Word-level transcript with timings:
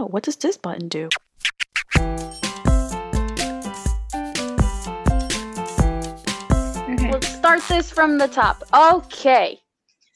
oh, 0.00 0.06
what 0.06 0.22
does 0.22 0.36
this 0.36 0.56
button 0.56 0.88
do? 0.88 1.08
Okay. 6.92 7.10
Let's 7.12 7.28
start 7.28 7.62
this 7.68 7.90
from 7.90 8.18
the 8.18 8.26
top. 8.28 8.62
Okay. 8.74 9.58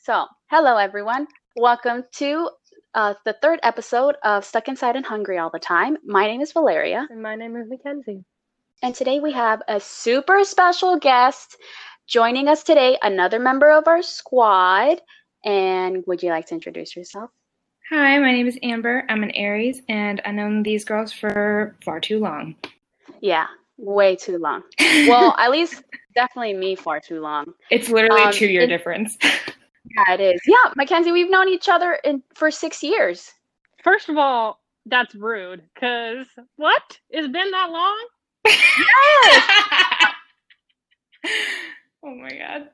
So, 0.02 0.26
hello 0.50 0.76
everyone. 0.76 1.26
Welcome 1.56 2.04
to 2.16 2.50
uh, 2.94 3.14
the 3.24 3.34
third 3.42 3.60
episode 3.62 4.16
of 4.24 4.44
Stuck 4.44 4.68
Inside 4.68 4.96
and 4.96 5.04
Hungry 5.06 5.38
All 5.38 5.50
the 5.50 5.58
Time. 5.58 5.96
My 6.04 6.26
name 6.26 6.40
is 6.40 6.52
Valeria, 6.52 7.06
And 7.10 7.22
my 7.22 7.34
name 7.36 7.56
is 7.56 7.68
Mackenzie. 7.68 8.24
and 8.82 8.94
today 8.94 9.20
we 9.20 9.32
have 9.32 9.62
a 9.68 9.80
super 9.80 10.44
special 10.44 10.98
guest 10.98 11.56
joining 12.06 12.48
us 12.48 12.62
today, 12.64 12.98
another 13.02 13.38
member 13.38 13.70
of 13.70 13.86
our 13.86 14.02
squad. 14.02 15.00
And 15.44 16.02
would 16.06 16.22
you 16.22 16.30
like 16.30 16.46
to 16.46 16.54
introduce 16.54 16.96
yourself? 16.96 17.30
Hi, 17.90 18.18
my 18.18 18.32
name 18.32 18.46
is 18.46 18.58
Amber. 18.62 19.04
I'm 19.08 19.22
an 19.22 19.30
Aries, 19.32 19.82
and 19.88 20.20
I've 20.24 20.34
known 20.34 20.62
these 20.62 20.84
girls 20.84 21.12
for 21.12 21.76
far 21.84 22.00
too 22.00 22.18
long. 22.18 22.54
Yeah, 23.20 23.46
way 23.76 24.16
too 24.16 24.38
long. 24.38 24.62
Well, 24.80 25.34
at 25.38 25.50
least 25.50 25.82
definitely 26.14 26.54
me 26.54 26.76
far 26.76 27.00
too 27.00 27.20
long. 27.20 27.52
It's 27.70 27.88
literally 27.90 28.22
Um, 28.22 28.28
a 28.28 28.32
two 28.32 28.46
year 28.46 28.62
it- 28.62 28.66
difference. 28.68 29.16
Yeah, 30.08 30.14
it 30.14 30.20
is. 30.20 30.40
Yeah, 30.46 30.72
Mackenzie, 30.76 31.12
we've 31.12 31.30
known 31.30 31.46
each 31.48 31.68
other 31.68 31.92
in 32.04 32.22
for 32.34 32.50
six 32.50 32.82
years. 32.82 33.30
First 33.84 34.08
of 34.08 34.16
all, 34.16 34.58
that's 34.86 35.14
rude. 35.14 35.62
Cause 35.78 36.26
what? 36.56 36.98
It's 37.10 37.28
been 37.28 37.50
that 37.50 37.70
long? 37.70 38.06
oh 42.02 42.14
my 42.16 42.30
god. 42.30 42.70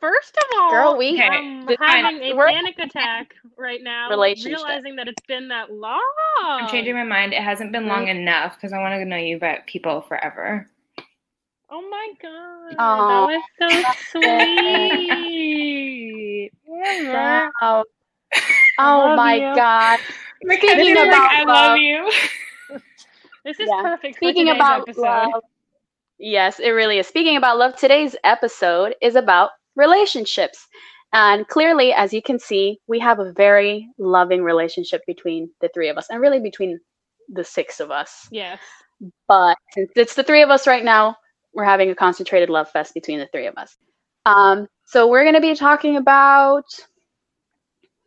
First 0.00 0.36
of 0.36 0.44
all, 0.58 0.70
Girl, 0.70 0.96
we 0.96 1.14
Okay. 1.14 1.22
I'm 1.28 1.66
having 1.68 2.22
a 2.22 2.32
We're- 2.34 2.52
panic 2.52 2.78
attack 2.78 3.34
right 3.56 3.82
now, 3.82 4.08
realizing 4.10 4.96
that 4.96 5.08
it's 5.08 5.22
been 5.26 5.48
that 5.48 5.72
long. 5.72 6.02
I'm 6.42 6.68
changing 6.68 6.94
my 6.94 7.04
mind. 7.04 7.32
It 7.32 7.42
hasn't 7.42 7.72
been 7.72 7.86
long 7.86 8.06
mm-hmm. 8.06 8.18
enough 8.20 8.56
because 8.56 8.72
I 8.72 8.78
want 8.78 8.94
to 8.94 9.04
know 9.04 9.16
you 9.16 9.36
about 9.36 9.66
people 9.66 10.02
forever. 10.02 10.68
Oh 11.70 11.82
my 11.90 12.08
god, 12.22 12.74
Aw. 12.78 13.26
that 13.58 13.72
was 13.72 13.84
so 14.12 14.20
sweet. 14.20 16.50
Wow. 16.66 17.50
Oh 18.78 18.98
love 18.98 19.12
Oh 19.12 19.16
my 19.16 19.34
you. 19.34 19.54
god. 19.54 20.00
Mackenzie, 20.42 20.74
Speaking 20.76 20.94
like, 20.96 21.06
about 21.08 21.30
I 21.30 21.44
love- 21.44 21.46
love 21.46 21.78
you. 21.78 22.10
This 23.44 23.60
is 23.60 23.68
Yeah. 23.70 23.82
perfect. 23.82 24.16
Speaking 24.16 24.46
for 24.46 24.54
about 24.54 24.80
episode. 24.82 25.02
love. 25.02 25.42
Yes, 26.18 26.58
it 26.60 26.70
really 26.70 26.98
is. 26.98 27.06
Speaking 27.06 27.36
about 27.36 27.58
love, 27.58 27.76
today's 27.76 28.16
episode 28.24 28.94
is 29.02 29.16
about 29.16 29.50
relationships. 29.76 30.66
And 31.12 31.46
clearly, 31.46 31.92
as 31.92 32.12
you 32.12 32.20
can 32.20 32.38
see, 32.38 32.80
we 32.88 32.98
have 32.98 33.20
a 33.20 33.32
very 33.32 33.88
loving 33.98 34.42
relationship 34.42 35.02
between 35.06 35.50
the 35.60 35.70
three 35.72 35.88
of 35.88 35.96
us, 35.96 36.06
and 36.10 36.20
really 36.20 36.40
between 36.40 36.80
the 37.28 37.44
six 37.44 37.80
of 37.80 37.90
us. 37.90 38.28
yes. 38.30 38.60
But 39.28 39.56
since 39.72 39.90
it's 39.96 40.14
the 40.14 40.22
three 40.22 40.42
of 40.42 40.50
us 40.50 40.66
right 40.66 40.84
now, 40.84 41.16
we're 41.52 41.64
having 41.64 41.90
a 41.90 41.94
concentrated 41.94 42.48
love 42.48 42.70
fest 42.70 42.94
between 42.94 43.18
the 43.18 43.28
three 43.32 43.46
of 43.46 43.56
us. 43.56 43.76
Um, 44.26 44.66
so 44.86 45.08
we're 45.08 45.24
going 45.24 45.34
to 45.34 45.40
be 45.40 45.54
talking 45.54 45.96
about 45.96 46.64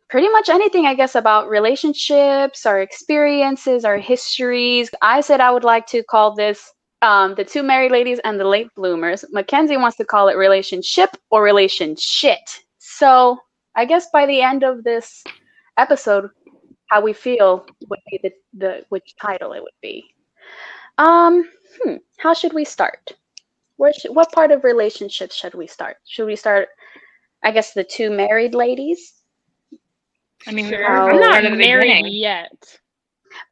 pretty 0.08 0.28
much 0.28 0.48
anything, 0.48 0.86
I 0.86 0.94
guess, 0.94 1.14
about 1.14 1.48
relationships, 1.48 2.66
our 2.66 2.80
experiences, 2.80 3.84
our 3.84 3.98
histories. 3.98 4.90
I 5.02 5.20
said 5.20 5.40
I 5.40 5.50
would 5.50 5.64
like 5.64 5.86
to 5.88 6.02
call 6.02 6.34
this 6.34 6.72
um, 7.02 7.34
the 7.34 7.44
two 7.44 7.62
married 7.62 7.92
ladies 7.92 8.18
and 8.24 8.38
the 8.40 8.44
late 8.44 8.68
bloomers. 8.74 9.24
Mackenzie 9.30 9.76
wants 9.76 9.96
to 9.98 10.04
call 10.04 10.28
it 10.28 10.36
relationship 10.36 11.10
or 11.30 11.42
relation 11.42 11.94
shit. 11.96 12.60
So 12.78 13.38
I 13.76 13.84
guess 13.84 14.08
by 14.12 14.26
the 14.26 14.40
end 14.42 14.64
of 14.64 14.82
this 14.84 15.22
episode, 15.76 16.30
how 16.86 17.00
we 17.02 17.12
feel 17.12 17.66
would 17.88 18.00
be 18.10 18.18
the, 18.22 18.32
the 18.56 18.84
which 18.88 19.14
title 19.20 19.52
it 19.52 19.62
would 19.62 19.70
be. 19.82 20.04
Um, 20.96 21.48
hmm, 21.82 21.94
how 22.18 22.34
should 22.34 22.52
we 22.52 22.64
start? 22.64 23.12
Where 23.76 23.92
should, 23.92 24.14
what 24.14 24.32
part 24.32 24.50
of 24.50 24.64
relationships 24.64 25.36
should 25.36 25.54
we 25.54 25.66
start? 25.68 25.98
Should 26.06 26.26
we 26.26 26.34
start, 26.34 26.68
I 27.44 27.52
guess, 27.52 27.72
the 27.74 27.84
two 27.84 28.10
married 28.10 28.54
ladies? 28.54 29.14
I 30.46 30.52
mean, 30.52 30.68
Sure. 30.68 30.78
we're 30.80 30.96
Oh. 30.96 31.08
I'm 31.10 31.20
not 31.20 31.30
right 31.30 31.44
at 31.44 31.50
the 31.50 31.56
married 31.56 31.82
beginning. 31.82 32.12
yet. 32.14 32.78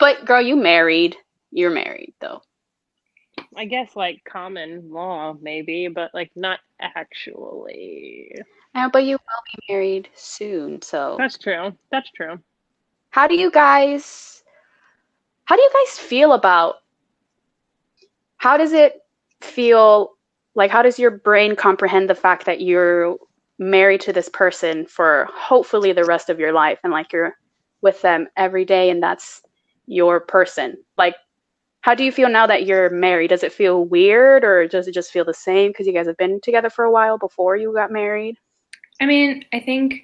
But 0.01 0.25
girl, 0.25 0.41
you 0.43 0.57
married. 0.57 1.17
You're 1.53 1.71
married 1.71 2.15
though. 2.21 2.43
I 3.57 3.65
guess 3.65 3.97
like 3.97 4.23
common 4.25 4.91
law, 4.91 5.35
maybe, 5.41 5.89
but 5.89 6.11
like 6.15 6.31
not 6.37 6.61
actually. 6.81 8.33
Uh, 8.75 8.89
but 8.89 9.05
you 9.05 9.13
will 9.17 9.43
be 9.57 9.73
married 9.73 10.09
soon. 10.15 10.83
So 10.83 11.17
That's 11.19 11.39
true. 11.39 11.73
That's 11.91 12.11
true. 12.13 12.39
how 13.11 13.27
do 13.27 13.35
you 13.35 13.51
guys? 13.51 14.43
How 15.45 15.57
do 15.57 15.63
you 15.63 15.71
guys 15.73 15.99
feel 15.99 16.33
about? 16.33 16.77
How 18.39 18.57
does 18.57 18.73
it 18.73 19.01
feel? 19.41 20.13
Like, 20.55 20.71
how 20.71 20.83
does 20.83 20.99
your 20.99 21.11
brain 21.11 21.55
comprehend 21.57 22.09
the 22.09 22.15
fact 22.15 22.47
that 22.47 22.61
you're 22.61 23.17
married 23.59 24.01
to 24.03 24.13
this 24.13 24.29
person 24.29 24.87
for 24.87 25.29
hopefully 25.33 25.93
the 25.93 26.05
rest 26.05 26.29
of 26.31 26.39
your 26.39 26.53
life, 26.53 26.79
and 26.83 26.93
like 26.93 27.13
you're 27.13 27.35
with 27.83 28.01
them 28.03 28.29
every 28.37 28.65
day, 28.65 28.91
and 28.91 29.03
that's 29.03 29.43
your 29.87 30.21
person? 30.21 30.77
Like, 30.99 31.17
how 31.87 31.95
do 31.95 32.03
you 32.03 32.11
feel 32.11 32.29
now 32.29 32.49
that 32.49 32.67
you're 32.67 32.91
married? 32.91 33.31
Does 33.31 33.45
it 33.45 33.53
feel 33.53 33.85
weird, 33.85 34.43
or 34.43 34.67
does 34.67 34.89
it 34.89 34.93
just 34.93 35.13
feel 35.13 35.25
the 35.25 35.33
same 35.33 35.71
because 35.71 35.87
you 35.87 35.93
guys 35.93 36.09
have 36.09 36.17
been 36.17 36.41
together 36.41 36.69
for 36.69 36.85
a 36.85 36.91
while 36.91 37.17
before 37.17 37.55
you 37.57 37.73
got 37.73 37.93
married? 37.93 38.37
I 39.01 39.07
mean, 39.07 39.45
I 39.53 39.61
think 39.61 40.03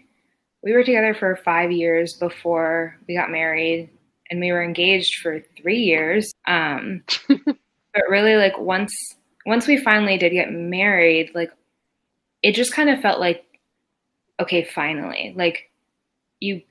we 0.62 0.74
were 0.74 0.84
together 0.84 1.12
for 1.12 1.34
five 1.44 1.72
years 1.72 2.14
before 2.14 2.96
we 3.08 3.16
got 3.16 3.32
married, 3.32 3.90
and 4.30 4.38
we 4.38 4.52
were 4.52 4.62
engaged 4.62 5.16
for 5.16 5.40
three 5.60 5.80
years. 5.80 6.32
Um, 6.46 7.02
but 7.28 8.08
really, 8.08 8.36
like 8.36 8.56
once 8.60 8.94
once 9.44 9.66
we 9.66 9.76
finally 9.76 10.16
did 10.16 10.30
get 10.30 10.52
married, 10.52 11.32
like 11.34 11.50
it 12.44 12.54
just 12.54 12.72
kind 12.72 12.90
of 12.90 13.00
felt 13.00 13.18
like, 13.18 13.44
okay, 14.38 14.62
finally, 14.62 15.34
like 15.36 15.68
you, 16.38 16.62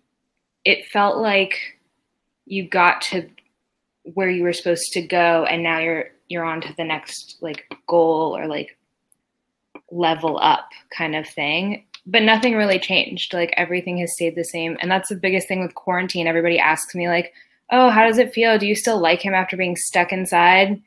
it 0.63 0.87
felt 0.87 1.17
like 1.17 1.59
you 2.45 2.69
got 2.69 3.01
to 3.01 3.27
where 4.03 4.29
you 4.29 4.43
were 4.43 4.53
supposed 4.53 4.91
to 4.93 5.01
go, 5.01 5.45
and 5.45 5.63
now 5.63 5.79
you're 5.79 6.05
you're 6.27 6.45
on 6.45 6.61
to 6.61 6.73
the 6.77 6.83
next 6.83 7.37
like 7.41 7.65
goal 7.87 8.35
or 8.37 8.47
like 8.47 8.77
level 9.91 10.39
up 10.41 10.69
kind 10.95 11.15
of 11.15 11.27
thing 11.27 11.85
but 12.05 12.23
nothing 12.23 12.55
really 12.55 12.79
changed. 12.79 13.33
Like 13.33 13.53
everything 13.57 13.97
has 13.99 14.13
stayed 14.13 14.35
the 14.35 14.43
same. 14.43 14.77
And 14.81 14.89
that's 14.89 15.09
the 15.09 15.15
biggest 15.15 15.47
thing 15.47 15.61
with 15.61 15.75
quarantine. 15.75 16.27
Everybody 16.27 16.59
asks 16.59 16.95
me, 16.95 17.07
like, 17.07 17.33
oh, 17.71 17.89
how 17.89 18.05
does 18.05 18.17
it 18.17 18.33
feel? 18.33 18.57
Do 18.57 18.67
you 18.67 18.75
still 18.75 18.99
like 18.99 19.21
him 19.21 19.33
after 19.33 19.55
being 19.55 19.75
stuck 19.75 20.11
inside 20.11 20.81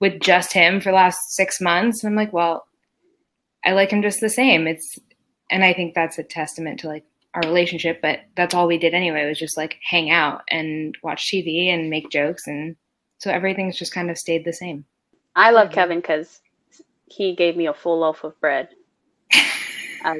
with 0.00 0.20
just 0.20 0.52
him 0.52 0.80
for 0.80 0.90
the 0.90 0.96
last 0.96 1.18
six 1.30 1.60
months? 1.60 2.02
And 2.02 2.10
I'm 2.10 2.16
like, 2.16 2.32
well, 2.32 2.66
I 3.64 3.72
like 3.72 3.90
him 3.90 4.02
just 4.02 4.20
the 4.20 4.28
same. 4.28 4.66
It's, 4.66 4.98
and 5.50 5.64
I 5.64 5.72
think 5.72 5.94
that's 5.94 6.18
a 6.18 6.22
testament 6.22 6.80
to 6.80 6.88
like 6.88 7.04
our 7.42 7.48
relationship, 7.48 8.00
but 8.02 8.20
that's 8.36 8.54
all 8.54 8.66
we 8.66 8.78
did 8.78 8.94
anyway, 8.94 9.26
was 9.28 9.38
just 9.38 9.56
like 9.56 9.76
hang 9.82 10.10
out 10.10 10.42
and 10.50 10.96
watch 11.02 11.30
TV 11.30 11.68
and 11.72 11.90
make 11.90 12.10
jokes. 12.10 12.46
And 12.46 12.76
so 13.18 13.30
everything's 13.30 13.78
just 13.78 13.92
kind 13.94 14.10
of 14.10 14.18
stayed 14.18 14.44
the 14.44 14.52
same. 14.52 14.84
I 15.36 15.50
love 15.50 15.68
Mhm. 15.68 15.72
Kevin 15.74 15.98
because 16.00 16.40
he 17.06 17.34
gave 17.34 17.56
me 17.56 17.66
a 17.66 17.74
full 17.74 17.98
loaf 18.00 18.24
of 18.24 18.38
bread 18.40 18.68
as, 20.04 20.18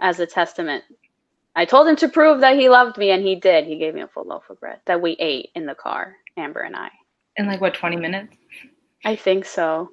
as 0.00 0.20
a 0.20 0.26
testament. 0.26 0.84
I 1.56 1.64
told 1.66 1.86
him 1.86 1.96
to 1.96 2.08
prove 2.08 2.40
that 2.40 2.56
he 2.56 2.68
loved 2.68 2.98
me, 2.98 3.10
and 3.10 3.22
he 3.24 3.36
did. 3.36 3.66
He 3.66 3.78
gave 3.78 3.94
me 3.94 4.00
a 4.00 4.08
full 4.08 4.24
loaf 4.24 4.50
of 4.50 4.58
bread 4.58 4.80
that 4.86 5.00
we 5.00 5.12
ate 5.12 5.50
in 5.54 5.66
the 5.66 5.74
car, 5.76 6.16
Amber 6.36 6.60
and 6.60 6.74
I. 6.74 6.88
In 7.36 7.46
like 7.46 7.60
what, 7.60 7.74
20 7.74 7.96
minutes? 7.96 8.34
I 9.04 9.14
think 9.14 9.44
so. 9.44 9.90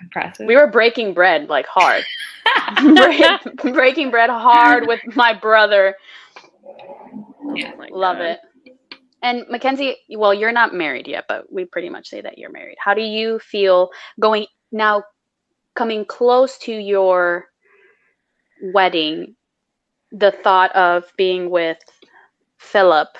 Impressive. 0.00 0.46
We 0.46 0.56
were 0.56 0.66
breaking 0.66 1.14
bread 1.14 1.48
like 1.48 1.66
hard, 1.66 2.02
Bre- 3.62 3.70
breaking 3.72 4.10
bread 4.10 4.30
hard 4.30 4.86
with 4.86 5.00
my 5.16 5.32
brother. 5.32 5.96
Yeah. 7.54 7.74
My 7.76 7.88
Love 7.90 8.18
God. 8.18 8.24
it. 8.24 8.40
And 9.22 9.44
Mackenzie, 9.48 9.96
well, 10.10 10.34
you're 10.34 10.52
not 10.52 10.74
married 10.74 11.08
yet, 11.08 11.24
but 11.28 11.50
we 11.50 11.64
pretty 11.64 11.88
much 11.88 12.08
say 12.08 12.20
that 12.20 12.36
you're 12.36 12.50
married. 12.50 12.76
How 12.78 12.92
do 12.92 13.00
you 13.00 13.38
feel 13.38 13.90
going 14.20 14.46
now, 14.70 15.02
coming 15.74 16.04
close 16.04 16.58
to 16.58 16.72
your 16.72 17.46
wedding? 18.62 19.34
The 20.12 20.30
thought 20.30 20.74
of 20.76 21.10
being 21.16 21.48
with 21.48 21.78
Philip. 22.58 23.16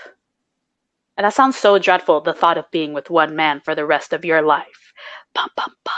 And 1.17 1.25
that 1.25 1.33
sounds 1.35 1.57
so 1.57 1.79
dreadful. 1.79 2.21
The 2.21 2.35
thought 2.35 2.59
of 2.59 2.71
being 2.71 2.93
with 2.93 3.09
one 3.09 3.35
man 3.35 3.61
for 3.61 3.75
the 3.75 3.87
rest 3.87 4.13
of 4.13 4.25
your 4.25 4.43
life. 4.43 4.93
Bum, 5.35 5.49
bum, 5.57 5.73
bum. 5.85 5.95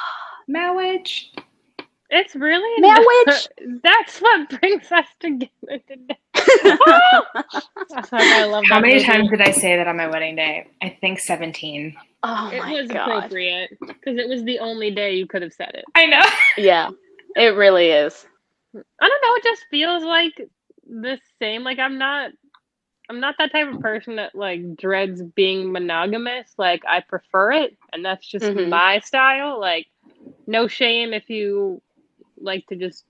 Marriage. 0.47 1.33
It's 2.11 2.35
really 2.37 2.83
Marriage. 2.83 3.49
That's 3.83 4.21
what 4.21 4.61
brings 4.61 4.91
us 4.93 5.07
together 5.21 5.81
today. 5.89 6.19
I 8.13 8.45
love 8.45 8.69
How 8.69 8.81
many 8.81 9.01
movie. 9.01 9.05
times 9.05 9.31
did 9.31 9.41
I 9.41 9.51
say 9.53 9.77
that 9.77 9.87
on 9.89 9.97
my 9.97 10.09
wedding 10.09 10.37
day? 10.37 10.67
I 10.83 10.97
think 11.01 11.21
17. 11.21 11.95
oh 12.23 12.53
It 12.53 12.59
my 12.59 12.73
was 12.73 12.89
god. 12.89 13.23
appropriate 13.23 13.71
because 13.81 14.19
it 14.19 14.29
was 14.29 14.45
the 14.45 14.59
only 14.61 14.91
day 14.91 15.15
you 15.17 15.27
could 15.27 15.43
have 15.43 15.53
said 15.53 15.73
it. 15.75 15.85
I 15.95 16.07
know. 16.07 16.23
Yeah, 16.57 16.91
it 17.37 17.55
really 17.57 17.89
is. 17.91 18.27
I 18.75 19.09
don't 19.09 19.23
know. 19.23 19.35
It 19.37 19.45
just 19.45 19.65
feels 19.71 20.05
like 20.05 20.49
the 20.89 21.19
same. 21.41 21.65
Like 21.65 21.79
I'm 21.79 21.99
not 21.99 22.33
I'm 23.09 23.21
not 23.21 23.37
that 23.39 23.53
type 23.53 23.73
of 23.73 23.81
person 23.81 24.17
that 24.17 24.35
like 24.35 24.77
dreads 24.77 25.23
being 25.23 25.73
monogamous. 25.73 26.53
Like 26.59 26.83
I 26.89 27.01
prefer 27.01 27.53
it, 27.53 27.77
and 27.93 28.05
that's 28.05 28.27
just 28.27 28.53
Mhm. 28.53 28.69
my 28.69 29.01
style. 29.01 29.61
Like 29.61 29.87
no 30.47 30.67
shame 30.69 31.13
if 31.13 31.31
you 31.31 31.83
like 32.47 32.67
to 32.69 32.77
just 32.77 33.07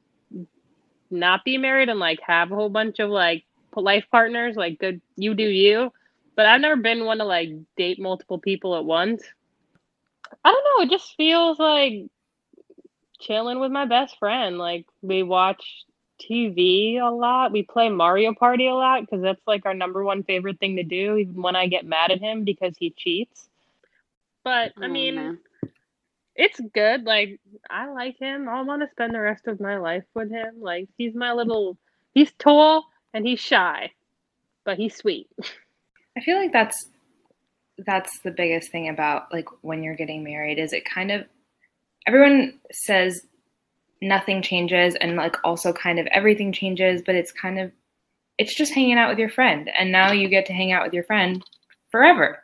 not 1.11 1.45
be 1.45 1.59
married 1.59 1.89
and 1.91 2.01
like 2.01 2.21
have 2.27 2.53
a 2.53 2.57
whole 2.57 2.71
bunch 2.71 2.99
of 3.01 3.11
like 3.11 3.45
life 3.77 4.07
partners. 4.11 4.57
Like 4.57 4.79
good, 4.79 5.01
you 5.17 5.35
do 5.35 5.45
you. 5.45 5.93
But 6.37 6.47
I've 6.47 6.61
never 6.63 6.77
been 6.77 7.05
one 7.05 7.19
to 7.19 7.25
like 7.25 7.51
date 7.77 8.01
multiple 8.01 8.39
people 8.39 8.77
at 8.77 8.85
once. 8.85 9.23
I 10.45 10.51
don't 10.53 10.65
know. 10.65 10.85
It 10.85 10.91
just 10.91 11.15
feels 11.17 11.59
like 11.59 12.09
chilling 13.21 13.61
with 13.61 13.73
my 13.73 13.87
best 13.87 14.19
friend. 14.19 14.59
Like 14.59 14.87
we 15.03 15.23
watch 15.23 15.85
TV 16.21 16.99
a 16.99 17.11
lot. 17.11 17.53
We 17.53 17.63
play 17.63 17.89
Mario 17.91 18.35
Party 18.35 18.67
a 18.69 18.75
lot 18.75 19.03
because 19.03 19.23
that's 19.23 19.47
like 19.47 19.67
our 19.67 19.75
number 19.75 20.05
one 20.05 20.23
favorite 20.25 20.59
thing 20.61 20.77
to 20.77 20.83
do, 20.85 21.17
even 21.17 21.43
when 21.43 21.57
I 21.57 21.67
get 21.69 21.87
mad 21.87 22.11
at 22.11 22.21
him 22.21 22.45
because 22.45 22.77
he 22.79 22.91
cheats. 22.97 23.49
But 24.45 24.73
I 24.83 24.89
Oh, 24.89 24.89
mean. 24.89 25.39
It's 26.37 26.61
good. 26.75 27.05
Like 27.05 27.41
I 27.69 27.89
like 27.91 28.19
him. 28.19 28.49
I 28.49 28.63
want 28.63 28.83
to 28.83 28.91
spend 28.91 29.15
the 29.15 29.21
rest 29.21 29.47
of 29.47 29.61
my 29.61 29.79
life 29.79 30.05
with 30.15 30.31
him. 30.31 30.61
Like 30.61 30.89
he's 30.97 31.15
my 31.15 31.33
little. 31.33 31.79
He's 32.15 32.33
tall 32.39 32.85
and 33.13 33.27
he's 33.27 33.41
shy, 33.41 33.93
but 34.65 34.79
he's 34.79 34.97
sweet. 34.97 35.29
I 36.17 36.21
feel 36.21 36.37
like 36.37 36.53
that's 36.53 36.87
that's 37.79 38.21
the 38.21 38.31
biggest 38.31 38.71
thing 38.71 38.89
about 38.89 39.33
like 39.33 39.49
when 39.63 39.83
you're 39.83 39.97
getting 39.97 40.25
married 40.25 40.59
is 40.59 40.73
it 40.73 40.85
kind 40.87 41.11
of 41.11 41.25
everyone 42.07 42.59
says 42.73 43.27
nothing 44.01 44.41
changes 44.41 44.95
and 44.95 45.17
like 45.17 45.37
also 45.45 45.73
kind 45.73 45.99
of 45.99 46.07
everything 46.07 46.53
changes, 46.53 47.03
but 47.05 47.15
it's 47.15 47.33
kind 47.33 47.59
of 47.59 47.73
it's 48.39 48.55
just 48.55 48.73
hanging 48.73 48.99
out 48.99 49.09
with 49.09 49.19
your 49.19 49.31
friend 49.31 49.71
and 49.79 49.93
now 49.93 50.13
you 50.13 50.29
get 50.29 50.47
to 50.47 50.53
hang 50.53 50.73
out 50.73 50.85
with 50.85 50.95
your 50.95 51.05
friend 51.05 51.45
forever. 51.91 52.43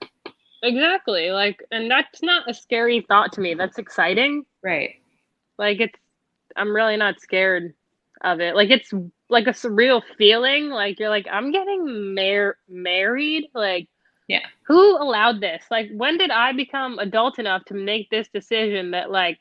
Exactly. 0.62 1.30
Like, 1.30 1.64
and 1.70 1.90
that's 1.90 2.22
not 2.22 2.48
a 2.48 2.54
scary 2.54 3.04
thought 3.08 3.32
to 3.32 3.40
me. 3.40 3.54
That's 3.54 3.78
exciting. 3.78 4.44
Right. 4.62 4.96
Like 5.58 5.80
it's 5.80 5.98
I'm 6.56 6.74
really 6.74 6.96
not 6.96 7.20
scared 7.20 7.74
of 8.22 8.40
it. 8.40 8.54
Like 8.54 8.70
it's 8.70 8.92
like 9.28 9.46
a 9.46 9.50
surreal 9.52 10.02
feeling. 10.18 10.70
Like 10.70 10.98
you're 11.00 11.08
like 11.10 11.26
I'm 11.30 11.52
getting 11.52 12.14
mar- 12.14 12.58
married. 12.68 13.48
Like 13.54 13.88
Yeah. 14.28 14.46
Who 14.68 14.96
allowed 15.02 15.40
this? 15.40 15.64
Like 15.70 15.90
when 15.92 16.18
did 16.18 16.30
I 16.30 16.52
become 16.52 16.98
adult 16.98 17.38
enough 17.38 17.64
to 17.66 17.74
make 17.74 18.10
this 18.10 18.28
decision 18.28 18.92
that 18.92 19.10
like 19.10 19.38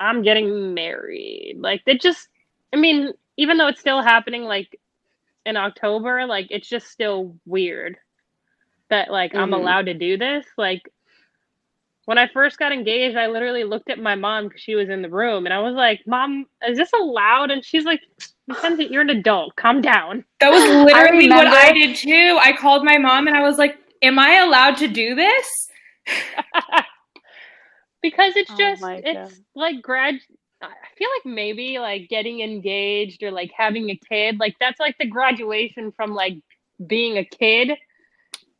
I'm 0.00 0.22
getting 0.22 0.74
married? 0.74 1.56
Like 1.58 1.82
it 1.86 2.00
just 2.00 2.28
I 2.72 2.76
mean, 2.76 3.12
even 3.36 3.56
though 3.56 3.68
it's 3.68 3.80
still 3.80 4.02
happening 4.02 4.44
like 4.44 4.78
in 5.46 5.56
October, 5.56 6.26
like 6.26 6.48
it's 6.50 6.68
just 6.68 6.88
still 6.88 7.36
weird 7.46 7.96
that 8.90 9.10
like 9.10 9.32
I'm 9.34 9.52
Mhm. 9.52 9.54
allowed 9.54 9.86
to 9.86 9.94
do 9.94 10.16
this. 10.16 10.46
Like 10.56 10.82
when 12.06 12.18
I 12.18 12.28
first 12.28 12.58
got 12.58 12.72
engaged, 12.72 13.16
I 13.16 13.28
literally 13.28 13.64
looked 13.64 13.90
at 13.90 13.98
my 13.98 14.14
mom 14.14 14.44
because 14.48 14.60
she 14.62 14.74
was 14.74 14.88
in 14.90 15.02
the 15.02 15.08
room, 15.10 15.46
and 15.46 15.54
I 15.54 15.60
was 15.60 15.74
like, 15.74 16.00
"Mom, 16.06 16.46
is 16.68 16.76
this 16.78 16.92
allowed?" 16.92 17.50
And 17.50 17.64
she's 17.64 17.84
like, 17.84 18.00
"Mackenzie, 18.46 18.88
you're 18.90 19.02
an 19.02 19.10
adult. 19.10 19.56
Calm 19.56 19.80
down." 19.80 20.24
That 20.40 20.50
was 20.52 20.66
literally 20.66 21.30
what 21.30 21.46
I 21.48 21.72
did 21.72 21.96
too. 21.96 22.38
I 22.40 22.52
called 22.56 22.84
my 22.84 22.98
mom 22.98 23.26
and 23.26 23.36
I 23.36 23.42
was 23.42 23.58
like, 23.58 23.76
"Am 24.02 24.18
I 24.18 24.34
allowed 24.36 24.76
to 24.78 24.88
do 24.88 25.14
this?" 25.14 25.68
because 28.02 28.36
it's 28.36 28.54
Oh 28.54 28.54
just 28.54 28.82
my 28.82 29.02
it's 29.02 29.42
like 29.54 29.82
grad. 29.82 30.14
I 30.62 30.68
feel 30.96 31.08
like 31.16 31.34
maybe 31.34 31.78
like 31.78 32.08
getting 32.08 32.40
engaged 32.40 33.22
or 33.22 33.30
like 33.30 33.52
having 33.56 33.90
a 33.90 34.00
kid, 34.08 34.38
like 34.40 34.56
that's 34.60 34.80
like 34.80 34.96
the 34.98 35.06
graduation 35.06 35.92
from 35.92 36.14
like 36.14 36.34
being 36.86 37.18
a 37.18 37.24
kid 37.24 37.72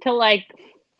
to 0.02 0.12
like 0.12 0.44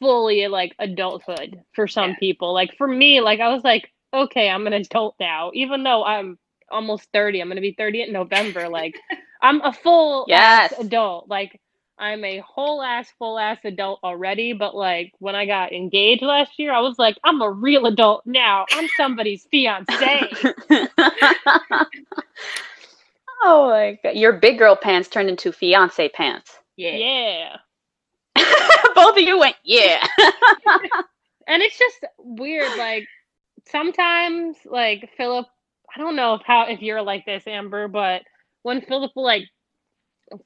fully 0.00 0.46
like 0.48 0.74
adulthood 0.78 1.60
for 1.74 1.86
some 1.88 2.10
Yeah. 2.12 2.16
people. 2.16 2.54
Like 2.54 2.76
for 2.78 2.88
me, 2.88 3.20
like 3.20 3.40
I 3.40 3.48
was 3.48 3.62
like, 3.64 3.90
okay, 4.14 4.48
I'm 4.48 4.66
an 4.66 4.72
adult 4.72 5.16
now, 5.20 5.50
even 5.54 5.82
though 5.84 6.04
I'm 6.04 6.38
almost 6.70 7.08
30. 7.12 7.40
I'm 7.40 7.48
gonna 7.48 7.60
be 7.60 7.74
30 7.78 8.02
in 8.02 8.12
November. 8.12 8.68
Like 8.68 8.94
I'm 9.42 9.60
a 9.62 9.72
full 9.72 10.26
Yes. 10.26 10.32
ass 10.32 10.72
adult. 10.78 11.28
Like 11.28 11.60
I'm 11.98 12.24
a 12.24 12.38
whole 12.46 12.82
ass 12.82 13.12
full 13.18 13.38
ass 13.38 13.58
adult 13.64 14.00
already, 14.04 14.52
but 14.52 14.74
like 14.74 15.12
when 15.18 15.34
I 15.36 15.46
got 15.46 15.72
engaged 15.72 16.22
last 16.22 16.58
year, 16.58 16.72
I 16.72 16.80
was 16.80 16.98
like, 16.98 17.16
I'm 17.24 17.40
a 17.42 17.50
real 17.50 17.86
adult 17.86 18.22
now. 18.26 18.66
I'm 18.72 18.88
somebody's 18.88 19.46
fiance. 19.50 20.38
oh 23.42 23.70
my 23.70 23.98
god. 24.02 24.16
Your 24.16 24.32
big 24.34 24.58
girl 24.58 24.76
pants 24.76 25.08
turned 25.08 25.28
into 25.30 25.52
fiance 25.52 26.08
pants. 26.10 26.58
Yeah. 26.76 26.96
yeah. 26.96 27.56
Both 28.94 29.16
of 29.16 29.22
you 29.22 29.38
went, 29.38 29.56
yeah. 29.64 30.06
And 31.46 31.62
it's 31.62 31.78
just 31.78 32.06
weird, 32.18 32.76
like 32.78 33.06
sometimes 33.68 34.56
like 34.64 35.10
Philip 35.16 35.46
I 35.94 36.00
don't 36.00 36.16
know 36.16 36.34
if 36.34 36.42
how 36.44 36.66
if 36.66 36.82
you're 36.82 37.02
like 37.02 37.24
this, 37.26 37.46
Amber, 37.46 37.86
but 37.88 38.22
when 38.62 38.80
Philip 38.80 39.12
will 39.14 39.24
like 39.24 39.44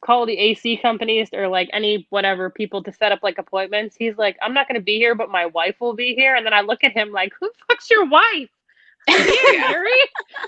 call 0.04 0.26
the 0.26 0.36
AC 0.38 0.76
companies 0.78 1.30
or 1.32 1.48
like 1.48 1.70
any 1.72 2.06
whatever 2.10 2.50
people 2.50 2.82
to 2.82 2.92
set 2.92 3.12
up 3.12 3.20
like 3.22 3.38
appointments, 3.38 3.96
he's 3.96 4.18
like, 4.18 4.36
I'm 4.42 4.54
not 4.54 4.68
gonna 4.68 4.80
be 4.80 4.96
here, 4.98 5.14
but 5.14 5.30
my 5.30 5.46
wife 5.46 5.76
will 5.80 5.94
be 5.94 6.14
here. 6.14 6.34
And 6.34 6.44
then 6.44 6.52
I 6.52 6.60
look 6.62 6.84
at 6.84 6.92
him 6.92 7.12
like, 7.12 7.32
Who 7.40 7.50
fuck's 7.68 7.90
your 7.90 8.06
wife? 8.06 8.50
Yuri? 9.08 9.90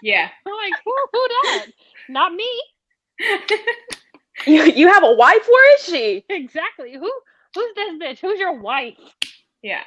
Yeah. 0.03 0.29
I'm 0.47 0.53
like, 0.55 0.75
who 0.85 0.95
who 1.13 1.29
that? 1.29 1.67
Not 2.09 2.35
me. 2.35 2.63
you 4.47 4.65
you 4.65 4.89
have 4.89 5.05
a 5.05 5.13
wife? 5.15 5.47
Where 5.49 5.75
is 5.77 5.85
she? 5.85 6.25
Exactly. 6.29 6.95
Who 6.95 7.11
who's 7.55 7.75
this 7.75 7.95
bitch? 7.95 8.19
Who's 8.21 8.39
your 8.39 8.59
wife? 8.59 8.95
Yeah. 9.63 9.83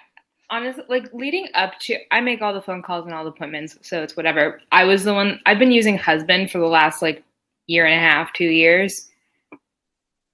Honestly, 0.50 0.84
like 0.90 1.12
leading 1.14 1.48
up 1.54 1.80
to, 1.82 1.98
I 2.12 2.22
make 2.22 2.42
all 2.42 2.54
the 2.54 2.62
phone 2.62 2.84
calls 2.84 3.06
and 3.06 3.14
all 3.14 3.24
the 3.24 3.32
appointments, 3.32 3.78
so 3.82 4.04
it's 4.04 4.16
whatever. 4.16 4.62
I 4.72 4.84
was 4.84 5.04
the 5.04 5.14
one, 5.14 5.40
I've 5.46 5.60
been 5.60 5.72
using 5.72 5.98
husband 5.98 6.52
for 6.52 6.60
the 6.60 6.68
last 6.68 7.02
like 7.02 7.24
year 7.68 7.86
and 7.86 7.96
a 7.96 7.98
half, 7.98 8.34
two 8.34 8.46
years. 8.46 9.10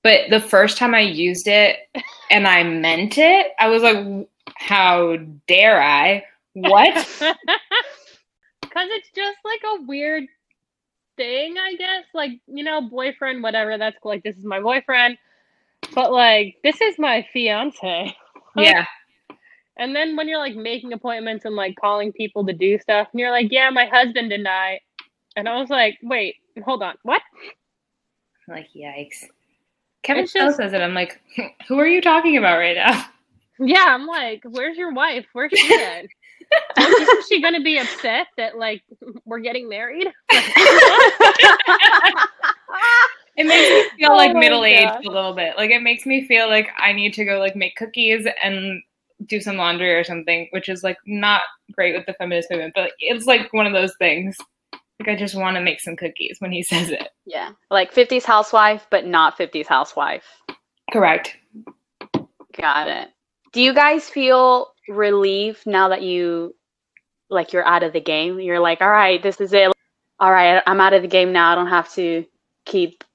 But 0.03 0.29
the 0.29 0.39
first 0.39 0.77
time 0.77 0.95
I 0.95 1.01
used 1.01 1.47
it 1.47 1.77
and 2.31 2.47
I 2.47 2.63
meant 2.63 3.17
it, 3.17 3.47
I 3.59 3.67
was 3.67 3.83
like, 3.83 4.27
how 4.55 5.17
dare 5.47 5.81
I? 5.81 6.23
What? 6.53 7.37
Because 8.69 8.89
it's 8.91 9.09
just 9.15 9.37
like 9.43 9.61
a 9.65 9.81
weird 9.83 10.25
thing, 11.17 11.55
I 11.57 11.75
guess. 11.75 12.03
Like, 12.13 12.31
you 12.47 12.63
know, 12.63 12.81
boyfriend, 12.81 13.41
whatever. 13.41 13.77
That's 13.77 13.97
cool. 14.01 14.11
Like, 14.11 14.23
this 14.23 14.37
is 14.37 14.45
my 14.45 14.59
boyfriend. 14.59 15.17
But, 15.95 16.11
like, 16.11 16.57
this 16.63 16.79
is 16.81 16.97
my 16.99 17.25
fiance. 17.33 18.15
yeah. 18.55 18.85
And 19.77 19.95
then 19.95 20.15
when 20.15 20.27
you're, 20.27 20.37
like, 20.39 20.55
making 20.55 20.93
appointments 20.93 21.45
and, 21.45 21.55
like, 21.55 21.75
calling 21.79 22.11
people 22.11 22.45
to 22.45 22.53
do 22.53 22.77
stuff, 22.79 23.07
and 23.11 23.19
you're 23.19 23.31
like, 23.31 23.51
yeah, 23.51 23.69
my 23.69 23.85
husband 23.85 24.31
and 24.31 24.47
I. 24.47 24.79
And 25.35 25.47
I 25.47 25.59
was 25.59 25.69
like, 25.69 25.97
wait, 26.03 26.35
hold 26.65 26.83
on. 26.83 26.95
What? 27.03 27.21
Like, 28.47 28.67
yikes. 28.75 29.25
Kevin 30.03 30.23
It's 30.23 30.31
still 30.31 30.47
just- 30.47 30.57
says 30.57 30.73
it. 30.73 30.81
I'm 30.81 30.93
like, 30.93 31.21
who 31.67 31.79
are 31.79 31.87
you 31.87 32.01
talking 32.01 32.37
about 32.37 32.57
right 32.57 32.75
now? 32.75 33.05
Yeah, 33.59 33.85
I'm 33.87 34.07
like, 34.07 34.41
where's 34.45 34.77
your 34.77 34.93
wife? 34.93 35.25
Where's 35.33 35.51
she 35.53 35.73
at? 35.75 36.05
Isn't 36.79 37.25
she 37.27 37.41
gonna 37.41 37.59
be 37.59 37.77
upset 37.77 38.27
that 38.37 38.57
like 38.57 38.81
we're 39.25 39.39
getting 39.39 39.67
married? 39.67 40.07
It 43.39 43.45
makes 43.45 43.69
me 43.69 43.89
feel 43.97 44.11
Oh 44.11 44.17
like 44.17 44.35
middle 44.35 44.65
aged 44.65 45.05
a 45.05 45.09
little 45.09 45.33
bit. 45.33 45.55
Like 45.55 45.71
it 45.71 45.81
makes 45.81 46.05
me 46.05 46.27
feel 46.27 46.49
like 46.49 46.69
I 46.77 46.91
need 46.91 47.13
to 47.13 47.23
go 47.23 47.39
like 47.39 47.55
make 47.55 47.77
cookies 47.77 48.27
and 48.43 48.81
do 49.25 49.39
some 49.39 49.55
laundry 49.55 49.93
or 49.93 50.03
something, 50.03 50.49
which 50.51 50.67
is 50.67 50.83
like 50.83 50.97
not 51.05 51.43
great 51.71 51.95
with 51.95 52.05
the 52.05 52.13
feminist 52.13 52.51
movement, 52.51 52.73
but 52.75 52.91
it's 52.99 53.25
like 53.25 53.51
one 53.53 53.65
of 53.65 53.71
those 53.71 53.93
things. 53.97 54.35
Like 54.73 55.07
I 55.07 55.15
just 55.15 55.35
want 55.35 55.55
to 55.55 55.61
make 55.61 55.79
some 55.79 55.95
cookies 55.95 56.35
when 56.39 56.51
he 56.51 56.61
says 56.71 56.89
it. 56.89 57.07
yeah, 57.25 57.51
like 57.71 57.93
50s 57.93 58.25
housewife, 58.25 58.85
but 58.91 59.05
not 59.05 59.37
50s 59.37 59.67
housewife. 59.67 60.25
Correct. 60.91 61.37
Got 62.59 62.89
it. 62.89 63.07
Do 63.53 63.61
you 63.61 63.73
guys 63.73 64.09
feel 64.09 64.73
relieved 64.89 65.65
now 65.65 65.87
that 65.87 66.01
you 66.01 66.55
like 67.29 67.53
you're 67.53 67.65
out 67.65 67.83
of 67.83 67.93
the 67.93 68.01
game? 68.01 68.41
You're 68.41 68.59
like, 68.59 68.81
all 68.81 68.89
right, 68.89 69.23
this 69.23 69.39
is 69.39 69.53
it. 69.53 69.71
All 70.19 70.31
right, 70.31 70.61
I'm 70.67 70.81
out 70.81 70.91
of 70.91 71.03
the 71.03 71.07
game 71.07 71.31
now. 71.31 71.53
I 71.53 71.55
don't 71.55 71.67
have 71.67 71.89
to 71.93 72.25
keep 72.65 73.05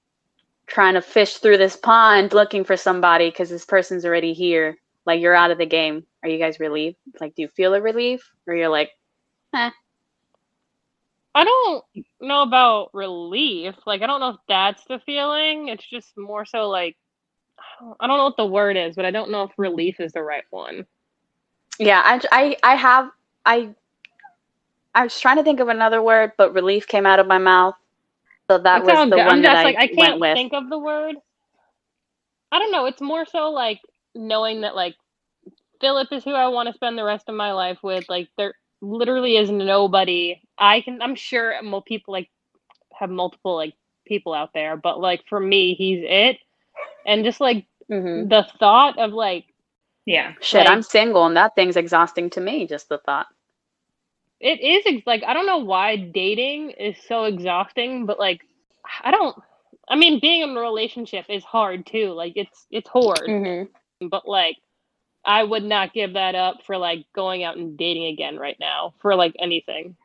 trying 0.67 0.95
to 0.95 1.03
fish 1.03 1.37
through 1.39 1.59
this 1.59 1.77
pond 1.77 2.33
looking 2.33 2.65
for 2.65 2.77
somebody 2.77 3.31
because 3.31 3.51
this 3.51 3.65
person's 3.65 4.05
already 4.05 4.33
here. 4.35 4.77
Like 5.07 5.21
you're 5.21 5.35
out 5.35 5.51
of 5.51 5.59
the 5.59 5.67
game. 5.67 6.05
Are 6.23 6.29
you 6.29 6.39
guys 6.39 6.61
relieved? 6.61 6.97
Like, 7.21 7.35
do 7.35 7.43
you 7.43 7.49
feel 7.49 7.75
a 7.75 7.81
relief, 7.81 8.33
or 8.47 8.55
you're 8.55 8.69
like, 8.71 8.91
eh. 9.55 9.71
I 11.35 11.45
don't 11.45 11.85
know 12.21 12.43
about 12.43 12.91
relief. 12.95 13.75
Like 13.87 14.03
I 14.03 14.07
don't 14.07 14.21
know 14.21 14.31
if 14.31 14.37
that's 14.49 14.85
the 14.87 15.01
feeling. 15.07 15.69
It's 15.69 15.87
just 15.89 16.17
more 16.17 16.45
so 16.47 16.69
like 16.69 16.97
I 17.81 17.85
don't- 17.85 17.97
I 18.01 18.07
don't 18.07 18.19
know 18.19 18.25
what 18.25 18.37
the 18.37 18.47
word 18.47 18.77
is, 18.77 18.97
but 18.97 19.05
I 19.05 19.11
don't 19.11 19.31
know 19.31 19.45
if 19.45 19.51
relief 19.59 20.01
is 20.01 20.13
the 20.13 20.23
right 20.23 20.45
one. 20.51 20.87
yeah, 21.79 22.03
I, 22.05 22.21
I, 22.33 22.57
I 22.63 22.75
have, 22.77 23.11
I, 23.45 23.71
I 24.95 25.05
was 25.05 25.19
trying 25.21 25.37
to 25.39 25.43
think 25.43 25.61
of 25.61 25.69
another 25.69 26.03
word, 26.03 26.33
but 26.39 26.55
relief 26.55 26.87
came 26.87 27.07
out 27.07 27.19
of 27.19 27.27
my 27.27 27.39
mouth. 27.39 27.75
So 28.51 28.59
that 28.59 28.83
It 28.83 28.85
was 28.85 29.01
the 29.11 29.19
good. 29.19 29.27
one 29.27 29.41
I'm 29.41 29.43
that 29.43 29.57
just 29.57 29.57
I 29.57 29.65
like 29.65 29.77
I 29.79 29.89
can't 29.89 30.21
with. 30.21 30.35
think 30.35 30.53
of 30.55 30.71
the 30.71 30.79
word. 30.79 31.17
I 32.53 32.59
don't 32.61 32.73
know. 32.73 32.87
It's 32.87 33.01
more 33.03 33.27
so 33.27 33.51
like 33.51 33.81
knowing 34.15 34.63
that 34.63 34.75
like 34.77 34.97
Philip 35.81 36.09
is 36.13 36.25
who 36.25 36.33
I 36.33 36.49
want 36.49 36.69
to 36.69 36.75
spend 36.75 36.99
the 36.99 37.05
rest 37.05 37.29
of 37.29 37.35
my 37.37 37.53
life 37.53 37.79
with. 37.83 38.09
Like 38.09 38.29
there 38.39 38.55
literally 38.83 39.37
is 39.37 39.51
nobody 39.51 40.43
I 40.59 40.83
can. 40.83 41.03
I'm 41.03 41.17
sure 41.17 41.55
people 41.87 42.13
like 42.15 42.31
have 42.95 43.11
multiple 43.11 43.57
like 43.57 43.75
people 44.07 44.35
out 44.35 44.51
there, 44.55 44.77
but 44.77 45.01
like 45.01 45.23
for 45.29 45.41
me, 45.41 45.75
he's 45.75 46.05
it. 46.09 46.39
And 47.07 47.25
just 47.25 47.41
like 47.41 47.67
Mm-hmm. 47.91 48.29
the 48.29 48.47
thought 48.61 48.99
of 48.99 49.13
like 49.13 49.47
Yeah. 50.07 50.35
Shit, 50.41 50.67
Like- 50.67 50.69
I'm 50.69 50.83
single 50.83 51.27
and 51.27 51.37
that 51.37 51.57
thing's 51.57 51.77
exhausting 51.77 52.31
to 52.31 52.41
me, 52.41 52.67
just 52.67 52.89
the 52.89 52.99
thought. 52.99 53.29
It 54.41 54.61
is 54.61 54.83
ex- 54.87 55.07
like 55.07 55.23
I 55.27 55.35
don't 55.35 55.47
know 55.47 55.59
why 55.59 55.97
dating 55.97 56.71
is 56.71 56.97
so 57.09 57.25
exhausting, 57.25 58.07
but 58.07 58.19
like 58.19 58.41
I 59.03 59.11
don't. 59.11 59.37
I 59.89 59.97
mean, 59.97 60.19
being 60.21 60.43
in 60.43 60.57
a 60.57 60.61
relationship 60.61 61.27
is 61.29 61.45
hard 61.45 61.87
too. 61.87 62.13
Like 62.13 62.33
it's 62.37 62.67
it's 62.71 62.89
hard, 62.89 63.21
Mm-hmm. 63.29 64.07
but 64.09 64.27
like 64.27 64.57
I 65.25 65.43
would 65.45 65.63
not 65.65 65.93
give 65.95 66.15
that 66.15 66.35
up 66.35 66.65
for 66.67 66.77
like 66.77 67.07
going 67.15 67.45
out 67.45 67.57
and 67.57 67.77
dating 67.79 68.07
again 68.07 68.39
right 68.39 68.57
now 68.61 68.95
for 69.01 69.15
like 69.15 69.35
anything. 69.39 69.97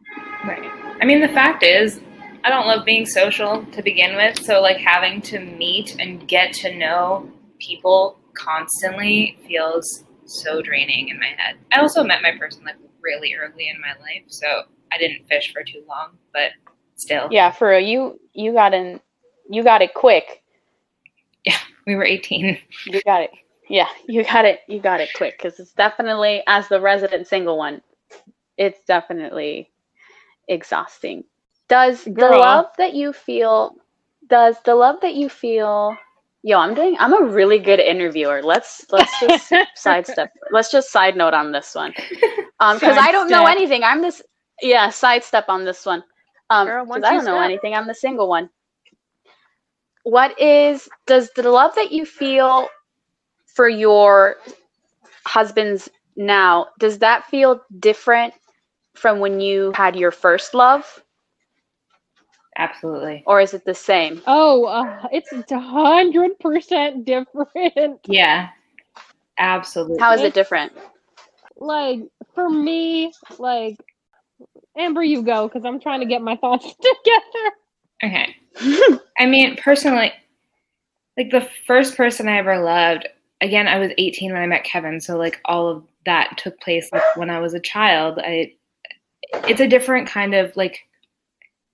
Right. 0.45 0.69
I 1.01 1.05
mean, 1.05 1.19
the 1.21 1.27
fact 1.29 1.63
is, 1.63 1.99
I 2.45 2.49
don't 2.49 2.67
love 2.67 2.85
being 2.85 3.05
social 3.05 3.65
to 3.73 3.81
begin 3.83 4.15
with. 4.15 4.41
So, 4.45 4.61
like, 4.61 4.77
having 4.77 5.21
to 5.23 5.39
meet 5.39 5.97
and 5.99 6.25
get 6.27 6.53
to 6.53 6.73
know 6.77 7.29
people 7.59 8.17
constantly 8.33 9.37
feels 9.45 10.05
so 10.25 10.61
draining 10.61 11.09
in 11.09 11.19
my 11.19 11.33
head. 11.37 11.57
I 11.73 11.81
also 11.81 12.03
met 12.03 12.21
my 12.21 12.31
person 12.37 12.63
like 12.63 12.75
really 13.01 13.35
early 13.35 13.69
in 13.69 13.79
my 13.81 13.93
life, 14.01 14.23
so 14.27 14.63
I 14.91 14.97
didn't 14.97 15.27
fish 15.27 15.53
for 15.53 15.63
too 15.63 15.83
long, 15.87 16.17
but 16.33 16.51
still. 16.95 17.27
Yeah, 17.31 17.51
for 17.51 17.69
real, 17.69 17.79
you 17.79 18.19
you 18.33 18.53
got 18.53 18.73
in, 18.73 18.99
you 19.49 19.63
got 19.63 19.81
it 19.81 19.93
quick. 19.93 20.43
Yeah, 21.45 21.57
we 21.87 21.95
were 21.95 22.03
18. 22.03 22.57
You 22.85 23.01
got 23.03 23.23
it. 23.23 23.31
Yeah, 23.69 23.87
you 24.07 24.23
got 24.23 24.45
it. 24.45 24.61
You 24.67 24.79
got 24.79 24.99
it 24.99 25.09
quick 25.15 25.37
because 25.37 25.59
it's 25.59 25.73
definitely, 25.73 26.41
as 26.47 26.67
the 26.67 26.81
resident 26.81 27.27
single 27.27 27.57
one, 27.57 27.81
it's 28.57 28.83
definitely 28.85 29.69
exhausting. 30.47 31.23
Does 31.67 32.03
the 32.03 32.11
love 32.11 32.65
that 32.79 32.95
you 32.95 33.13
feel, 33.13 33.75
does 34.27 34.55
the 34.65 34.73
love 34.73 35.01
that 35.01 35.13
you 35.13 35.29
feel, 35.29 35.95
yo, 36.43 36.59
I'm 36.59 36.73
doing, 36.73 36.95
I'm 36.99 37.13
a 37.13 37.25
really 37.25 37.59
good 37.59 37.79
interviewer. 37.79 38.41
Let's 38.41 38.85
let's 38.91 39.11
just 39.19 39.51
sidestep. 39.75 40.31
Let's 40.51 40.71
just 40.71 40.91
side 40.91 41.15
note 41.15 41.33
on 41.33 41.51
this 41.51 41.75
one, 41.75 41.93
um, 42.59 42.77
because 42.77 42.97
I 42.97 43.11
don't 43.11 43.29
know 43.29 43.45
anything. 43.45 43.83
I'm 43.83 44.01
this, 44.01 44.21
yeah, 44.61 44.89
sidestep 44.89 45.45
on 45.49 45.65
this 45.65 45.85
one, 45.85 46.03
um, 46.49 46.67
because 46.67 47.03
I 47.03 47.13
don't 47.15 47.25
know 47.25 47.41
anything. 47.41 47.73
I'm 47.73 47.87
the 47.87 47.95
single 47.95 48.27
one. 48.27 48.49
What 50.03 50.39
is 50.39 50.89
does 51.07 51.29
the 51.35 51.49
love 51.49 51.75
that 51.75 51.91
you 51.91 52.05
feel 52.05 52.67
for 53.45 53.67
your 53.67 54.37
husbands 55.25 55.89
now 56.15 56.67
does 56.79 56.99
that 56.99 57.25
feel 57.25 57.61
different 57.79 58.33
from 58.95 59.19
when 59.19 59.39
you 59.39 59.71
had 59.75 59.95
your 59.95 60.11
first 60.11 60.53
love 60.53 61.03
Absolutely. 62.59 63.23
or 63.25 63.41
is 63.41 63.53
it 63.53 63.65
the 63.65 63.73
same 63.73 64.21
Oh, 64.27 64.65
uh, 64.65 65.07
it's 65.11 65.31
a 65.51 65.59
hundred 65.59 66.37
percent 66.39 67.05
different. 67.05 67.99
Yeah. 68.05 68.49
Absolutely. 69.37 69.97
how 69.99 70.13
is 70.13 70.21
it 70.21 70.33
different 70.33 70.73
Like 71.57 72.01
for 72.35 72.49
me, 72.49 73.11
like 73.37 73.77
Amber, 74.77 75.03
you 75.03 75.21
go 75.23 75.47
because 75.47 75.65
I'm 75.65 75.79
trying 75.79 75.99
to 75.99 76.05
get 76.05 76.21
my 76.21 76.35
thoughts 76.37 76.65
together. 76.73 77.51
Okay. 78.03 78.35
I 79.17 79.25
mean, 79.25 79.57
personally, 79.57 80.13
like 81.17 81.31
the 81.31 81.47
first 81.67 81.97
person 81.97 82.29
I 82.29 82.37
ever 82.37 82.59
loved, 82.59 83.07
again, 83.41 83.67
I 83.67 83.77
was 83.77 83.91
18 83.97 84.31
when 84.31 84.41
I 84.41 84.47
met 84.47 84.63
Kevin, 84.63 85.01
so 85.01 85.17
like 85.17 85.41
all 85.45 85.67
of 85.67 85.83
that 86.05 86.37
took 86.37 86.59
place 86.61 86.89
like 86.93 87.03
when 87.15 87.29
I 87.29 87.39
was 87.39 87.53
a 87.53 87.59
child. 87.59 88.19
I 88.19 88.53
it's 89.47 89.59
a 89.59 89.67
different 89.67 90.07
kind 90.07 90.33
of 90.33 90.55
like 90.55 90.79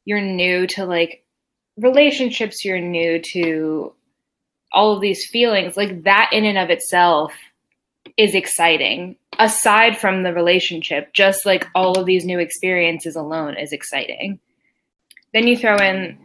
you're 0.05 0.21
new 0.21 0.67
to 0.67 0.85
like 0.85 1.23
relationships, 1.77 2.63
you're 2.63 2.79
new 2.79 3.21
to 3.33 3.93
all 4.71 4.93
of 4.93 5.01
these 5.01 5.25
feelings. 5.25 5.75
Like 5.75 6.03
that 6.03 6.29
in 6.31 6.45
and 6.45 6.57
of 6.57 6.69
itself 6.69 7.33
is 8.17 8.35
exciting. 8.35 9.17
Aside 9.37 9.97
from 9.97 10.23
the 10.23 10.33
relationship, 10.33 11.13
just 11.13 11.45
like 11.45 11.67
all 11.75 11.99
of 11.99 12.05
these 12.05 12.25
new 12.25 12.39
experiences 12.39 13.15
alone 13.15 13.57
is 13.57 13.73
exciting. 13.73 14.39
Then 15.33 15.47
you 15.47 15.57
throw 15.57 15.75
in 15.77 16.17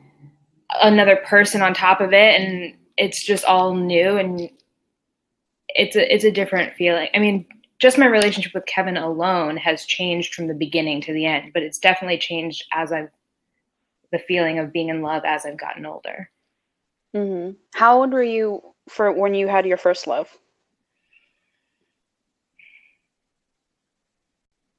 another 0.81 1.17
person 1.17 1.63
on 1.63 1.75
top 1.75 2.01
of 2.01 2.13
it 2.13 2.41
and 2.41 2.75
it's 2.97 3.27
just 3.27 3.45
all 3.45 3.75
new 3.75 4.17
and 4.17 4.49
it's 5.71 5.97
a 5.97 6.15
it's 6.15 6.25
a 6.25 6.31
different 6.31 6.75
feeling. 6.75 7.09
I 7.15 7.19
mean, 7.19 7.47
just 7.79 7.99
my 7.99 8.07
relationship 8.07 8.53
with 8.55 8.67
Kevin 8.67 8.97
alone 8.97 9.57
has 9.57 9.85
changed 9.85 10.35
from 10.35 10.47
the 10.47 10.55
beginning 10.55 11.01
to 11.03 11.13
the 11.13 11.27
end, 11.27 11.53
but 11.53 11.63
it's 11.63 11.79
definitely 11.79 12.19
changed 12.19 12.65
as 12.73 12.93
I've 12.93 13.09
the 14.13 14.19
feeling 14.19 14.59
of 14.59 14.73
being 14.73 14.89
in 14.89 15.03
love 15.03 15.23
as 15.25 15.47
I've 15.47 15.59
gotten 15.59 15.87
older. 15.87 16.31
hmm 17.15 17.51
how 17.75 18.01
old 18.01 18.13
were 18.13 18.23
you 18.23 18.61
for 18.89 19.13
when 19.13 19.35
you 19.35 19.47
had 19.49 19.67
your 19.67 19.77
first 19.77 20.07
love 20.07 20.29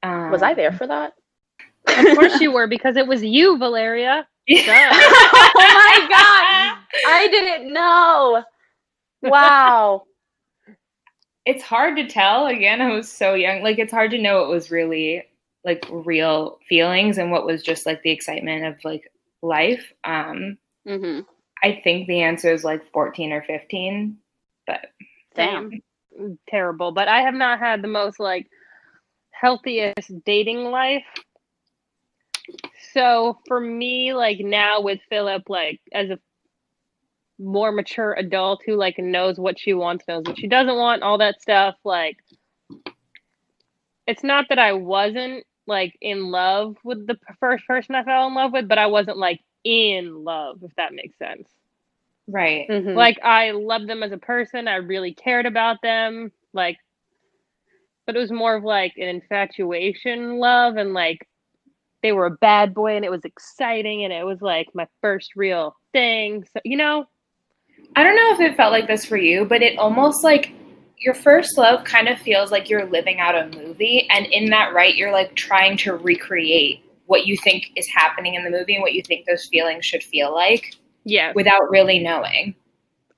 Um, 0.02 0.30
was 0.30 0.42
i 0.42 0.54
there 0.54 0.72
for 0.72 0.86
that 0.86 1.12
Of 1.86 2.16
course 2.16 2.40
you 2.40 2.52
were 2.52 2.66
because 2.66 2.96
it 2.96 3.06
was 3.06 3.22
you, 3.22 3.56
Valeria. 3.58 4.26
Oh 4.48 5.52
my 5.54 6.06
god 6.10 6.78
i 7.06 7.28
didn't 7.30 7.72
know 7.72 8.42
wow 9.22 10.02
it's 11.44 11.62
hard 11.62 11.96
to 11.96 12.06
tell. 12.06 12.46
Again, 12.46 12.80
I 12.80 12.94
was 12.94 13.10
so 13.10 13.34
young. 13.34 13.62
Like 13.62 13.78
it's 13.78 13.92
hard 13.92 14.10
to 14.12 14.18
know 14.22 14.40
what 14.40 14.48
was 14.50 14.70
really 14.70 15.24
like 15.64 15.84
real 15.90 16.58
feelings 16.68 17.18
and 17.18 17.30
what 17.30 17.46
was 17.46 17.62
just 17.62 17.86
like 17.86 18.02
the 18.02 18.10
excitement 18.10 18.64
of 18.64 18.84
like 18.84 19.11
life. 19.42 19.92
Um, 20.04 20.58
hmm 20.86 21.20
I 21.64 21.80
think 21.84 22.08
the 22.08 22.22
answer 22.22 22.52
is 22.52 22.64
like 22.64 22.90
14 22.92 23.32
or 23.32 23.42
15, 23.42 24.16
but 24.66 24.86
damn 25.36 25.70
Terrible. 26.48 26.92
But 26.92 27.08
I 27.08 27.20
have 27.22 27.34
not 27.34 27.58
had 27.58 27.82
the 27.82 27.88
most 27.88 28.20
like 28.20 28.48
healthiest 29.30 30.12
dating 30.24 30.64
life. 30.64 31.04
So 32.92 33.38
for 33.48 33.60
me, 33.60 34.12
like 34.12 34.40
now 34.40 34.80
with 34.82 35.00
Philip, 35.08 35.48
like 35.48 35.80
as 35.92 36.10
a 36.10 36.18
more 37.38 37.72
mature 37.72 38.12
adult 38.12 38.62
who 38.66 38.74
like 38.76 38.98
knows 38.98 39.38
what 39.38 39.58
she 39.58 39.74
wants, 39.74 40.04
knows 40.06 40.24
what 40.26 40.38
she 40.38 40.48
doesn't 40.48 40.76
want, 40.76 41.02
all 41.02 41.18
that 41.18 41.40
stuff, 41.40 41.76
like 41.84 42.18
it's 44.06 44.22
not 44.22 44.46
that 44.48 44.58
I 44.58 44.72
wasn't 44.72 45.44
like 45.66 45.96
in 46.00 46.30
love 46.30 46.76
with 46.84 47.06
the 47.06 47.18
first 47.40 47.66
person 47.66 47.94
I 47.94 48.04
fell 48.04 48.26
in 48.28 48.34
love 48.34 48.52
with, 48.52 48.68
but 48.68 48.78
I 48.78 48.86
wasn't 48.86 49.18
like 49.18 49.40
in 49.64 50.24
love, 50.24 50.62
if 50.62 50.74
that 50.76 50.94
makes 50.94 51.18
sense. 51.18 51.48
right. 52.28 52.66
Mhm. 52.68 52.94
Like 52.96 53.18
I 53.22 53.52
loved 53.52 53.88
them 53.88 54.02
as 54.02 54.12
a 54.12 54.18
person. 54.18 54.68
I 54.68 54.76
really 54.76 55.14
cared 55.14 55.46
about 55.46 55.82
them. 55.82 56.32
Like 56.52 56.78
but 58.06 58.16
it 58.16 58.18
was 58.18 58.32
more 58.32 58.56
of 58.56 58.64
like 58.64 58.94
an 58.96 59.08
infatuation 59.08 60.38
love 60.38 60.76
and 60.76 60.92
like 60.92 61.26
they 62.02 62.12
were 62.12 62.26
a 62.26 62.30
bad 62.30 62.74
boy 62.74 62.96
and 62.96 63.04
it 63.04 63.10
was 63.10 63.24
exciting 63.24 64.04
and 64.04 64.12
it 64.12 64.24
was 64.24 64.40
like 64.42 64.68
my 64.74 64.86
first 65.00 65.36
real 65.36 65.76
thing. 65.92 66.44
So 66.52 66.60
you 66.64 66.76
know, 66.76 67.06
I 67.96 68.02
don't 68.04 68.16
know 68.16 68.32
if 68.34 68.40
it 68.40 68.56
felt 68.56 68.72
like 68.72 68.86
this 68.86 69.04
for 69.04 69.16
you, 69.16 69.44
but 69.44 69.62
it 69.62 69.78
almost 69.78 70.24
like 70.24 70.52
your 71.02 71.14
first 71.14 71.58
love 71.58 71.84
kind 71.84 72.08
of 72.08 72.18
feels 72.18 72.50
like 72.50 72.70
you're 72.70 72.86
living 72.86 73.20
out 73.20 73.34
a 73.34 73.48
movie. 73.56 74.08
And 74.10 74.26
in 74.26 74.50
that, 74.50 74.72
right, 74.72 74.94
you're 74.94 75.12
like 75.12 75.34
trying 75.34 75.76
to 75.78 75.96
recreate 75.96 76.84
what 77.06 77.26
you 77.26 77.36
think 77.42 77.70
is 77.76 77.88
happening 77.88 78.34
in 78.34 78.44
the 78.44 78.50
movie 78.50 78.74
and 78.74 78.82
what 78.82 78.92
you 78.92 79.02
think 79.02 79.26
those 79.26 79.46
feelings 79.46 79.84
should 79.84 80.02
feel 80.02 80.32
like 80.32 80.76
yes. 81.04 81.34
without 81.34 81.70
really 81.70 81.98
knowing. 81.98 82.54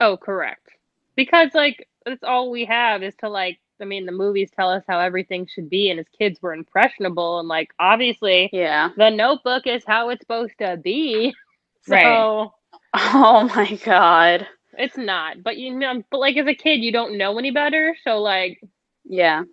oh, 0.01 0.17
correct. 0.17 0.71
Because 1.17 1.51
like 1.55 1.87
that's 2.05 2.25
all 2.25 2.51
we 2.51 2.65
have 2.65 3.03
is 3.03 3.15
to 3.21 3.29
like 3.29 3.59
I 3.81 3.85
mean 3.85 4.07
the 4.07 4.13
movies 4.13 4.51
tell 4.55 4.71
us 4.71 4.85
how 4.89 4.99
everything 4.99 5.47
should 5.47 5.71
be 5.71 5.91
and 5.91 6.01
as 6.01 6.07
kids 6.19 6.39
we're 6.43 6.55
impressionable 6.55 7.39
and 7.39 7.49
like 7.49 7.71
obviously 7.79 8.51
yeah 8.53 8.91
the 8.97 9.11
notebook 9.11 9.67
is 9.67 9.85
how 9.87 10.11
it's 10.11 10.23
supposed 10.23 10.55
to 10.59 10.77
be. 10.77 11.35
So 11.87 11.95
Right. 11.95 12.53
oh 12.95 13.51
my 13.55 13.79
god 13.85 14.47
It's 14.79 14.97
not, 14.97 15.43
but 15.43 15.57
you 15.57 15.75
know, 15.77 16.03
but 16.11 16.19
like 16.21 16.37
as 16.37 16.47
a 16.47 16.55
kid, 16.55 16.81
you 16.83 16.93
don't 16.93 17.17
know 17.19 17.39
any 17.39 17.51
better. 17.51 17.97
So 18.05 18.21
like, 18.21 18.61
yeah 19.05 19.45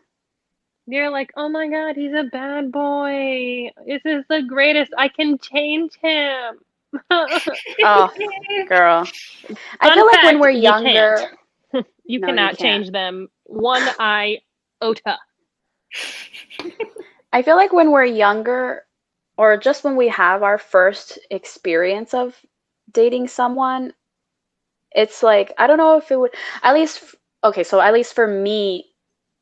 you're 0.88 1.10
like, 1.10 1.32
oh 1.38 1.50
my 1.50 1.68
god, 1.68 1.96
he's 1.96 2.14
a 2.14 2.24
bad 2.32 2.72
boy. 2.72 3.70
This 3.86 4.02
is 4.06 4.24
the 4.30 4.42
greatest. 4.48 4.92
I 4.98 5.08
can 5.10 5.38
change 5.40 5.94
him. 6.02 6.60
oh 7.84 8.10
girl 8.66 9.10
i 9.80 9.90
Fun 9.90 9.92
feel 9.92 10.06
like 10.06 10.22
when 10.24 10.40
we're 10.40 10.50
younger 10.50 11.30
can't. 11.30 11.40
you 12.06 12.20
No, 12.20 12.22
cannot 12.22 12.58
can't. 12.58 12.88
change 12.88 12.92
them 12.92 13.30
one 13.46 13.90
iota. 14.00 15.18
I 17.34 17.42
feel 17.42 17.56
like 17.56 17.74
when 17.74 17.92
we're 17.92 18.06
younger, 18.06 18.86
or 19.38 19.58
just 19.58 19.84
when 19.84 19.96
we 19.96 20.08
have 20.10 20.44
our 20.44 20.58
first 20.58 21.20
experience 21.30 22.14
of 22.14 22.46
dating 22.92 23.28
someone, 23.28 23.94
it's 24.94 25.24
like 25.24 25.54
I 25.58 25.68
don't 25.68 25.78
know 25.78 25.98
if 25.98 26.12
it 26.12 26.20
would 26.20 26.34
at 26.64 26.74
least 26.74 27.16
okay, 27.44 27.64
so 27.64 27.82
at 27.82 27.94
least 27.94 28.14
for 28.14 28.28
me, 28.28 28.86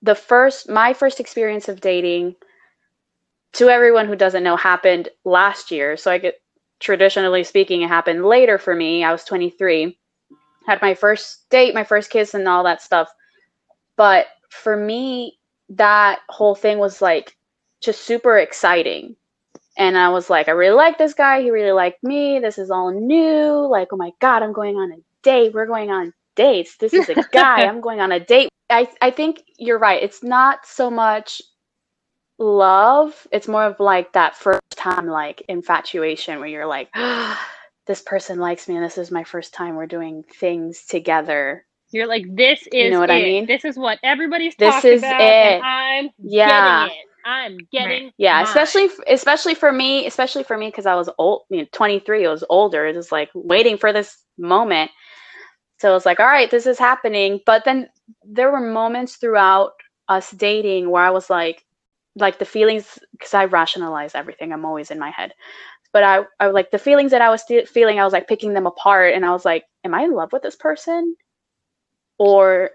the 0.02 0.16
first 0.16 0.70
my 0.70 0.94
first 0.94 1.20
experience 1.20 1.68
of 1.68 1.82
dating 1.82 2.36
to 3.54 3.70
everyone 3.70 4.08
who 4.08 4.16
doesn't 4.16 4.44
know 4.44 4.56
happened 4.56 5.10
last 5.26 5.72
year. 5.72 5.98
So 5.98 6.12
I 6.12 6.18
get 6.18 6.36
traditionally 6.80 7.44
speaking, 7.44 7.82
it 7.82 7.90
happened 7.90 8.26
later 8.26 8.58
for 8.58 8.76
me. 8.76 9.04
I 9.04 9.12
was 9.12 9.26
23, 9.26 9.98
had 10.68 10.82
my 10.82 10.94
first 10.94 11.50
date, 11.50 11.74
my 11.74 11.84
first 11.84 12.10
kiss, 12.10 12.34
and 12.34 12.48
all 12.48 12.64
that 12.64 12.82
stuff. 12.82 13.10
But 13.98 14.28
for 14.50 14.78
me, 14.78 15.40
that 15.70 16.20
whole 16.30 16.56
thing 16.56 16.78
was 16.78 17.02
like 17.02 17.36
just 17.82 18.02
super 18.02 18.38
exciting. 18.38 19.16
And 19.78 19.98
I 19.98 20.10
was 20.10 20.30
like, 20.30 20.48
I 20.48 20.52
really 20.52 20.76
like 20.76 20.98
this 20.98 21.14
guy. 21.14 21.42
He 21.42 21.52
really 21.52 21.72
liked 21.72 22.04
me. 22.04 22.40
This 22.40 22.58
is 22.58 22.70
all 22.70 22.92
new. 22.92 23.68
Like, 23.68 23.90
oh 23.92 23.98
my 23.98 24.12
God, 24.20 24.44
I'm 24.44 24.54
going 24.54 24.76
on 24.76 24.92
a 24.92 25.09
date. 25.24 25.54
We're 25.54 25.68
going 25.68 25.92
on 25.92 26.14
dates. 26.36 26.78
This 26.78 26.98
is 26.98 27.10
a 27.10 27.16
guy. 27.32 27.66
I'm 27.66 27.82
going 27.82 28.00
on 28.02 28.12
a 28.12 28.20
date. 28.20 28.50
I, 28.70 28.88
I 29.02 29.12
think 29.12 29.44
you're 29.58 29.80
right. 29.80 30.02
It's 30.04 30.24
not 30.24 30.66
so 30.66 30.90
much 30.90 31.42
love. 32.38 33.28
It's 33.32 33.48
more 33.48 33.66
of 33.66 33.80
like 33.80 34.14
that 34.14 34.36
first 34.36 34.62
time, 34.76 35.08
like 35.08 35.44
infatuation, 35.50 36.40
where 36.40 36.48
you're 36.48 36.68
like, 36.68 36.90
oh, 36.96 37.38
this 37.88 38.02
person 38.02 38.40
likes 38.40 38.68
me 38.68 38.76
and 38.76 38.86
this 38.86 38.98
is 38.98 39.12
my 39.12 39.24
first 39.24 39.54
time 39.54 39.76
we're 39.76 39.88
doing 39.88 40.24
things 40.40 40.86
together. 40.86 41.66
You're 41.92 42.08
like, 42.08 42.26
this 42.36 42.60
is 42.62 42.72
You 42.72 42.90
know 42.92 43.00
what 43.00 43.10
it. 43.10 43.12
I 43.12 43.22
mean? 43.24 43.48
This 43.48 43.66
is 43.66 43.78
what 43.78 44.00
everybody's 44.04 44.56
This 44.58 44.86
talking 44.86 44.94
is 44.94 45.04
about, 45.04 45.20
it. 45.20 45.62
I'm 45.62 46.10
Yeah. 46.24 46.44
getting 46.44 46.92
it. 46.92 47.06
I'm 47.26 47.68
getting 47.72 48.12
Yeah, 48.18 48.42
mine. 48.42 48.44
especially 48.44 48.90
especially 49.08 49.56
for 49.56 49.72
me, 49.72 50.06
especially 50.06 50.44
for 50.44 50.58
me 50.58 50.68
because 50.68 50.86
I 50.86 50.96
was 50.96 51.10
old, 51.18 51.44
you 51.50 51.60
know, 51.62 51.68
23, 51.72 52.26
I 52.26 52.30
was 52.30 52.44
older. 52.50 52.86
It 52.88 52.96
was 52.96 53.12
like 53.12 53.30
waiting 53.34 53.78
for 53.78 53.94
this 53.94 54.18
moment. 54.38 54.92
So 55.80 55.96
it's 55.96 56.06
like, 56.06 56.20
all 56.20 56.28
right, 56.28 56.52
this 56.52 56.66
is 56.68 56.80
happening. 56.80 57.42
But 57.46 57.66
then 57.66 57.90
there 58.24 58.52
were 58.52 58.60
moments 58.62 59.16
throughout 59.18 59.74
us 60.10 60.32
dating 60.32 60.90
where 60.90 61.04
I 61.04 61.12
was 61.12 61.30
like, 61.30 61.66
like 62.16 62.40
the 62.40 62.46
feelings, 62.46 63.00
because 63.14 63.34
I 63.34 63.46
rationalize 63.46 64.16
everything. 64.16 64.52
I'm 64.54 64.66
always 64.66 64.92
in 64.92 65.00
my 65.00 65.12
head. 65.12 65.34
But 65.94 66.04
I, 66.04 66.22
I 66.40 66.48
like 66.48 66.72
the 66.72 66.80
feelings 66.80 67.12
that 67.12 67.22
I 67.22 67.30
was 67.30 67.42
sti- 67.44 67.66
feeling. 67.66 68.00
I 68.00 68.04
was 68.04 68.14
like 68.14 68.28
picking 68.28 68.54
them 68.54 68.68
apart, 68.68 69.14
and 69.16 69.26
I 69.26 69.32
was 69.32 69.46
like, 69.46 69.66
am 69.86 69.94
I 69.96 70.04
in 70.04 70.14
love 70.14 70.34
with 70.34 70.44
this 70.44 70.56
person, 70.56 71.16
or 72.20 72.72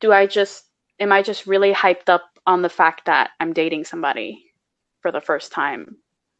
do 0.00 0.12
I 0.12 0.26
just 0.26 0.64
am 1.00 1.12
I 1.12 1.22
just 1.22 1.46
really 1.46 1.72
hyped 1.72 2.08
up 2.08 2.24
on 2.46 2.62
the 2.62 2.68
fact 2.68 3.06
that 3.06 3.30
I'm 3.40 3.52
dating 3.52 3.84
somebody 3.84 4.44
for 5.02 5.12
the 5.12 5.20
first 5.20 5.52
time? 5.52 5.96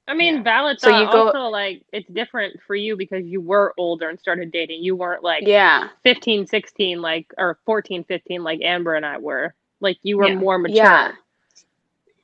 I 0.08 0.14
mean, 0.14 0.36
Yeah. 0.36 0.44
valid 0.44 0.78
So 0.78 0.90
you 0.90 1.08
go- 1.08 1.34
also, 1.34 1.38
like, 1.50 1.84
it's 1.92 2.08
different 2.10 2.60
for 2.66 2.76
you 2.76 2.96
because 2.96 3.26
you 3.26 3.40
were 3.42 3.74
older 3.78 4.10
and 4.10 4.20
started 4.20 4.52
dating. 4.52 4.84
You 4.84 4.96
weren't 4.96 5.24
like 5.24 5.48
Yeah, 5.48 5.90
15, 6.04 6.46
16, 6.46 7.02
like, 7.02 7.28
or 7.38 7.58
14, 7.66 8.04
15, 8.04 8.42
like 8.44 8.60
Amber 8.62 8.94
and 8.96 9.06
I 9.06 9.18
were. 9.18 9.54
Like, 9.80 9.98
you 10.02 10.18
were 10.18 10.28
Yeah. 10.28 10.34
more 10.34 10.58
mature. 10.58 10.76
yeah, 10.76 11.12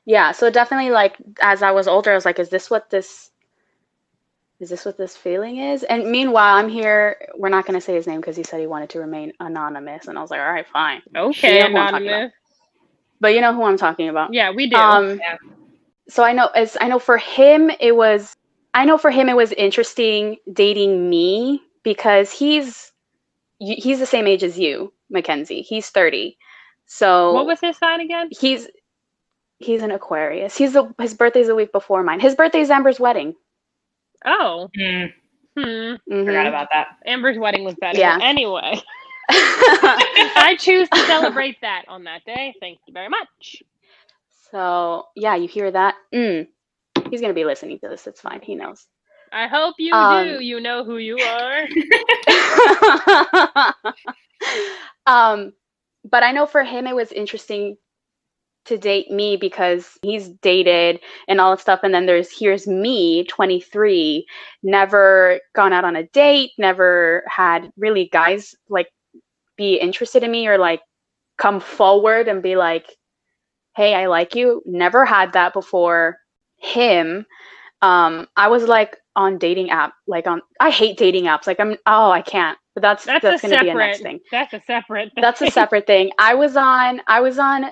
yeah. 0.07 0.33
So 0.33 0.51
definitely, 0.51 0.91
like 0.91 1.17
as 1.43 1.63
I 1.63 1.73
was 1.73 1.89
older, 1.89 2.13
I 2.13 2.15
was 2.17 2.25
like, 2.27 2.41
is 2.41 2.51
this 2.51 2.71
what 2.71 2.91
this 2.91 3.31
is 4.61 4.71
this 4.71 4.85
what 4.87 4.99
this 4.99 5.17
feeling 5.17 5.59
is? 5.59 5.85
And 5.85 6.11
meanwhile, 6.11 6.57
I'm 6.57 6.69
here. 6.71 7.17
We're 7.37 7.51
not 7.51 7.67
going 7.67 7.75
to 7.79 7.81
say 7.85 7.95
his 7.95 8.07
name 8.07 8.21
because 8.21 8.37
he 8.37 8.45
said 8.45 8.61
he 8.61 8.67
wanted 8.67 8.91
to 8.91 9.01
remain 9.01 9.33
anonymous, 9.41 10.09
and 10.09 10.19
I 10.19 10.23
was 10.23 10.31
like, 10.31 10.41
all 10.41 10.53
right, 10.53 10.67
fine. 10.73 11.03
Okay, 11.17 11.53
You 11.53 11.61
know 11.61 11.71
who 11.71 11.79
I'm 11.79 11.89
talking 11.89 12.13
anonymous. 12.13 12.33
But 13.21 13.35
you 13.35 13.41
know 13.41 13.55
who 13.55 13.65
I'm 13.65 13.79
talking 13.79 14.09
about. 14.09 14.35
Yeah, 14.35 14.53
we 14.53 14.69
do. 14.69 14.77
Um, 14.79 15.21
Yeah. 15.21 15.37
So 16.09 16.23
I 16.23 16.33
know 16.33 16.49
as 16.55 16.77
I 16.81 16.89
know 16.89 16.99
for 16.99 17.17
him 17.19 17.71
it 17.81 17.97
was 17.97 18.35
I 18.75 18.85
know 18.85 18.99
for 18.99 19.11
him 19.11 19.29
it 19.29 19.37
was 19.37 19.53
interesting 19.53 20.37
dating 20.53 21.09
me 21.09 21.63
because 21.83 22.31
he's 22.33 22.93
he's 23.59 23.99
the 24.01 24.07
same 24.07 24.27
age 24.27 24.43
as 24.43 24.59
you, 24.59 24.93
Mackenzie. 25.11 25.63
He's 25.63 25.89
30. 25.91 26.37
So 26.87 27.33
what 27.33 27.47
was 27.47 27.61
his 27.61 27.77
sign 27.79 28.01
again? 28.01 28.29
he's 28.31 28.69
he's 29.59 29.83
an 29.83 29.91
Aquarius. 29.91 30.57
He's 30.57 30.73
the 30.73 30.93
his 30.99 31.15
birthday's 31.15 31.49
a 31.49 31.55
week 31.55 31.73
before 31.73 32.03
mine. 32.03 32.21
His 32.21 32.35
birthday's 32.35 32.71
Amber's 32.71 33.01
wedding. 33.01 33.35
Oh, 34.27 34.69
Mm, 34.77 35.13
hmm. 35.57 35.63
Mhm. 35.63 36.27
Forgot 36.27 36.47
about 36.47 36.69
that. 36.73 36.89
Amber's 37.07 37.39
wedding 37.39 37.65
was 37.65 37.75
better. 37.77 37.99
Yeah. 37.99 38.19
Anyway, 38.21 38.81
I 39.29 40.57
choose 40.59 40.89
to 40.91 40.99
celebrate 41.07 41.61
that 41.61 41.85
on 41.89 42.05
that 42.05 42.25
day. 42.25 42.55
Thank 42.61 42.79
you 42.87 42.93
very 42.93 43.09
much. 43.09 43.63
So 44.55 45.07
yeah, 45.17 45.35
you 45.35 45.49
hear 45.49 45.71
that? 45.71 45.97
Mm. 46.15 46.47
He's 47.11 47.21
gonna 47.21 47.35
be 47.35 47.45
listening 47.45 47.81
to 47.81 47.89
this. 47.89 48.07
It's 48.07 48.21
fine. 48.21 48.41
He 48.41 48.55
knows. 48.55 48.87
I 49.33 49.49
hope 49.49 49.75
you 49.79 49.93
Um, 49.93 50.29
do. 50.29 50.45
You 50.45 50.61
know 50.61 50.85
who 50.85 50.99
you 50.99 51.19
are. 51.19 51.67
um, 55.07 55.53
but 56.09 56.23
I 56.23 56.31
know 56.31 56.47
for 56.47 56.63
him 56.63 56.87
it 56.87 56.95
was 56.95 57.11
interesting 57.11 57.77
to 58.67 58.79
date 58.79 59.11
me 59.11 59.37
because 59.37 59.99
he's 60.03 60.29
dated 60.29 61.01
and 61.27 61.41
all 61.41 61.51
that 61.51 61.61
stuff. 61.61 61.81
And 61.83 61.93
then 61.93 62.07
there's 62.07 62.31
here's 62.31 62.69
me, 62.69 63.25
23, 63.25 64.25
never 64.63 65.41
gone 65.55 65.73
out 65.73 65.85
on 65.85 65.97
a 65.97 66.07
date, 66.09 66.53
never 66.59 67.25
had 67.27 67.71
really 67.77 68.09
guys 68.13 68.55
like 68.69 68.89
be 69.57 69.75
interested 69.75 70.23
in 70.23 70.31
me 70.31 70.47
or 70.47 70.59
like 70.59 70.81
come 71.39 71.59
forward 71.59 72.29
and 72.29 72.41
be 72.41 72.55
like, 72.55 72.87
hey, 73.77 73.95
I 73.95 74.07
like 74.07 74.35
you. 74.35 74.63
Never 74.67 75.05
had 75.05 75.33
that 75.33 75.53
before 75.53 76.19
him. 76.57 77.27
Um, 77.83 78.29
I 78.37 78.49
was 78.49 78.65
like 78.65 78.97
on 79.17 79.39
dating 79.39 79.71
app, 79.71 79.93
like 80.07 80.27
on 80.27 80.43
I 80.61 80.71
hate 80.71 80.97
dating 80.97 81.25
apps. 81.25 81.47
Like 81.47 81.61
I'm 81.61 81.77
oh 81.87 82.11
I 82.11 82.23
can't. 82.23 82.59
But 82.75 82.83
that's 82.83 83.05
That's, 83.05 83.23
that's, 83.23 83.43
gonna 83.43 83.55
separate. 83.55 83.67
be 83.67 83.71
a 83.71 83.75
next 83.75 84.03
thing. 84.03 84.21
That's 84.33 84.53
a 84.53 84.63
separate. 84.67 85.13
That's 85.17 85.41
a 85.41 85.45
thing. 85.45 85.53
separate 85.53 85.87
thing. 85.87 86.11
I 86.19 86.35
was 86.35 86.57
on 86.57 87.01
I 87.07 87.21
was 87.21 87.39
on 87.39 87.67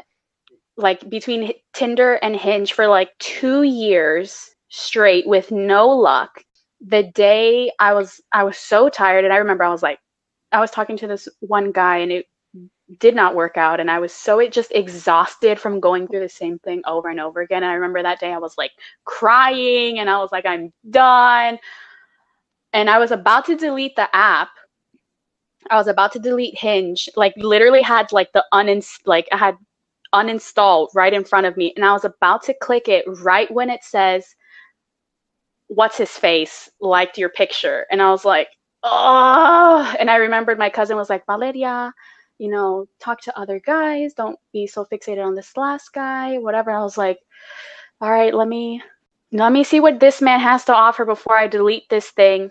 like 0.76 1.08
between 1.10 1.52
Tinder 1.74 2.14
and 2.14 2.36
Hinge 2.36 2.72
for 2.72 2.86
like 2.86 3.10
2 3.18 3.62
years 3.62 4.50
straight 4.68 5.26
with 5.26 5.50
no 5.50 5.88
luck. 5.88 6.44
The 6.80 7.04
day 7.04 7.72
I 7.78 7.94
was 7.94 8.20
I 8.32 8.44
was 8.44 8.58
so 8.58 8.88
tired 8.88 9.24
and 9.24 9.32
I 9.32 9.38
remember 9.38 9.64
I 9.64 9.70
was 9.70 9.82
like 9.82 9.98
I 10.52 10.60
was 10.60 10.70
talking 10.70 10.96
to 10.98 11.06
this 11.06 11.28
one 11.40 11.72
guy 11.72 11.98
and 11.98 12.12
it 12.12 12.26
did 13.00 13.14
not 13.14 13.34
work 13.34 13.56
out 13.56 13.80
and 13.80 13.90
I 13.90 13.98
was 14.00 14.12
so 14.12 14.38
it 14.40 14.52
just 14.52 14.72
exhausted 14.72 15.60
from 15.60 15.80
going 15.80 16.08
through 16.08 16.20
the 16.20 16.28
same 16.28 16.58
thing 16.60 16.82
over 16.86 17.08
and 17.10 17.20
over 17.20 17.40
again. 17.42 17.62
And 17.62 17.70
I 17.72 17.74
remember 17.74 18.02
that 18.02 18.20
day 18.20 18.32
I 18.32 18.38
was 18.38 18.58
like 18.58 18.72
crying 19.04 19.98
and 20.00 20.10
I 20.10 20.18
was 20.18 20.32
like 20.32 20.46
I'm 20.46 20.72
done. 20.90 21.58
And 22.74 22.90
I 22.90 22.98
was 22.98 23.12
about 23.12 23.46
to 23.46 23.56
delete 23.56 23.96
the 23.96 24.14
app 24.16 24.50
I 25.70 25.76
was 25.76 25.88
about 25.88 26.12
to 26.12 26.18
delete 26.18 26.58
Hinge, 26.58 27.08
like 27.16 27.34
literally 27.36 27.82
had 27.82 28.12
like 28.12 28.32
the 28.32 28.44
uninst 28.52 29.00
like 29.06 29.28
I 29.32 29.36
had 29.36 29.56
uninstalled 30.14 30.90
right 30.94 31.12
in 31.12 31.24
front 31.24 31.46
of 31.46 31.56
me, 31.58 31.72
and 31.76 31.84
I 31.84 31.92
was 31.92 32.04
about 32.04 32.42
to 32.44 32.54
click 32.54 32.88
it 32.88 33.04
right 33.22 33.50
when 33.52 33.70
it 33.70 33.84
says, 33.84 34.36
"What's 35.68 35.98
his 35.98 36.10
face 36.18 36.70
liked 36.80 37.18
your 37.18 37.30
picture," 37.30 37.86
and 37.90 38.02
I 38.02 38.10
was 38.10 38.24
like, 38.24 38.48
"Oh!" 38.84 39.94
And 40.00 40.10
I 40.10 40.16
remembered 40.16 40.58
my 40.58 40.70
cousin 40.70 40.96
was 40.96 41.10
like, 41.10 41.26
"Valeria, 41.26 41.92
you 42.42 42.50
know, 42.50 42.86
talk 42.98 43.20
to 43.22 43.38
other 43.38 43.60
guys. 43.60 44.14
Don't 44.14 44.38
be 44.52 44.66
so 44.66 44.84
fixated 44.84 45.24
on 45.24 45.34
this 45.34 45.56
last 45.56 45.92
guy, 45.92 46.38
whatever." 46.38 46.70
I 46.70 46.82
was 46.82 46.98
like, 46.98 47.18
"All 48.00 48.10
right, 48.10 48.34
let 48.34 48.48
me." 48.48 48.82
Let 49.34 49.52
me 49.52 49.64
see 49.64 49.80
what 49.80 49.98
this 49.98 50.20
man 50.20 50.40
has 50.40 50.64
to 50.66 50.74
offer 50.74 51.06
before 51.06 51.38
I 51.38 51.48
delete 51.48 51.88
this 51.88 52.10
thing. 52.10 52.50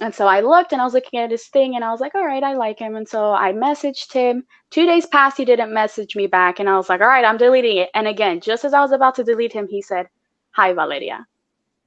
And 0.00 0.14
so 0.14 0.28
I 0.28 0.40
looked 0.40 0.72
and 0.72 0.80
I 0.80 0.84
was 0.84 0.94
looking 0.94 1.18
at 1.18 1.32
his 1.32 1.48
thing 1.48 1.74
and 1.74 1.84
I 1.84 1.90
was 1.90 2.00
like, 2.00 2.14
all 2.14 2.24
right, 2.24 2.44
I 2.44 2.54
like 2.54 2.78
him. 2.78 2.94
And 2.94 3.08
so 3.08 3.32
I 3.32 3.52
messaged 3.52 4.12
him. 4.12 4.44
Two 4.70 4.86
days 4.86 5.06
passed, 5.06 5.36
he 5.36 5.44
didn't 5.44 5.74
message 5.74 6.14
me 6.14 6.28
back. 6.28 6.60
And 6.60 6.68
I 6.68 6.76
was 6.76 6.88
like, 6.88 7.00
all 7.00 7.08
right, 7.08 7.24
I'm 7.24 7.38
deleting 7.38 7.78
it. 7.78 7.90
And 7.94 8.06
again, 8.06 8.40
just 8.40 8.64
as 8.64 8.72
I 8.72 8.80
was 8.80 8.92
about 8.92 9.16
to 9.16 9.24
delete 9.24 9.52
him, 9.52 9.66
he 9.66 9.82
said, 9.82 10.06
hi, 10.52 10.72
Valeria. 10.72 11.26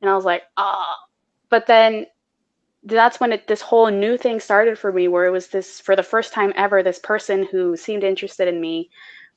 And 0.01 0.09
I 0.09 0.15
was 0.15 0.25
like, 0.25 0.43
oh. 0.57 0.95
But 1.49 1.65
then 1.65 2.05
that's 2.85 3.19
when 3.19 3.31
it, 3.31 3.47
this 3.47 3.61
whole 3.61 3.89
new 3.89 4.17
thing 4.17 4.39
started 4.39 4.77
for 4.77 4.91
me, 4.91 5.07
where 5.07 5.25
it 5.25 5.31
was 5.31 5.47
this, 5.47 5.79
for 5.79 5.95
the 5.95 6.03
first 6.03 6.33
time 6.33 6.53
ever, 6.55 6.83
this 6.83 6.99
person 6.99 7.47
who 7.49 7.77
seemed 7.77 8.03
interested 8.03 8.47
in 8.47 8.59
me 8.59 8.89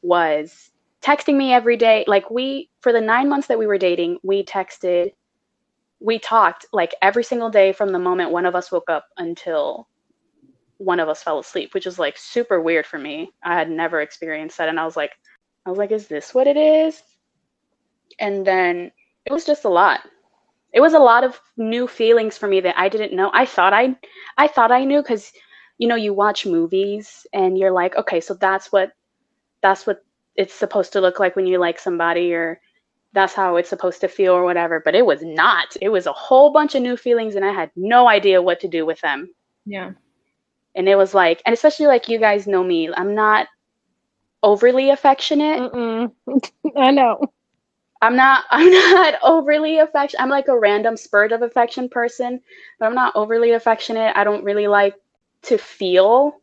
was 0.03 0.71
texting 1.03 1.37
me 1.37 1.53
every 1.53 1.77
day. 1.77 2.05
Like, 2.07 2.31
we, 2.31 2.71
for 2.81 2.93
the 2.93 3.01
nine 3.01 3.29
months 3.29 3.47
that 3.49 3.59
we 3.59 3.67
were 3.67 3.79
dating, 3.79 4.19
we 4.23 4.45
texted 4.45 5.13
we 6.01 6.19
talked 6.19 6.67
like 6.73 6.95
every 7.03 7.25
single 7.25 7.51
day 7.51 7.73
from 7.73 7.93
the 7.93 7.99
moment 7.99 8.31
one 8.31 8.47
of 8.47 8.55
us 8.55 8.71
woke 8.71 8.91
up 8.91 9.07
until 9.17 9.89
one 10.79 11.01
of 11.01 11.09
us 11.09 11.23
fell 11.23 11.39
asleep, 11.39 11.73
which 11.73 11.87
is 11.87 11.99
like 11.99 12.19
super 12.19 12.61
weird 12.61 12.87
for 12.87 12.99
me. 12.99 13.31
I 13.43 13.55
had 13.55 13.71
never 13.71 14.01
experienced 14.01 14.59
that 14.59 14.69
and 14.69 14.79
I 14.79 14.85
was 14.85 14.97
like 14.97 15.13
I 15.65 15.71
was 15.71 15.79
like 15.79 15.91
is 15.91 16.07
this 16.07 16.35
what 16.35 16.47
it 16.47 16.57
is? 16.57 17.03
And 18.19 18.47
then 18.47 18.93
it 19.25 19.33
was 19.33 19.45
just 19.45 19.65
a 19.65 19.71
lot. 19.71 20.01
It 20.77 20.81
was 20.83 20.95
a 20.95 21.01
lot 21.01 21.25
of 21.25 21.41
new 21.57 21.89
feelings 21.89 22.39
for 22.39 22.47
me 22.47 22.61
that 22.61 22.79
I 22.79 22.89
didn't 22.91 23.17
know. 23.17 23.31
I 23.35 23.47
thought 23.47 23.73
I 23.75 23.97
I 24.39 24.47
thought 24.49 24.71
I 24.73 24.85
knew 24.85 25.03
cuz 25.03 25.33
you 25.79 25.89
know 25.89 25.97
you 25.97 26.15
watch 26.15 26.47
movies 26.47 27.27
and 27.33 27.59
you're 27.59 27.73
like 27.73 27.97
okay, 27.97 28.21
so 28.21 28.35
that's 28.35 28.71
what 28.73 28.93
that's 29.63 29.87
what 29.87 30.05
it's 30.37 30.55
supposed 30.55 30.93
to 30.93 31.01
look 31.01 31.19
like 31.21 31.37
when 31.37 31.47
you 31.47 31.59
like 31.59 31.79
somebody 31.81 32.35
or 32.35 32.61
that's 33.15 33.35
how 33.35 33.57
it's 33.57 33.71
supposed 33.71 34.03
to 34.03 34.09
feel 34.09 34.35
or 34.35 34.45
whatever. 34.45 34.81
But 34.85 34.95
it 34.95 35.07
was 35.07 35.23
not. 35.25 35.77
It 35.81 35.89
was 35.89 36.07
a 36.07 36.13
whole 36.13 36.53
bunch 36.53 36.75
of 36.75 36.83
new 36.83 36.97
feelings, 36.97 37.35
and 37.37 37.45
I 37.45 37.53
had 37.53 37.71
no 37.77 38.09
idea 38.09 38.43
what 38.43 38.61
to 38.61 38.69
do 38.69 38.87
with 38.87 39.01
them. 39.01 39.35
Yeah. 39.65 39.93
And 40.77 40.89
it 40.89 40.97
was 40.97 41.15
like, 41.15 41.43
and 41.47 41.55
especially 41.55 41.87
like 41.87 42.09
you 42.09 42.19
guys 42.19 42.47
know 42.47 42.63
me, 42.63 42.91
I'm 42.95 43.15
not 43.15 43.49
overly 44.43 44.91
affectionate. 44.91 45.73
I 46.77 46.91
know. 46.93 47.21
I'm 48.03 48.17
not 48.17 48.45
I'm 48.51 48.71
not 48.71 49.15
overly 49.23 49.79
affectionate. 49.79 50.23
I'm 50.23 50.31
like 50.31 50.49
a 50.49 50.59
random 50.59 50.97
spurt 50.97 51.33
of 51.33 51.43
affection 51.43 51.89
person, 51.89 52.41
but 52.79 52.87
I'm 52.87 52.95
not 52.95 53.17
overly 53.17 53.53
affectionate. 53.53 54.17
I 54.17 54.25
don't 54.25 54.45
really 54.45 54.67
like 54.67 54.95
to 55.43 55.59
feel. 55.59 56.41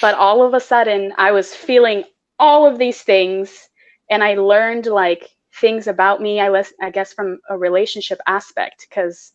But 0.00 0.14
all 0.14 0.44
of 0.44 0.54
a 0.54 0.60
sudden 0.60 1.12
I 1.18 1.32
was 1.32 1.54
feeling 1.54 2.04
all 2.38 2.66
of 2.66 2.78
these 2.78 3.02
things 3.02 3.68
and 4.10 4.24
I 4.24 4.34
learned 4.34 4.86
like 4.86 5.30
things 5.60 5.86
about 5.86 6.20
me 6.20 6.40
I 6.40 6.50
was 6.50 6.72
I 6.80 6.90
guess 6.90 7.12
from 7.12 7.38
a 7.48 7.56
relationship 7.56 8.20
aspect 8.26 8.88
cuz 8.90 9.32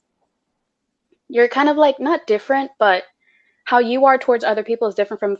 you're 1.29 1.47
kind 1.47 1.69
of 1.69 1.77
like 1.77 1.99
not 1.99 2.27
different, 2.27 2.71
but 2.79 3.03
how 3.63 3.77
you 3.77 4.05
are 4.05 4.17
towards 4.17 4.43
other 4.43 4.63
people 4.63 4.87
is 4.87 4.95
different 4.95 5.19
from 5.19 5.37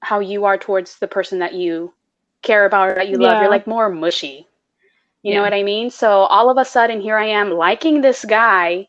how 0.00 0.20
you 0.20 0.44
are 0.44 0.58
towards 0.58 0.98
the 0.98 1.08
person 1.08 1.38
that 1.38 1.54
you 1.54 1.92
care 2.42 2.66
about 2.66 2.90
or 2.90 2.94
that 2.94 3.08
you 3.08 3.16
love. 3.16 3.40
You're 3.40 3.50
like 3.50 3.66
more 3.66 3.88
mushy. 3.88 4.46
You 5.26 5.34
Yeah. 5.34 5.40
know 5.40 5.42
what 5.42 5.54
I 5.54 5.64
mean? 5.64 5.90
So 5.90 6.10
all 6.24 6.50
of 6.50 6.58
a 6.58 6.64
sudden, 6.64 7.00
here 7.00 7.18
I 7.18 7.26
am 7.26 7.50
liking 7.52 8.00
this 8.02 8.24
guy, 8.24 8.86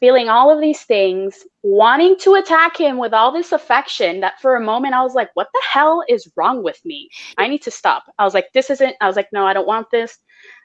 feeling 0.00 0.28
all 0.28 0.50
of 0.50 0.60
these 0.60 0.82
things, 0.82 1.44
wanting 1.62 2.16
to 2.20 2.34
attack 2.34 2.76
him 2.78 2.98
with 2.98 3.14
all 3.14 3.32
this 3.32 3.52
affection 3.52 4.20
that 4.20 4.40
for 4.40 4.56
a 4.56 4.60
moment 4.64 4.94
I 4.94 5.02
was 5.02 5.14
like, 5.14 5.30
what 5.34 5.48
the 5.52 5.62
hell 5.70 6.04
is 6.08 6.30
wrong 6.36 6.62
with 6.62 6.84
me? 6.84 7.10
I 7.38 7.48
need 7.48 7.62
to 7.62 7.70
stop. 7.72 8.04
I 8.18 8.24
was 8.24 8.34
like, 8.34 8.46
this 8.54 8.70
isn't, 8.70 8.96
I 9.00 9.06
was 9.06 9.16
like, 9.16 9.28
no, 9.32 9.46
I 9.46 9.54
don't 9.54 9.66
want 9.68 9.90
this. 9.90 10.18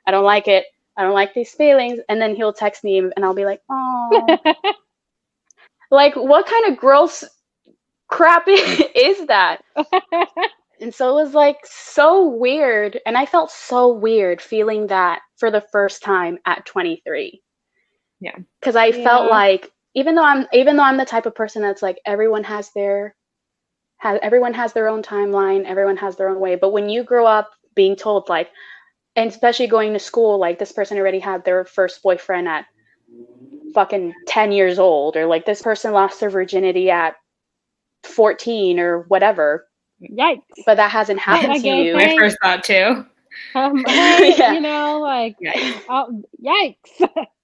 I 0.07 0.11
don't 0.11 0.25
like 0.25 0.47
it. 0.47 0.65
I 0.97 1.03
don't 1.03 1.13
like 1.13 1.33
these 1.33 1.53
feelings. 1.53 1.99
And 2.09 2.21
then 2.21 2.35
he'll 2.35 2.53
text 2.53 2.83
me 2.83 2.99
and 2.99 3.25
I'll 3.25 3.35
be 3.35 3.45
like, 3.45 3.61
oh, 3.71 4.39
like 5.91 6.15
what 6.15 6.45
kind 6.47 6.67
of 6.71 6.77
gross 6.77 7.23
crap 8.07 8.45
is 8.47 9.25
that? 9.27 9.61
And 10.81 10.93
so 10.93 11.17
it 11.17 11.23
was 11.23 11.33
like 11.33 11.57
so 11.65 12.27
weird. 12.27 12.99
And 13.05 13.17
I 13.17 13.25
felt 13.25 13.51
so 13.51 13.93
weird 13.93 14.41
feeling 14.41 14.87
that 14.87 15.21
for 15.37 15.51
the 15.51 15.63
first 15.71 16.01
time 16.01 16.37
at 16.45 16.65
23. 16.65 17.41
Yeah. 18.21 18.35
Cause 18.61 18.75
I 18.75 18.91
felt 18.91 19.29
like 19.29 19.71
even 19.95 20.15
though 20.15 20.23
I'm 20.23 20.47
even 20.53 20.75
though 20.75 20.83
I'm 20.83 20.97
the 20.97 21.05
type 21.05 21.25
of 21.25 21.35
person 21.35 21.61
that's 21.61 21.81
like 21.81 21.99
everyone 22.05 22.43
has 22.43 22.71
their 22.75 23.15
has 23.97 24.19
everyone 24.21 24.53
has 24.53 24.73
their 24.73 24.87
own 24.87 25.03
timeline, 25.03 25.65
everyone 25.65 25.97
has 25.97 26.15
their 26.15 26.29
own 26.29 26.39
way. 26.39 26.55
But 26.55 26.71
when 26.71 26.89
you 26.89 27.03
grow 27.03 27.25
up 27.25 27.51
being 27.75 27.95
told 27.95 28.29
like 28.29 28.49
and 29.15 29.29
especially 29.29 29.67
going 29.67 29.93
to 29.93 29.99
school, 29.99 30.37
like 30.37 30.59
this 30.59 30.71
person 30.71 30.97
already 30.97 31.19
had 31.19 31.43
their 31.45 31.65
first 31.65 32.03
boyfriend 32.03 32.47
at 32.47 32.65
fucking 33.73 34.13
10 34.27 34.51
years 34.51 34.79
old, 34.79 35.15
or 35.15 35.25
like 35.25 35.45
this 35.45 35.61
person 35.61 35.93
lost 35.93 36.19
their 36.19 36.29
virginity 36.29 36.89
at 36.89 37.15
14 38.03 38.79
or 38.79 39.03
whatever 39.03 39.68
Yikes. 40.01 40.41
but 40.65 40.77
that 40.77 40.91
hasn't 40.91 41.19
happened 41.19 41.53
I 41.53 41.59
to 41.59 41.67
you. 41.67 41.93
My 41.95 42.15
first 42.17 42.37
thought 42.41 42.63
too. 42.63 43.05
Um, 43.55 43.83
hey, 43.87 44.35
Yeah. 44.37 44.53
You 44.53 44.61
know, 44.61 44.99
like, 44.99 45.37
Yikes. 45.39 45.81
oh, 45.89 46.23
yikes. 46.43 47.25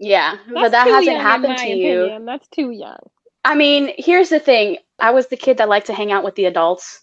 Yeah, 0.00 0.36
but 0.52 0.70
that 0.70 0.86
hasn't 0.86 1.16
happened 1.18 1.56
my 1.58 1.64
to 1.64 1.68
you. 1.70 2.02
opinion. 2.02 2.24
That's 2.24 2.46
too 2.48 2.70
young. 2.70 2.98
I 3.44 3.56
mean, 3.56 3.92
here's 3.98 4.28
the 4.28 4.38
thing. 4.38 4.78
I 5.00 5.10
was 5.10 5.26
the 5.26 5.36
kid 5.36 5.56
that 5.58 5.68
liked 5.68 5.86
to 5.88 5.92
hang 5.92 6.12
out 6.12 6.22
with 6.22 6.36
the 6.36 6.44
adults 6.44 7.02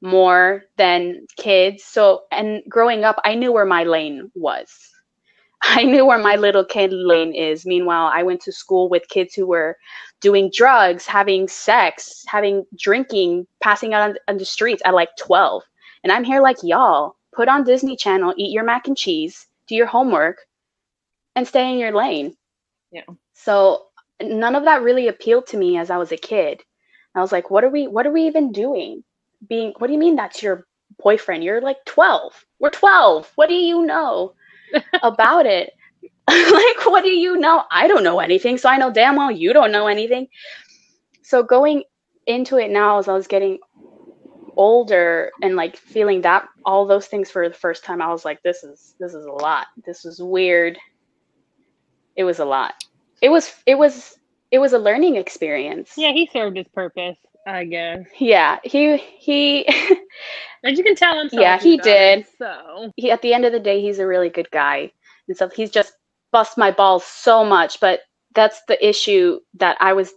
more 0.00 0.64
than 0.76 1.26
kids. 1.36 1.82
So, 1.82 2.24
and 2.30 2.62
growing 2.68 3.02
up, 3.02 3.20
I 3.24 3.34
knew 3.34 3.50
where 3.52 3.64
my 3.64 3.82
lane 3.82 4.30
was. 4.36 4.68
I 5.62 5.82
knew 5.84 6.06
where 6.06 6.18
my 6.18 6.36
little 6.36 6.64
kid 6.64 6.92
lane 6.92 7.34
is. 7.34 7.66
Meanwhile, 7.66 8.10
I 8.14 8.22
went 8.22 8.40
to 8.42 8.52
school 8.52 8.88
with 8.88 9.08
kids 9.08 9.34
who 9.34 9.46
were 9.46 9.76
doing 10.20 10.50
drugs, 10.54 11.06
having 11.06 11.48
sex, 11.48 12.24
having 12.26 12.64
drinking, 12.78 13.46
passing 13.60 13.94
out 13.94 14.10
on, 14.10 14.16
on 14.28 14.38
the 14.38 14.44
streets 14.44 14.82
at 14.84 14.94
like 14.94 15.10
12. 15.18 15.62
And 16.04 16.12
I'm 16.12 16.24
here 16.24 16.40
like, 16.40 16.58
y'all, 16.62 17.16
put 17.32 17.48
on 17.48 17.64
Disney 17.64 17.96
Channel, 17.96 18.34
eat 18.36 18.52
your 18.52 18.64
mac 18.64 18.86
and 18.86 18.96
cheese, 18.96 19.46
do 19.66 19.74
your 19.74 19.86
homework, 19.86 20.38
and 21.34 21.46
stay 21.46 21.72
in 21.72 21.78
your 21.78 21.92
lane. 21.92 22.36
Yeah. 22.92 23.02
So 23.32 23.86
none 24.22 24.54
of 24.54 24.64
that 24.64 24.82
really 24.82 25.08
appealed 25.08 25.46
to 25.48 25.56
me 25.56 25.78
as 25.78 25.90
I 25.90 25.96
was 25.96 26.12
a 26.12 26.16
kid. 26.16 26.62
I 27.14 27.20
was 27.20 27.32
like, 27.32 27.50
what 27.50 27.64
are 27.64 27.68
we 27.68 27.88
what 27.88 28.06
are 28.06 28.12
we 28.12 28.22
even 28.22 28.52
doing? 28.52 29.02
Being 29.48 29.72
what 29.78 29.88
do 29.88 29.92
you 29.92 29.98
mean 29.98 30.16
that's 30.16 30.42
your 30.42 30.66
boyfriend? 31.02 31.42
You're 31.42 31.60
like 31.60 31.84
12. 31.84 32.44
We're 32.60 32.70
12. 32.70 33.32
What 33.34 33.48
do 33.48 33.54
you 33.54 33.84
know 33.84 34.34
about 35.02 35.46
it? 35.46 35.72
like 36.28 36.86
what 36.86 37.02
do 37.04 37.10
you 37.10 37.38
know? 37.38 37.64
I 37.70 37.88
don't 37.88 38.04
know 38.04 38.20
anything, 38.20 38.58
so 38.58 38.68
I 38.68 38.76
know 38.76 38.92
damn 38.92 39.16
well 39.16 39.30
you 39.30 39.52
don't 39.52 39.72
know 39.72 39.86
anything. 39.86 40.28
So 41.22 41.42
going 41.42 41.84
into 42.26 42.58
it 42.58 42.70
now 42.70 42.98
as 42.98 43.08
I 43.08 43.14
was 43.14 43.26
getting 43.26 43.58
older 44.56 45.30
and 45.40 45.56
like 45.56 45.76
feeling 45.76 46.20
that 46.22 46.46
all 46.66 46.86
those 46.86 47.06
things 47.06 47.30
for 47.30 47.48
the 47.48 47.54
first 47.54 47.84
time, 47.84 48.02
I 48.02 48.08
was 48.08 48.24
like, 48.24 48.42
this 48.42 48.62
is 48.62 48.94
this 49.00 49.14
is 49.14 49.24
a 49.24 49.32
lot. 49.32 49.68
This 49.86 50.04
is 50.04 50.20
weird. 50.20 50.78
It 52.16 52.24
was 52.24 52.40
a 52.40 52.44
lot. 52.44 52.74
It 53.22 53.30
was 53.30 53.54
it 53.66 53.76
was 53.76 54.18
it 54.50 54.58
was 54.58 54.72
a 54.72 54.78
learning 54.78 55.16
experience. 55.16 55.92
Yeah, 55.96 56.12
he 56.12 56.28
served 56.32 56.56
his 56.56 56.68
purpose, 56.68 57.16
I 57.48 57.64
guess. 57.64 58.06
Yeah, 58.18 58.58
he 58.64 58.96
he 58.96 59.66
As 60.64 60.76
you 60.78 60.84
can 60.84 60.96
tell, 60.96 61.18
I'm 61.18 61.28
Yeah, 61.32 61.58
he 61.58 61.74
about 61.74 61.86
it, 61.86 62.16
did. 62.16 62.26
So 62.38 62.92
he 62.96 63.10
at 63.10 63.22
the 63.22 63.32
end 63.34 63.44
of 63.44 63.52
the 63.52 63.60
day 63.60 63.80
he's 63.80 63.98
a 63.98 64.06
really 64.06 64.28
good 64.28 64.50
guy 64.50 64.92
and 65.28 65.36
so 65.36 65.48
He's 65.48 65.70
just 65.70 65.94
bust 66.32 66.58
my 66.58 66.70
balls 66.70 67.04
so 67.04 67.44
much, 67.44 67.80
but 67.80 68.00
that's 68.34 68.60
the 68.68 68.86
issue 68.86 69.40
that 69.54 69.76
I 69.80 69.92
was 69.92 70.12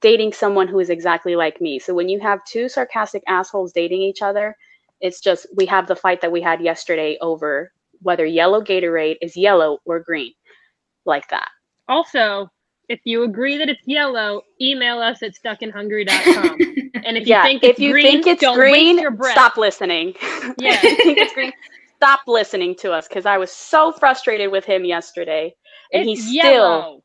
dating 0.00 0.32
someone 0.32 0.68
who 0.68 0.78
is 0.78 0.90
exactly 0.90 1.36
like 1.36 1.60
me. 1.60 1.78
So 1.78 1.94
when 1.94 2.08
you 2.08 2.20
have 2.20 2.44
two 2.44 2.68
sarcastic 2.68 3.22
assholes 3.28 3.72
dating 3.72 4.02
each 4.02 4.22
other, 4.22 4.56
it's 5.00 5.20
just 5.20 5.46
we 5.56 5.66
have 5.66 5.86
the 5.86 5.96
fight 5.96 6.20
that 6.20 6.32
we 6.32 6.42
had 6.42 6.60
yesterday 6.60 7.18
over 7.20 7.72
whether 8.02 8.26
yellow 8.26 8.62
Gatorade 8.62 9.16
is 9.22 9.36
yellow 9.36 9.78
or 9.86 10.00
green. 10.00 10.32
Like 11.06 11.28
that. 11.30 11.48
also, 11.88 12.50
if 12.88 13.00
you 13.04 13.22
agree 13.24 13.58
that 13.58 13.68
it's 13.68 13.82
yellow, 13.86 14.42
email 14.60 14.98
us 15.00 15.22
at 15.22 15.32
stuckinhungry.com. 15.34 16.58
and 17.04 17.16
if 17.16 17.28
you 17.28 17.36
yeah, 17.36 17.42
think 17.42 17.62
if 17.62 17.78
it's 17.78 17.80
you 17.80 17.92
green, 17.92 18.06
think 18.12 18.26
it's 18.26 18.40
don't 18.40 18.56
green, 18.56 18.96
waste 18.96 19.00
your 19.00 19.10
breath. 19.10 19.32
stop 19.32 19.56
listening. 19.56 20.14
Yeah. 20.58 20.78
if 20.82 20.82
you 20.82 20.96
think 20.96 21.18
it's 21.18 21.32
green, 21.34 21.52
stop 21.96 22.20
listening 22.26 22.74
to 22.76 22.92
us 22.92 23.08
because 23.08 23.26
I 23.26 23.38
was 23.38 23.52
so 23.52 23.92
frustrated 23.92 24.50
with 24.52 24.64
him 24.64 24.84
yesterday, 24.84 25.54
and 25.92 26.04
It's 26.04 26.06
he's 26.06 26.24
still 26.38 26.42
yellow. 26.42 27.02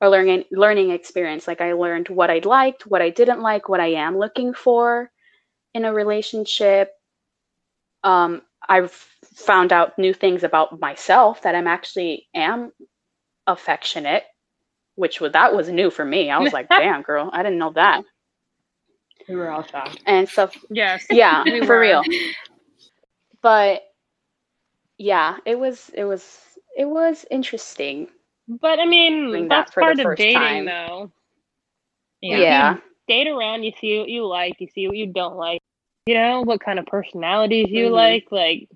a 0.00 0.10
learning 0.10 0.44
learning 0.52 0.90
experience. 0.90 1.46
Like 1.48 1.60
I 1.60 1.72
learned 1.74 2.08
what 2.08 2.30
I 2.30 2.40
liked, 2.44 2.86
what 2.86 3.02
I 3.02 3.10
didn't 3.10 3.40
like, 3.40 3.68
what 3.68 3.80
I 3.80 3.88
am 3.92 4.18
looking 4.18 4.54
for 4.54 5.10
in 5.74 5.84
a 5.84 5.92
relationship. 5.92 6.92
Um, 8.04 8.42
I've 8.68 8.92
found 8.92 9.72
out 9.72 9.98
new 9.98 10.12
things 10.14 10.44
about 10.44 10.80
myself 10.80 11.42
that 11.42 11.54
I'm 11.54 11.66
actually 11.66 12.28
am 12.34 12.72
affectionate, 13.46 14.24
which 14.96 15.20
was 15.20 15.32
that 15.32 15.54
was 15.54 15.68
new 15.68 15.90
for 15.90 16.04
me. 16.04 16.30
I 16.30 16.38
was 16.38 16.52
like, 16.52 16.70
damn, 16.74 17.02
girl, 17.02 17.30
I 17.32 17.42
didn't 17.42 17.58
know 17.58 17.72
that. 17.72 18.02
We 19.28 19.36
were 19.36 19.50
all 19.50 19.62
shocked. 19.62 20.02
And 20.06 20.28
stuff 20.28 20.56
Yes. 20.70 21.06
yeah 21.10 21.44
We 21.50 21.62
for 21.64 21.78
real 21.80 22.04
but 23.42 23.82
yeah 24.98 25.36
it 25.46 25.58
was 25.58 25.90
it 25.94 26.04
was 26.04 26.38
it 26.76 26.86
was 26.86 27.24
interesting 27.30 28.08
But 28.48 28.78
I 28.80 28.86
mean, 28.86 29.30
Doing 29.30 29.48
that 29.48 29.68
that's 29.68 29.74
part 29.78 30.00
of 30.00 30.14
dating, 30.16 30.64
time. 30.64 30.66
though. 30.66 31.12
Yeah. 32.20 32.44
yeah 32.44 32.76
Date 33.08 33.28
around, 33.28 33.62
you 33.64 33.72
see 33.80 33.98
what 33.98 34.08
you 34.08 34.26
like, 34.26 34.60
you 34.60 34.68
see 34.68 34.86
what 34.86 34.96
you 34.96 35.06
don't 35.06 35.36
like. 35.36 35.60
You 36.06 36.14
know, 36.14 36.42
what 36.42 36.60
kind 36.60 36.78
of 36.78 36.86
personalities 36.86 37.68
you 37.70 37.88
Mhm. 37.88 37.92
like, 37.92 38.26
like 38.30 38.68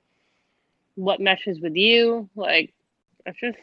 what 0.97 1.21
meshes 1.21 1.61
with 1.61 1.75
you. 1.75 2.29
Like, 2.35 2.73
it's 3.27 3.39
just 3.41 3.59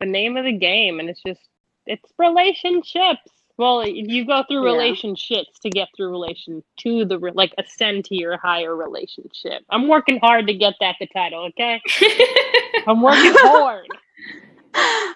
the 0.00 0.06
name 0.06 0.36
of 0.36 0.44
the 0.44 0.52
game, 0.52 1.00
and 1.00 1.08
it's 1.08 1.22
just, 1.26 1.40
it's 1.88 2.12
relationships. 2.18 3.32
Well, 3.58 3.88
you 3.88 4.26
go 4.26 4.44
through 4.48 4.64
Yeah. 4.64 4.66
relationships 4.66 5.60
to 5.60 5.70
get 5.70 5.88
through 5.96 6.10
relation 6.10 6.64
to 6.80 7.06
the 7.06 7.18
re- 7.20 7.32
like 7.34 7.54
ascend 7.58 8.06
to 8.06 8.16
your 8.16 8.38
higher 8.38 8.76
relationship. 8.76 9.64
I'm 9.70 9.88
working 9.88 10.20
hard 10.20 10.48
to 10.48 10.54
get 10.54 10.74
that 10.80 10.96
the 11.00 11.08
title, 11.08 11.46
okay? 11.48 11.82
I'm 12.88 13.02
working 13.02 13.36
hard. 13.40 13.88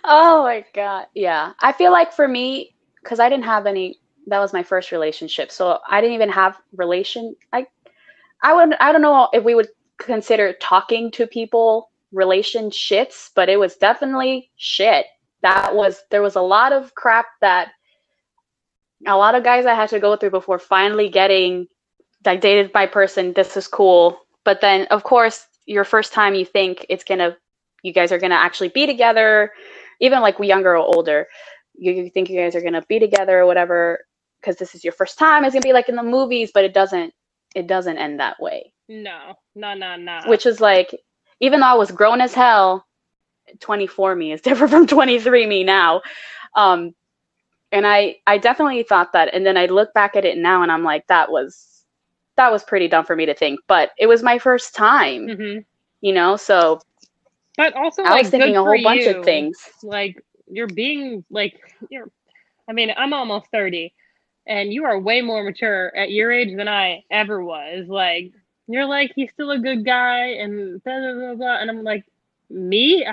oh 0.04 0.42
my 0.44 0.64
god 0.74 1.06
yeah 1.14 1.52
i 1.60 1.72
feel 1.72 1.92
like 1.92 2.12
for 2.12 2.26
me 2.28 2.74
because 3.02 3.20
i 3.20 3.28
didn't 3.28 3.44
have 3.44 3.66
any 3.66 4.00
that 4.26 4.40
was 4.40 4.52
my 4.52 4.62
first 4.64 4.92
relationship 4.92 5.52
so 5.52 5.78
i 5.88 6.00
didn't 6.00 6.14
even 6.14 6.30
have 6.30 6.58
relation 6.76 7.36
i 7.52 7.66
i 8.42 8.54
would 8.54 8.74
i 8.80 8.92
don't 8.92 9.02
know 9.02 9.28
if 9.32 9.44
we 9.44 9.54
would 9.54 9.68
consider 9.98 10.54
talking 10.54 11.10
to 11.12 11.26
people 11.26 11.90
relationships 12.12 13.30
but 13.36 13.48
it 13.48 13.58
was 13.58 13.76
definitely 13.76 14.50
shit 14.56 15.06
that 15.42 15.74
was 15.74 16.02
there 16.10 16.22
was 16.22 16.36
a 16.36 16.40
lot 16.40 16.72
of 16.72 16.94
crap 16.94 17.26
that 17.40 17.72
a 19.06 19.16
lot 19.16 19.34
of 19.34 19.44
guys 19.44 19.66
i 19.66 19.74
had 19.74 19.88
to 19.88 20.00
go 20.00 20.16
through 20.16 20.30
before 20.30 20.58
finally 20.58 21.08
getting 21.08 21.66
like 22.24 22.40
dated 22.40 22.72
by 22.72 22.86
person 22.86 23.32
this 23.32 23.56
is 23.56 23.66
cool 23.66 24.18
but 24.44 24.60
then 24.60 24.86
of 24.86 25.02
course 25.02 25.46
your 25.66 25.84
first 25.84 26.12
time 26.12 26.34
you 26.34 26.44
think 26.44 26.86
it's 26.88 27.04
gonna 27.04 27.36
you 27.82 27.92
guys 27.92 28.12
are 28.12 28.18
gonna 28.18 28.34
actually 28.34 28.68
be 28.68 28.86
together 28.86 29.52
even 30.00 30.20
like 30.20 30.38
we 30.38 30.46
younger 30.46 30.72
or 30.72 30.94
older 30.94 31.26
you, 31.74 31.92
you 31.92 32.10
think 32.10 32.30
you 32.30 32.38
guys 32.38 32.54
are 32.54 32.60
gonna 32.60 32.84
be 32.88 32.98
together 32.98 33.40
or 33.40 33.46
whatever 33.46 34.00
because 34.40 34.56
this 34.56 34.74
is 34.74 34.84
your 34.84 34.92
first 34.92 35.18
time. 35.18 35.44
It's 35.44 35.54
gonna 35.54 35.62
be 35.62 35.72
like 35.72 35.88
in 35.88 35.96
the 35.96 36.02
movies, 36.02 36.50
but 36.52 36.64
it 36.64 36.74
doesn't. 36.74 37.12
It 37.54 37.66
doesn't 37.66 37.98
end 37.98 38.20
that 38.20 38.40
way. 38.40 38.72
No, 38.88 39.34
no, 39.54 39.74
no, 39.74 39.96
no. 39.96 40.20
Which 40.26 40.46
is 40.46 40.60
like, 40.60 40.98
even 41.40 41.60
though 41.60 41.66
I 41.66 41.74
was 41.74 41.90
grown 41.90 42.20
as 42.20 42.34
hell, 42.34 42.86
24 43.60 44.14
me 44.14 44.32
is 44.32 44.40
different 44.40 44.70
from 44.72 44.86
23 44.86 45.46
me 45.46 45.64
now. 45.64 46.02
Um, 46.54 46.94
and 47.72 47.86
I, 47.86 48.16
I 48.26 48.38
definitely 48.38 48.82
thought 48.82 49.12
that. 49.12 49.32
And 49.34 49.46
then 49.46 49.56
I 49.56 49.66
look 49.66 49.92
back 49.94 50.16
at 50.16 50.24
it 50.24 50.38
now 50.38 50.62
and 50.62 50.70
I'm 50.70 50.84
like, 50.84 51.06
that 51.08 51.30
was, 51.30 51.84
that 52.36 52.52
was 52.52 52.64
pretty 52.64 52.88
dumb 52.88 53.04
for 53.04 53.16
me 53.16 53.26
to 53.26 53.34
think, 53.34 53.60
but 53.66 53.90
it 53.98 54.06
was 54.06 54.22
my 54.22 54.38
first 54.38 54.74
time, 54.74 55.30
hmm 55.30 55.58
you 56.00 56.12
know? 56.12 56.36
So 56.36 56.80
But 57.56 57.74
also, 57.74 58.02
I 58.04 58.14
like, 58.14 58.26
was 58.26 58.30
thinking 58.30 58.56
a 58.56 58.62
whole 58.62 58.80
bunch 58.80 59.06
you. 59.06 59.08
of 59.08 59.20
things. 59.22 59.56
Like 59.82 60.22
you're 60.46 60.68
being 60.68 61.24
like 61.30 61.54
you're. 61.90 62.10
I 62.68 62.72
mean, 62.72 62.92
I'm 62.96 63.12
almost 63.12 63.50
thirty, 63.50 63.94
and 64.46 64.72
you 64.72 64.84
are 64.84 64.98
way 64.98 65.20
more 65.22 65.42
mature 65.44 65.94
at 65.96 66.10
your 66.10 66.30
age 66.32 66.56
than 66.56 66.68
I 66.68 67.04
ever 67.10 67.42
was. 67.44 67.86
Like 67.88 68.32
you're 68.66 68.86
like 68.86 69.12
he's 69.14 69.30
still 69.32 69.50
a 69.50 69.58
good 69.58 69.84
guy, 69.84 70.26
and 70.40 70.82
blah 70.82 70.98
blah 70.98 71.14
blah, 71.14 71.34
blah. 71.34 71.56
and 71.60 71.70
I'm 71.70 71.82
like 71.84 72.04
me, 72.50 73.06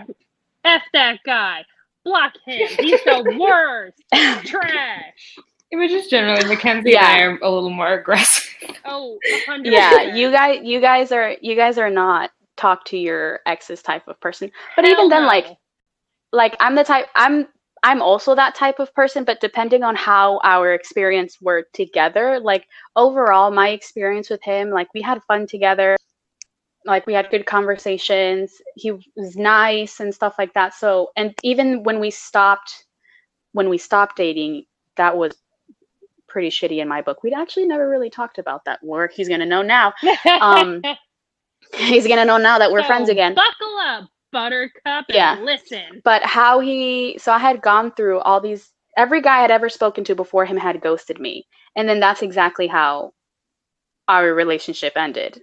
f 0.65 0.81
that 0.93 1.19
guy, 1.25 1.63
block 2.05 2.33
him. 2.45 2.67
He's 2.79 3.03
the 3.03 3.37
worst, 3.39 4.01
trash. 4.45 5.37
It 5.71 5.75
was 5.77 5.91
just 5.91 6.09
generally 6.09 6.45
Mackenzie 6.45 6.91
Yeah. 6.91 7.05
and 7.15 7.21
I 7.21 7.21
are 7.23 7.39
a 7.43 7.49
little 7.51 7.69
more 7.69 7.93
aggressive. 7.93 8.45
Oh, 8.85 9.17
a 9.33 9.45
hundred. 9.45 9.71
yeah, 9.71 10.15
you 10.15 10.31
guys, 10.31 10.61
you 10.63 10.81
guys 10.81 11.11
are, 11.11 11.35
you 11.41 11.55
guys 11.55 11.77
are 11.77 11.89
not 11.91 12.31
talk 12.57 12.83
to 12.85 12.97
your 12.97 13.39
exes 13.45 13.81
type 13.81 14.07
of 14.07 14.19
person. 14.19 14.51
But 14.75 14.85
Hell 14.85 14.93
even 14.93 15.09
then, 15.09 15.21
no. 15.23 15.27
like, 15.27 15.45
like 16.31 16.55
I'm 16.59 16.75
the 16.75 16.83
type 16.83 17.07
I'm 17.15 17.47
I'm 17.81 18.01
also 18.01 18.35
that 18.35 18.55
type 18.55 18.79
of 18.79 18.93
person, 18.93 19.23
but 19.23 19.39
depending 19.39 19.83
on 19.83 19.95
how 19.95 20.39
our 20.43 20.73
experience 20.73 21.37
were 21.41 21.65
together, 21.73 22.39
like 22.39 22.67
overall 22.97 23.51
my 23.51 23.69
experience 23.69 24.29
with 24.29 24.43
him, 24.43 24.69
like 24.71 24.93
we 24.93 25.01
had 25.01 25.23
fun 25.23 25.47
together. 25.47 25.95
Like 26.85 27.05
we 27.07 27.13
had 27.13 27.29
good 27.29 27.45
conversations. 27.45 28.53
He 28.75 28.91
was 28.91 29.35
nice 29.35 29.99
and 29.99 30.13
stuff 30.13 30.35
like 30.39 30.53
that. 30.53 30.73
So, 30.73 31.09
and 31.17 31.35
even 31.43 31.83
when 31.83 31.99
we 31.99 32.11
stopped 32.11 32.85
when 33.53 33.69
we 33.69 33.77
stopped 33.77 34.15
dating, 34.17 34.65
that 34.97 35.17
was 35.17 35.35
pretty 36.27 36.49
shitty 36.49 36.79
in 36.81 36.87
my 36.87 37.01
book. 37.01 37.23
We'd 37.23 37.33
actually 37.33 37.65
never 37.67 37.89
really 37.89 38.09
talked 38.09 38.37
about 38.37 38.65
that 38.65 38.83
work. 38.83 39.13
He's 39.13 39.27
going 39.27 39.39
to 39.41 39.45
know 39.45 39.61
now. 39.63 39.93
um, 40.41 40.81
He's 41.77 42.07
going 42.07 42.19
to 42.19 42.25
know 42.25 42.37
now 42.37 42.59
that 42.59 42.71
we're 42.71 42.81
So 42.81 42.87
friends 42.87 43.09
again. 43.09 43.35
Buckle 43.35 43.77
up, 43.79 44.09
Buttercup, 44.31 45.05
and 45.09 45.15
Yeah. 45.15 45.35
listen. 45.45 46.01
but 46.03 46.23
how 46.23 46.59
he 46.59 47.17
so 47.19 47.31
i 47.31 47.37
had 47.39 47.61
gone 47.61 47.91
through 47.93 48.19
all 48.19 48.39
these 48.39 48.71
every 48.97 49.21
guy 49.21 49.43
i'd 49.43 49.51
ever 49.51 49.69
spoken 49.69 50.03
to 50.05 50.15
before 50.15 50.45
him 50.45 50.57
had 50.57 50.81
ghosted 50.81 51.19
me 51.19 51.47
and 51.75 51.87
then 51.89 51.99
that's 51.99 52.21
exactly 52.21 52.67
how 52.67 53.11
our 54.07 54.33
relationship 54.33 54.93
ended 54.95 55.39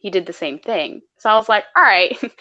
he 0.00 0.10
did 0.10 0.26
the 0.26 0.32
same 0.32 0.58
thing. 0.58 1.02
So 1.18 1.30
i 1.30 1.36
was 1.36 1.48
like 1.48 1.64
all 1.76 1.82
right 1.82 2.18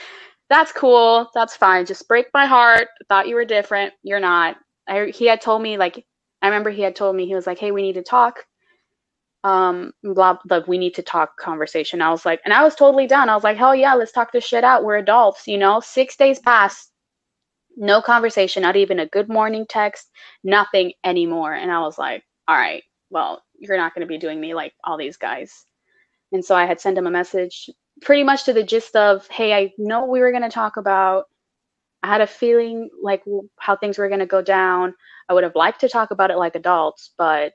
that's 0.50 0.72
cool. 0.72 1.30
That's 1.36 1.56
fine. 1.56 1.86
Just 1.86 2.08
break 2.08 2.28
my 2.34 2.48
heart. 2.48 2.88
Thought 3.08 3.28
you 3.28 3.36
were 3.36 3.46
different. 3.46 3.94
You're 4.04 4.20
not. 4.20 4.58
I, 4.88 5.06
he 5.14 5.28
had 5.28 5.42
told 5.42 5.62
me 5.62 5.78
like 5.78 6.04
i 6.42 6.48
remember 6.48 6.72
he 6.72 6.82
had 6.82 6.96
told 6.96 7.16
me 7.16 7.28
he 7.28 7.36
was 7.36 7.46
like 7.46 7.60
hey 7.60 7.72
we 7.72 7.84
need 7.84 7.94
to 7.94 8.04
talk. 8.04 8.46
Um 9.44 9.94
blah 10.04 10.38
like 10.50 10.68
we 10.68 10.78
need 10.78 10.96
to 10.96 11.04
talk 11.04 11.38
conversation. 11.38 12.02
I 12.02 12.10
was 12.10 12.26
like 12.26 12.42
and 12.46 12.54
i 12.54 12.64
was 12.64 12.76
totally 12.76 13.08
down 13.08 13.30
i 13.30 13.36
was 13.36 13.44
like 13.44 13.58
hell 13.58 13.76
yeah 13.76 13.94
let's 13.94 14.12
talk 14.12 14.32
this 14.32 14.46
shit 14.46 14.64
out. 14.64 14.84
We're 14.84 14.98
adults 14.98 15.48
you 15.48 15.58
know? 15.58 15.80
Six 15.80 16.18
days 16.18 16.40
passed 16.40 16.92
no 17.78 18.02
conversation 18.02 18.64
not 18.64 18.76
even 18.76 19.00
a 19.00 19.06
good 19.08 19.30
morning 19.30 19.66
text 19.70 20.10
nothing 20.44 20.94
anymore. 21.04 21.54
And 21.54 21.72
i 21.72 21.80
was 21.80 21.98
like 21.98 22.24
all 22.48 22.58
right 22.58 22.84
well 23.12 23.44
you're 23.60 23.78
not 23.78 23.94
going 23.94 24.02
to 24.02 24.08
be 24.08 24.18
doing 24.18 24.40
me 24.40 24.54
like 24.54 24.74
all 24.84 24.98
these 24.98 25.18
guys 25.18 25.66
and 26.32 26.44
so 26.44 26.56
i 26.56 26.66
had 26.66 26.80
sent 26.80 26.98
him 26.98 27.08
a 27.08 27.12
message 27.12 27.70
pretty 28.02 28.24
much 28.24 28.46
to 28.46 28.54
the 28.54 28.64
gist 28.64 28.96
of 28.96 29.28
hey 29.30 29.54
i 29.54 29.72
know 29.78 30.06
we 30.06 30.20
were 30.20 30.32
going 30.32 30.44
to 30.44 30.50
talk 30.50 30.78
about 30.78 31.26
i 32.04 32.08
had 32.08 32.22
a 32.22 32.28
feeling 32.28 32.90
like 33.02 33.24
how 33.60 33.76
things 33.76 33.98
were 33.98 34.08
going 34.08 34.20
to 34.20 34.26
go 34.26 34.42
down 34.42 34.94
i 35.30 35.34
would 35.34 35.44
have 35.44 35.56
liked 35.56 35.82
to 35.82 35.90
talk 35.90 36.12
about 36.12 36.32
it 36.32 36.38
like 36.38 36.56
adults 36.56 37.12
but 37.18 37.54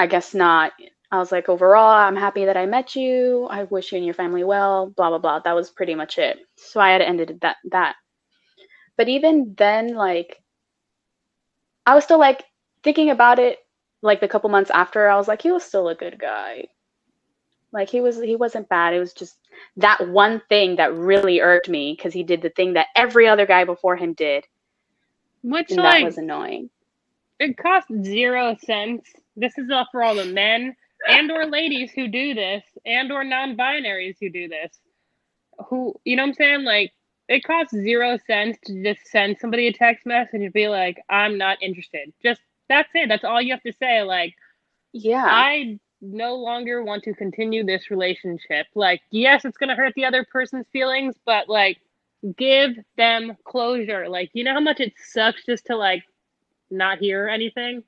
I 0.00 0.06
guess 0.06 0.32
not. 0.32 0.72
I 1.12 1.18
was 1.18 1.30
like, 1.30 1.50
overall, 1.50 1.90
I'm 1.90 2.16
happy 2.16 2.46
that 2.46 2.56
I 2.56 2.64
met 2.64 2.96
you. 2.96 3.46
I 3.50 3.64
wish 3.64 3.92
you 3.92 3.98
and 3.98 4.04
your 4.06 4.14
family 4.14 4.44
well. 4.44 4.86
Blah 4.96 5.10
blah 5.10 5.18
blah. 5.18 5.40
That 5.40 5.54
was 5.54 5.70
pretty 5.70 5.94
much 5.94 6.16
it. 6.18 6.38
So 6.56 6.80
I 6.80 6.90
had 6.92 7.02
ended 7.02 7.38
that 7.42 7.56
that. 7.70 7.96
But 8.96 9.08
even 9.10 9.54
then, 9.58 9.94
like, 9.94 10.42
I 11.84 11.94
was 11.94 12.04
still 12.04 12.18
like 12.18 12.44
thinking 12.82 13.10
about 13.10 13.38
it. 13.38 13.58
Like 14.00 14.20
the 14.20 14.28
couple 14.28 14.48
months 14.48 14.70
after, 14.70 15.06
I 15.06 15.16
was 15.16 15.28
like, 15.28 15.42
he 15.42 15.52
was 15.52 15.64
still 15.64 15.88
a 15.90 15.94
good 15.94 16.18
guy. 16.18 16.68
Like 17.72 17.88
he 17.90 18.00
was, 18.00 18.20
he 18.20 18.36
wasn't 18.36 18.68
bad. 18.68 18.94
It 18.94 19.00
was 19.00 19.12
just 19.12 19.36
that 19.76 20.08
one 20.08 20.42
thing 20.48 20.76
that 20.76 20.94
really 20.94 21.40
irked 21.40 21.68
me 21.68 21.94
because 21.96 22.12
he 22.12 22.22
did 22.22 22.42
the 22.42 22.50
thing 22.50 22.74
that 22.74 22.88
every 22.96 23.28
other 23.28 23.46
guy 23.46 23.64
before 23.64 23.96
him 23.96 24.12
did, 24.14 24.46
Which 25.42 25.70
and 25.70 25.82
like 25.82 26.00
that 26.00 26.04
was 26.04 26.18
annoying. 26.18 26.70
it 27.38 27.56
costs 27.56 27.90
zero 28.02 28.56
cents. 28.64 29.12
This 29.36 29.56
is 29.58 29.70
all 29.70 29.86
for 29.92 30.02
all 30.02 30.14
the 30.16 30.24
men 30.26 30.76
and 31.08 31.30
or 31.30 31.46
ladies 31.46 31.92
who 31.92 32.08
do 32.08 32.34
this 32.34 32.64
and 32.84 33.10
or 33.12 33.24
non-binaries 33.24 34.16
who 34.20 34.30
do 34.30 34.48
this. 34.48 34.78
Who 35.68 35.94
you 36.04 36.16
know 36.16 36.22
what 36.24 36.28
I'm 36.30 36.34
saying? 36.34 36.64
Like 36.64 36.92
it 37.28 37.44
costs 37.44 37.72
zero 37.72 38.18
cents 38.26 38.58
to 38.66 38.82
just 38.82 39.06
send 39.08 39.38
somebody 39.40 39.68
a 39.68 39.72
text 39.72 40.06
message 40.06 40.42
and 40.42 40.52
be 40.52 40.68
like, 40.68 41.00
I'm 41.08 41.38
not 41.38 41.62
interested. 41.62 42.12
Just 42.22 42.40
that's 42.68 42.90
it. 42.94 43.08
That's 43.08 43.24
all 43.24 43.40
you 43.40 43.52
have 43.52 43.62
to 43.62 43.72
say. 43.72 44.02
Like 44.02 44.34
Yeah. 44.92 45.26
I 45.28 45.78
no 46.00 46.34
longer 46.34 46.82
want 46.82 47.02
to 47.04 47.14
continue 47.14 47.64
this 47.64 47.90
relationship. 47.90 48.66
Like, 48.74 49.00
yes, 49.10 49.44
it's 49.44 49.58
gonna 49.58 49.76
hurt 49.76 49.94
the 49.94 50.04
other 50.04 50.26
person's 50.30 50.66
feelings, 50.72 51.14
but 51.24 51.48
like 51.48 51.78
give 52.36 52.72
them 52.96 53.36
closure. 53.44 54.08
Like, 54.08 54.30
you 54.32 54.44
know 54.44 54.54
how 54.54 54.60
much 54.60 54.80
it 54.80 54.92
sucks 55.12 55.44
just 55.44 55.66
to 55.66 55.76
like 55.76 56.02
not 56.70 56.98
hear 56.98 57.28
anything? 57.28 57.82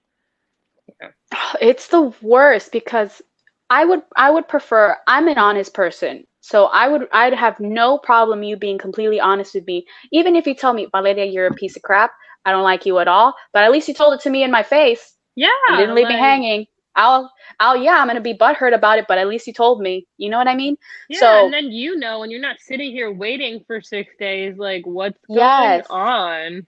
It's 1.61 1.89
the 1.89 2.13
worst 2.23 2.73
because 2.73 3.23
I 3.71 3.85
would 3.85 4.03
I 4.17 4.31
would 4.31 4.49
prefer 4.49 4.97
I'm 5.07 5.29
an 5.29 5.39
honest 5.39 5.75
person. 5.75 6.27
So 6.41 6.67
I 6.67 6.89
would 6.89 7.09
I'd 7.13 7.35
have 7.35 7.59
no 7.61 7.99
problem 7.99 8.43
you 8.43 8.57
being 8.57 8.79
completely 8.79 9.21
honest 9.21 9.55
with 9.55 9.67
me. 9.67 9.87
Even 10.11 10.37
if 10.37 10.47
you 10.47 10.55
tell 10.55 10.75
me, 10.75 10.89
Valeria, 10.91 11.25
you're 11.25 11.47
a 11.47 11.55
piece 11.55 11.77
of 11.77 11.83
crap. 11.83 12.13
I 12.45 12.51
don't 12.51 12.65
like 12.65 12.85
you 12.85 12.99
at 12.99 13.09
all. 13.09 13.35
But 13.53 13.65
at 13.65 13.71
least 13.71 13.89
you 13.89 13.95
told 13.95 14.15
it 14.15 14.21
to 14.23 14.31
me 14.31 14.43
in 14.43 14.51
my 14.51 14.63
face. 14.63 15.15
Yeah. 15.37 15.49
You 15.71 15.77
didn't 15.77 15.95
leave 15.95 16.09
me 16.09 16.19
hanging. 16.19 16.67
I'll 16.97 17.33
I'll 17.61 17.77
yeah, 17.77 17.99
I'm 17.99 18.09
gonna 18.09 18.21
be 18.21 18.35
butthurt 18.35 18.75
about 18.75 18.99
it, 18.99 19.07
but 19.09 19.19
at 19.19 19.29
least 19.29 19.47
you 19.47 19.53
told 19.55 19.81
me. 19.81 20.07
You 20.19 20.31
know 20.31 20.39
what 20.39 20.49
I 20.49 20.57
mean? 20.57 20.77
Yeah, 21.09 21.19
So- 21.21 21.41
and 21.41 21.53
then 21.53 21.73
you 21.73 21.97
know, 21.99 22.23
and 22.25 22.33
you're 22.33 22.41
not 22.41 22.61
sitting 22.61 22.93
here 22.93 23.13
waiting 23.13 23.65
for 23.67 23.81
six 23.83 24.15
days. 24.19 24.59
Like, 24.59 24.87
what's 24.87 25.19
going 25.35 25.83
Yes. 25.83 25.87
on? 25.91 26.67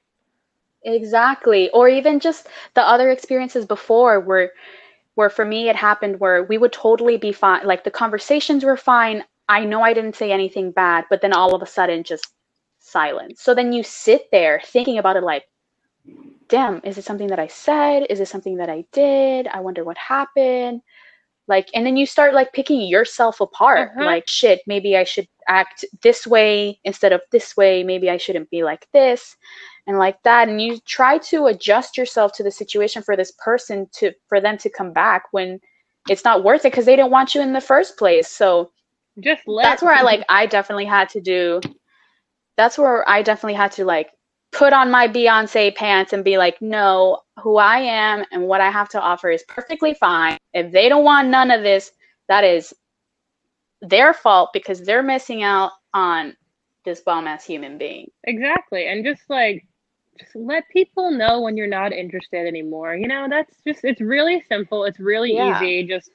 Exactly. 0.85 1.71
Or 1.73 1.89
even 1.89 2.21
just 2.21 2.49
the 2.75 2.83
other 2.83 3.11
experiences 3.11 3.67
before 3.67 4.21
where 4.21 4.53
where 5.17 5.31
for 5.31 5.45
me 5.45 5.69
it 5.71 5.77
happened 5.77 6.21
where 6.21 6.45
we 6.45 6.59
would 6.59 6.73
totally 6.73 7.19
be 7.19 7.33
fine. 7.33 7.67
Like 7.67 7.85
the 7.85 7.93
conversations 7.93 8.65
were 8.65 8.79
fine. 8.79 9.25
I 9.49 9.65
know 9.67 9.83
I 9.83 9.95
didn't 9.95 10.17
say 10.17 10.33
anything 10.33 10.73
bad, 10.73 11.07
but 11.11 11.23
then 11.23 11.35
all 11.35 11.55
of 11.55 11.63
a 11.63 11.67
sudden 11.67 12.05
just 12.05 12.29
silence. 12.81 13.43
So 13.43 13.55
then 13.55 13.73
you 13.75 13.85
sit 13.85 14.25
there 14.33 14.63
thinking 14.67 14.99
about 14.99 15.17
it 15.17 15.25
like, 15.25 15.45
damn, 16.49 16.81
is 16.85 16.99
it 16.99 17.05
something 17.05 17.29
that 17.29 17.39
I 17.39 17.47
said? 17.47 18.07
Is 18.11 18.21
it 18.21 18.29
something 18.29 18.57
that 18.57 18.71
I 18.71 18.85
did? 18.93 19.47
I 19.49 19.61
wonder 19.61 19.85
what 19.85 19.97
happened. 19.99 20.83
Like, 21.47 21.69
and 21.75 21.85
then 21.85 21.97
you 21.97 22.07
start 22.07 22.33
like 22.35 22.53
picking 22.53 22.81
yourself 22.83 23.41
apart. 23.41 23.91
Uh-huh. 23.91 24.05
Like, 24.05 24.29
shit, 24.29 24.61
maybe 24.67 24.97
I 24.97 25.05
should 25.05 25.29
act 25.49 25.85
this 26.03 26.27
way 26.27 26.81
instead 26.85 27.13
of 27.13 27.21
this 27.33 27.57
way. 27.57 27.83
Maybe 27.83 28.09
I 28.09 28.17
shouldn't 28.17 28.51
be 28.51 28.65
like 28.65 28.87
this 28.93 29.37
and 29.87 29.99
like 29.99 30.23
that. 30.23 30.49
And 30.49 30.61
you 30.61 30.79
try 30.87 31.19
to 31.19 31.47
adjust 31.47 31.99
yourself 31.99 32.33
to 32.35 32.43
the 32.43 32.51
situation 32.51 33.03
for 33.03 33.17
this 33.17 33.33
person 33.33 33.89
to, 33.95 34.13
for 34.29 34.41
them 34.41 34.57
to 34.59 34.71
come 34.71 34.93
back 34.93 35.25
when 35.33 35.61
it's 36.09 36.25
not 36.25 36.45
worth 36.45 36.65
it 36.65 36.73
because 36.73 36.87
they 36.87 36.97
didn't 36.97 37.11
want 37.11 37.35
you 37.35 37.43
in 37.43 37.53
the 37.53 37.61
first 37.61 37.99
place. 37.99 38.29
So, 38.29 38.71
Just 39.21 39.43
let. 39.47 39.65
that's 39.65 39.83
where 39.83 39.95
I 39.95 40.03
like 40.11 40.25
I 40.29 40.47
definitely 40.47 40.87
had 40.87 41.09
to 41.11 41.21
do 41.21 41.61
that's 42.57 42.79
where 42.79 43.09
I 43.09 43.23
definitely 43.23 43.55
had 43.55 43.73
to 43.73 43.85
like 43.85 44.11
put 44.55 44.73
on 44.73 44.91
my 44.91 45.09
Beyonce 45.09 45.75
pants 45.75 46.13
and 46.13 46.25
be 46.25 46.39
like, 46.39 46.63
no, 46.63 47.21
who 47.41 47.57
I 47.57 47.79
am 47.79 48.25
and 48.33 48.47
what 48.47 48.61
I 48.61 48.71
have 48.71 48.89
to 48.91 49.01
offer 49.01 49.31
is 49.31 49.43
perfectly 49.49 49.95
fine. 49.95 50.39
If 50.55 50.73
they 50.73 50.89
don't 50.89 51.05
want 51.05 51.29
none 51.29 51.51
of 51.51 51.63
this, 51.63 51.93
that 52.29 52.45
is 52.45 52.73
their 53.83 54.15
fault 54.15 54.51
because 54.55 54.81
they're 54.81 55.03
missing 55.03 55.43
out 55.43 55.73
on 55.93 56.37
this 56.85 57.01
bomb 57.01 57.27
ass 57.27 57.45
human 57.45 57.79
being. 57.79 58.11
Exactly. 58.25 58.87
And 58.87 59.05
just 59.05 59.23
like 59.29 59.67
just 60.19 60.37
let 60.37 60.69
people 60.71 61.11
know 61.11 61.41
when 61.41 61.57
you're 61.57 61.67
not 61.67 61.93
interested 61.93 62.47
anymore. 62.47 62.95
You 62.95 63.09
know, 63.09 63.27
that's 63.29 63.57
just 63.67 63.85
it's 63.85 64.01
really 64.01 64.43
simple. 64.49 64.85
It's 64.85 65.01
really 65.01 65.33
Yeah. 65.33 65.57
easy. 65.57 65.87
Just 65.87 66.11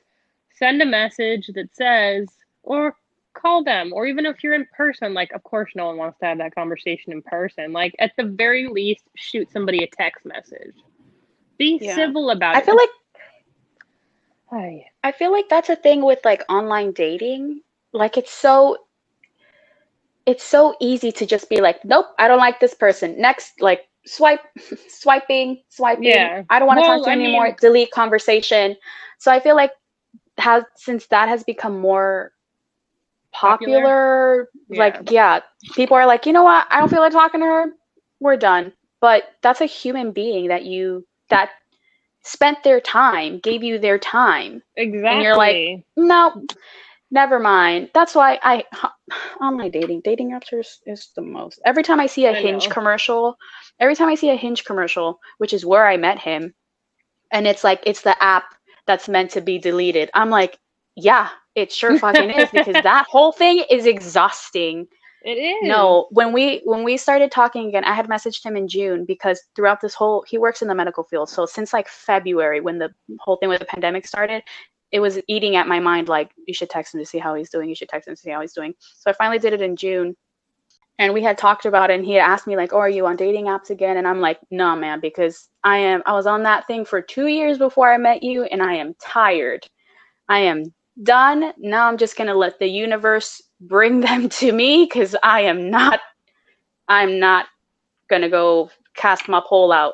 send 0.55 0.81
a 0.81 0.85
message 0.85 1.47
that 1.55 1.75
says 1.75 2.27
or 2.63 2.95
call 3.33 3.63
them 3.63 3.91
or 3.93 4.05
even 4.05 4.25
if 4.25 4.43
you're 4.43 4.53
in 4.53 4.65
person 4.75 5.13
like 5.13 5.31
of 5.33 5.43
course 5.43 5.71
no 5.75 5.85
one 5.87 5.97
wants 5.97 6.17
to 6.19 6.25
have 6.25 6.37
that 6.37 6.53
conversation 6.55 7.11
in 7.13 7.21
person 7.23 7.71
like 7.71 7.95
at 7.99 8.11
the 8.17 8.23
very 8.23 8.67
least 8.67 9.03
shoot 9.15 9.51
somebody 9.51 9.83
a 9.83 9.87
text 9.87 10.25
message 10.25 10.75
Be 11.57 11.79
Yeah. 11.79 11.95
civil 11.95 12.29
about 12.31 12.55
I 12.55 12.59
it. 12.59 12.63
I 12.63 12.65
feel 12.65 12.75
like 12.75 12.89
Ay. 14.51 14.85
I 15.03 15.11
feel 15.11 15.31
like 15.31 15.49
that's 15.49 15.69
a 15.69 15.75
thing 15.75 16.03
with 16.03 16.19
like 16.25 16.43
online 16.49 16.91
dating. 16.91 17.61
Like 17.93 18.17
it's 18.17 18.31
so 18.31 18.77
it's 20.25 20.43
so 20.43 20.75
easy 20.79 21.11
to 21.13 21.25
just 21.25 21.49
be 21.49 21.61
like, 21.61 21.83
nope, 21.85 22.07
I 22.19 22.27
don't 22.27 22.37
like 22.39 22.59
this 22.59 22.73
person. 22.73 23.19
Next, 23.19 23.61
like 23.61 23.87
swipe, 24.05 24.41
swiping, 24.89 25.63
swiping. 25.69 26.05
Yeah. 26.05 26.43
I 26.49 26.59
don't 26.59 26.67
want 26.67 26.77
to 26.77 26.81
Well, 26.81 26.97
talk 26.99 27.03
to 27.05 27.09
you 27.09 27.13
I 27.13 27.15
anymore. 27.15 27.45
mean- 27.47 27.55
Delete 27.59 27.91
conversation. 27.91 28.75
So 29.19 29.31
I 29.31 29.39
feel 29.39 29.55
like 29.55 29.71
has 30.37 30.63
since 30.75 31.07
that 31.07 31.29
has 31.29 31.43
become 31.43 31.79
more 31.79 32.31
popular, 33.31 34.49
like 34.69 35.11
yeah, 35.11 35.41
people 35.73 35.97
are 35.97 36.05
like, 36.05 36.25
you 36.25 36.33
know 36.33 36.43
what? 36.43 36.67
I 36.69 36.79
don't 36.79 36.89
feel 36.89 37.01
like 37.01 37.11
talking 37.13 37.41
to 37.41 37.45
her. 37.45 37.65
We're 38.19 38.37
done. 38.37 38.73
But 39.01 39.23
that's 39.41 39.61
a 39.61 39.65
human 39.65 40.11
being 40.11 40.47
that 40.49 40.65
you 40.65 41.05
that 41.29 41.51
spent 42.23 42.63
their 42.63 42.79
time, 42.81 43.39
gave 43.39 43.63
you 43.63 43.79
their 43.79 43.97
time 43.99 44.61
Exactly. 44.75 45.23
you're 45.23 45.35
like, 45.37 45.85
no, 45.95 46.43
never 47.11 47.39
mind. 47.39 47.89
That's 47.93 48.15
why 48.15 48.39
I 48.43 48.63
online 49.41 49.71
dating, 49.71 50.01
dating 50.03 50.31
apps 50.31 50.51
are, 50.53 50.61
is 50.91 51.09
the 51.15 51.21
most. 51.21 51.59
Every 51.65 51.83
time 51.83 51.99
I 51.99 52.07
see 52.07 52.25
a 52.25 52.31
I 52.31 52.33
Hinge 52.33 52.67
know. 52.67 52.73
commercial, 52.73 53.37
every 53.79 53.95
time 53.95 54.09
I 54.09 54.15
see 54.15 54.29
a 54.29 54.35
Hinge 54.35 54.65
commercial, 54.65 55.19
which 55.37 55.53
is 55.53 55.65
where 55.65 55.87
I 55.87 55.97
met 55.97 56.19
him, 56.19 56.53
and 57.31 57.47
it's 57.47 57.63
like 57.63 57.81
it's 57.85 58.01
the 58.01 58.21
app 58.21 58.45
that's 58.85 59.09
meant 59.09 59.31
to 59.31 59.41
be 59.41 59.57
deleted. 59.59 60.09
I'm 60.13 60.29
like, 60.29 60.57
yeah, 60.95 61.29
it 61.55 61.71
sure 61.71 61.97
fucking 61.99 62.29
is 62.29 62.49
because 62.51 62.75
that 62.83 63.05
whole 63.09 63.31
thing 63.31 63.63
is 63.69 63.85
exhausting. 63.85 64.87
it 65.23 65.31
is. 65.31 65.57
No, 65.63 66.07
when 66.11 66.31
we 66.33 66.61
when 66.63 66.83
we 66.83 66.97
started 66.97 67.31
talking 67.31 67.67
again, 67.67 67.83
I 67.83 67.93
had 67.93 68.07
messaged 68.07 68.43
him 68.43 68.55
in 68.55 68.67
June 68.67 69.05
because 69.05 69.41
throughout 69.55 69.81
this 69.81 69.93
whole 69.93 70.23
he 70.27 70.37
works 70.37 70.61
in 70.61 70.67
the 70.67 70.75
medical 70.75 71.03
field. 71.03 71.29
So 71.29 71.45
since 71.45 71.73
like 71.73 71.87
February 71.87 72.61
when 72.61 72.77
the 72.79 72.89
whole 73.19 73.37
thing 73.37 73.49
with 73.49 73.59
the 73.59 73.65
pandemic 73.65 74.07
started, 74.07 74.43
it 74.91 74.99
was 74.99 75.19
eating 75.27 75.55
at 75.55 75.67
my 75.67 75.79
mind 75.79 76.07
like 76.07 76.31
you 76.47 76.53
should 76.53 76.69
text 76.69 76.93
him 76.93 76.99
to 76.99 77.05
see 77.05 77.19
how 77.19 77.35
he's 77.35 77.49
doing. 77.49 77.69
You 77.69 77.75
should 77.75 77.89
text 77.89 78.07
him 78.07 78.15
to 78.15 78.21
see 78.21 78.31
how 78.31 78.41
he's 78.41 78.53
doing. 78.53 78.73
So 78.79 79.09
I 79.09 79.13
finally 79.13 79.39
did 79.39 79.53
it 79.53 79.61
in 79.61 79.75
June. 79.75 80.15
And 80.97 81.13
we 81.13 81.23
had 81.23 81.37
talked 81.37 81.65
about 81.65 81.89
it 81.89 81.93
and 81.93 82.03
he 82.05 82.13
had 82.13 82.29
asked 82.29 82.45
me 82.45 82.57
like, 82.57 82.73
"Oh, 82.73 82.77
are 82.79 82.89
you 82.89 83.05
on 83.05 83.15
dating 83.15 83.45
apps 83.45 83.69
again?" 83.69 83.95
And 83.97 84.05
I'm 84.07 84.19
like, 84.19 84.39
"No, 84.51 84.75
man, 84.75 84.99
because 84.99 85.49
I 85.63 85.77
am 85.77 86.03
I 86.05 86.13
was 86.13 86.27
on 86.27 86.43
that 86.43 86.67
thing 86.67 86.83
for 86.83 87.01
2 87.01 87.27
years 87.27 87.57
before 87.57 87.91
I 87.91 87.97
met 87.97 88.21
you 88.21 88.43
and 88.43 88.61
I 88.61 88.73
am 88.75 88.95
tired. 89.01 89.65
I 90.27 90.39
am 90.39 90.73
done. 91.03 91.53
Now 91.57 91.87
I'm 91.87 91.97
just 91.97 92.17
going 92.17 92.27
to 92.27 92.33
let 92.33 92.59
the 92.59 92.67
universe 92.67 93.41
bring 93.61 93.99
them 94.01 94.29
to 94.29 94.51
me 94.51 94.87
cuz 94.87 95.15
I 95.23 95.41
am 95.41 95.69
not 95.69 95.99
I'm 96.87 97.19
not 97.19 97.47
going 98.09 98.23
to 98.23 98.29
go 98.29 98.71
cast 98.95 99.29
my 99.29 99.41
pole 99.47 99.71
out 99.71 99.93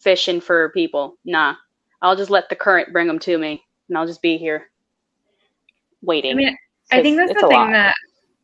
fishing 0.00 0.40
for 0.40 0.70
people. 0.70 1.16
Nah. 1.24 1.54
I'll 2.02 2.16
just 2.16 2.30
let 2.30 2.48
the 2.48 2.56
current 2.56 2.92
bring 2.92 3.06
them 3.06 3.18
to 3.20 3.38
me 3.38 3.62
and 3.88 3.98
I'll 3.98 4.06
just 4.06 4.22
be 4.22 4.36
here 4.36 4.70
waiting. 6.02 6.32
I 6.32 6.34
mean, 6.34 6.56
I 6.90 7.02
think 7.02 7.16
that's 7.16 7.34
the 7.34 7.48
thing 7.48 7.50
lot. 7.50 7.72
that 7.72 7.94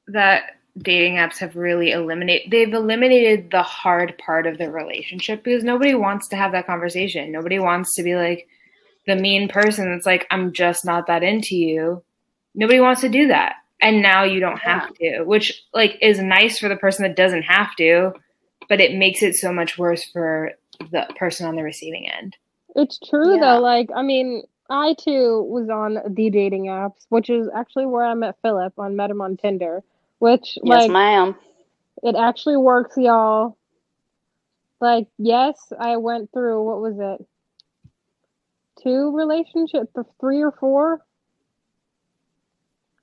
that 0.09 0.43
dating 0.79 1.15
apps 1.15 1.39
have 1.39 1.57
really 1.57 1.93
eliminated. 1.93 2.51
They've 2.51 2.73
eliminated 2.73 3.51
the 3.51 3.63
hard 3.63 4.17
part 4.19 4.47
of 4.47 4.59
the 4.59 4.71
relationship 4.71 5.45
because 5.45 5.65
nobody 5.65 5.95
wants 5.95 6.29
to 6.29 6.37
have 6.37 6.53
that 6.53 6.67
conversation. 6.67 7.31
Nobody 7.31 7.59
wants 7.59 7.95
to 7.95 8.03
be 8.03 8.17
like 8.17 8.49
the 9.07 9.17
mean 9.17 9.49
person 9.49 9.91
that's 9.91 10.07
like, 10.07 10.27
I'm 10.31 10.53
just 10.53 10.85
not 10.85 11.07
that 11.09 11.23
into 11.23 11.57
you. 11.57 12.03
Nobody 12.55 12.81
wants 12.81 13.01
to 13.03 13.09
do 13.09 13.29
that. 13.29 13.57
And 13.81 14.01
now 14.01 14.25
you 14.25 14.41
don't 14.41 14.59
have 14.61 14.95
to, 14.95 15.25
which 15.25 15.63
like 15.75 15.99
is 16.01 16.19
nice 16.21 16.59
for 16.59 16.69
the 16.69 16.77
person 16.77 17.03
that 17.03 17.17
doesn't 17.17 17.43
have 17.43 17.75
to, 17.77 18.13
but 18.69 18.81
it 18.81 18.95
makes 18.97 19.23
it 19.23 19.35
so 19.35 19.53
much 19.53 19.77
worse 19.77 20.05
for 20.05 20.53
the 20.91 21.07
person 21.17 21.47
on 21.47 21.57
the 21.57 21.63
receiving 21.63 22.09
end. 22.11 22.37
It's 22.77 22.99
true 22.99 23.35
Yeah. 23.35 23.41
though. 23.41 23.61
Like, 23.61 23.91
I 23.95 24.03
mean, 24.03 24.43
I 24.71 24.95
too 24.95 25.43
was 25.43 25.69
on 25.69 25.99
the 26.15 26.31
dating 26.31 26.67
apps, 26.67 27.05
which 27.11 27.29
is 27.29 27.49
actually 27.55 27.87
where 27.87 28.05
I 28.05 28.15
met 28.15 28.37
Philip 28.41 28.73
on 28.79 28.97
met 28.97 29.11
him 29.11 29.21
on 29.21 29.37
Tinder, 29.37 29.83
which 30.19 30.57
yes, 30.63 30.65
like 30.65 30.91
ma'am. 30.91 31.37
it 32.03 32.17
actually 32.17 32.57
works, 32.57 32.97
y'all. 32.97 33.59
Like, 34.81 35.09
yes, 35.19 35.73
I 35.79 35.97
went 35.99 36.33
through 36.33 36.63
what 36.63 36.81
was 36.81 36.97
it? 36.99 37.27
Two 38.85 39.17
relationships, 39.17 39.91
three 40.21 40.43
or 40.43 40.53
four? 40.53 41.01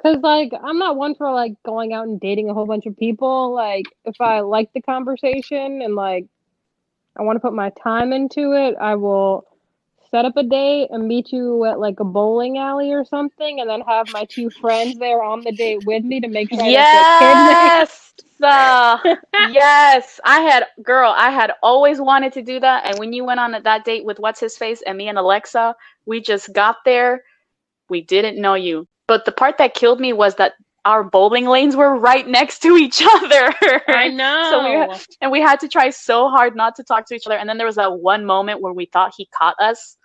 Cause 0.02 0.18
like 0.24 0.52
I'm 0.64 0.80
not 0.80 0.96
one 0.96 1.14
for 1.14 1.32
like 1.32 1.54
going 1.64 1.94
out 1.94 2.08
and 2.08 2.20
dating 2.20 2.50
a 2.50 2.54
whole 2.54 2.66
bunch 2.66 2.86
of 2.88 2.98
people. 2.98 3.54
Like 3.54 3.86
if 4.06 4.20
I 4.20 4.40
like 4.40 4.72
the 4.74 4.82
conversation 4.82 5.82
and 5.82 5.96
like 5.96 6.26
I 7.18 7.24
want 7.24 7.36
to 7.36 7.40
put 7.40 7.54
my 7.54 7.72
time 7.84 8.14
into 8.14 8.54
it, 8.54 8.76
I 8.82 8.96
will 8.96 9.46
set 10.10 10.26
up 10.26 10.38
a 10.38 10.44
date 10.44 10.90
and 10.92 11.08
meet 11.08 11.32
you 11.32 11.66
at 11.66 11.80
like 11.80 12.00
a 12.00 12.04
bowling 12.04 12.58
alley 12.58 12.92
or 12.92 13.06
something, 13.06 13.60
and 13.60 13.70
then 13.70 13.82
have 13.82 14.08
my 14.08 14.26
two 14.26 14.50
friends 14.50 14.98
there 14.98 15.22
on 15.24 15.44
the 15.44 15.52
date 15.52 15.84
with 15.84 16.04
me 16.04 16.20
to 16.20 16.28
make 16.28 16.50
sure 16.50 16.66
Yes. 16.66 18.11
Uh, 18.44 18.98
yes. 19.52 20.20
I 20.26 20.42
had 20.42 20.66
girl, 20.84 21.14
I 21.16 21.32
had 21.32 21.54
always 21.64 22.00
wanted 22.02 22.34
to 22.34 22.42
do 22.42 22.60
that. 22.60 22.88
And 22.88 23.00
when 23.00 23.14
you 23.14 23.26
went 23.26 23.40
on 23.40 23.52
that 23.64 23.86
date 23.86 24.06
with 24.06 24.20
what's 24.20 24.40
his 24.40 24.58
face 24.58 24.82
and 24.86 24.98
me 24.98 25.08
and 25.10 25.18
Alexa, 25.18 25.76
we 26.06 26.22
just 26.22 26.54
got 26.54 26.78
there. 26.86 27.24
We 27.90 28.02
didn't 28.02 28.42
know 28.42 28.56
you. 28.56 28.88
But 29.08 29.26
the 29.26 29.32
part 29.32 29.58
that 29.58 29.74
killed 29.74 30.00
me 30.00 30.14
was 30.14 30.36
that 30.36 30.54
our 30.86 31.04
bowling 31.04 31.46
lanes 31.46 31.76
were 31.76 31.98
don't 31.98 32.28
next 32.28 32.60
to 32.60 32.76
each 32.78 33.02
other. 33.16 33.54
I 33.88 34.08
know. 34.10 34.50
So 34.50 34.64
we 34.64 34.96
and 35.22 35.32
we 35.32 35.42
had 35.42 35.60
to 35.62 35.68
try 35.68 35.90
so 35.90 36.30
hard 36.30 36.56
not 36.56 36.76
to 36.78 36.84
talk 36.84 37.08
to 37.08 37.16
each 37.16 37.28
other. 37.28 37.38
And 37.38 37.48
then 37.50 37.58
there 37.58 37.68
was 37.68 37.76
that 37.76 38.00
one 38.00 38.26
moment 38.26 38.62
where 38.62 38.74
we 38.74 38.86
thought 38.86 39.14
he 39.16 39.28
caught 39.38 39.56
us. 39.60 39.98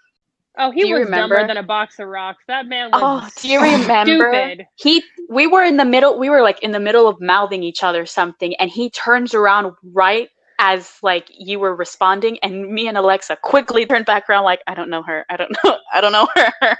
Oh, 0.59 0.71
he 0.71 0.92
was 0.92 1.05
remember? 1.05 1.37
dumber 1.37 1.47
than 1.49 1.57
a 1.59 1.62
box 1.62 1.99
of 1.99 2.09
rocks. 2.09 2.45
That 2.49 2.66
man 2.66 2.90
was 2.90 3.01
Oh, 3.03 3.29
do 3.40 3.49
you 3.49 3.61
remember? 3.61 4.31
stupid. 4.31 4.66
He 4.77 5.03
we 5.29 5.47
were 5.47 5.64
in 5.64 5.77
the 5.77 5.85
middle 5.85 6.19
we 6.19 6.31
were 6.31 6.42
like 6.42 6.62
in 6.62 6.73
the 6.73 6.81
middle 6.81 7.09
of 7.09 7.21
mouthing 7.21 7.62
each 7.62 7.83
other 7.83 8.07
something 8.07 8.55
and 8.57 8.71
he 8.71 8.90
turns 8.90 9.35
around 9.35 9.73
right 9.83 10.29
as 10.59 10.95
like 11.03 11.27
you 11.31 11.59
were 11.59 11.75
responding 11.77 12.38
and 12.42 12.73
me 12.73 12.88
and 12.88 12.97
Alexa 12.97 13.37
quickly 13.42 13.85
turned 13.87 14.07
back 14.07 14.29
around 14.31 14.45
like 14.45 14.61
I 14.66 14.75
don't 14.75 14.90
know 14.90 15.03
her. 15.03 15.27
I 15.29 15.37
don't 15.37 15.53
know. 15.64 15.79
I 15.92 16.01
don't 16.01 16.12
know 16.12 16.29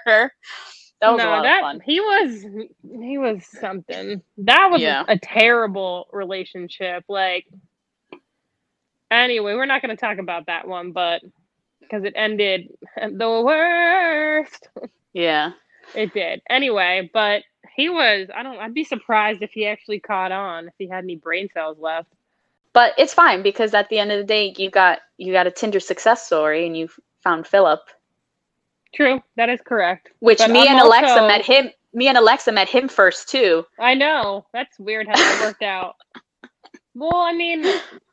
her. 0.07 0.33
That 1.03 1.11
was 1.13 1.19
no, 1.19 1.29
a 1.29 1.31
lot 1.31 1.43
that 1.43 1.59
of 1.59 1.63
fun. 1.63 1.81
he 1.85 2.01
was 2.01 2.43
he 2.83 3.19
was 3.19 3.45
something. 3.47 4.23
That 4.39 4.69
was 4.71 4.81
Yeah. 4.81 5.05
a 5.09 5.19
terrible 5.19 6.09
relationship. 6.13 7.05
Like 7.09 7.47
anyway, 9.11 9.55
we're 9.55 9.67
not 9.67 9.83
going 9.83 9.95
to 9.95 10.01
talk 10.01 10.19
about 10.19 10.47
that 10.47 10.67
one, 10.67 10.93
but 10.93 11.23
because 11.89 12.05
it 12.05 12.13
ended 12.17 12.69
the 12.97 13.43
worst. 13.45 14.69
Yeah. 15.13 15.53
It 15.95 16.13
did. 16.13 16.43
Anyway, 16.51 17.09
but 17.13 17.43
he 17.75 17.89
was 17.89 18.29
I 18.35 18.43
don't 18.43 18.59
I'd 18.59 18.75
be 18.75 18.85
surprised 18.85 19.43
if 19.43 19.51
he 19.53 19.67
actually 19.67 20.01
caught 20.01 20.33
on 20.33 20.69
if 20.69 20.75
he 20.79 20.89
had 20.89 21.05
any 21.05 21.17
brain 21.17 21.49
cells 21.55 21.79
left. 21.79 22.09
But 22.73 22.93
it's 22.99 23.15
fine 23.15 23.43
because 23.43 23.73
at 23.73 23.89
the 23.89 23.99
end 23.99 24.11
of 24.13 24.19
the 24.19 24.25
day 24.25 24.55
you 24.59 24.71
got 24.71 25.01
you 25.17 25.33
got 25.33 25.47
a 25.47 25.51
Tinder 25.51 25.81
success 25.81 26.27
story 26.27 26.67
and 26.67 26.77
you 26.77 26.89
found 27.23 27.47
Philip, 27.47 27.81
True, 28.95 29.23
that 29.37 29.49
is 29.49 29.61
correct. 29.65 30.11
which 30.21 30.39
But 30.39 30.51
me 30.51 30.63
I'm 30.63 30.77
and 30.77 30.81
Alexa 30.81 31.11
also- 31.13 31.29
met 31.29 31.45
him 31.45 31.71
me 31.95 32.09
and 32.09 32.19
Alexa 32.19 32.53
met 32.53 32.69
him 32.69 32.89
first 32.89 33.29
too. 33.29 33.65
I 33.79 33.95
know. 33.95 34.45
That's 34.53 34.79
weird 34.79 35.07
how 35.09 35.15
that 35.17 35.41
worked 35.43 35.63
out. 35.63 35.97
Well, 36.95 37.17
I 37.17 37.33
mean, 37.33 37.65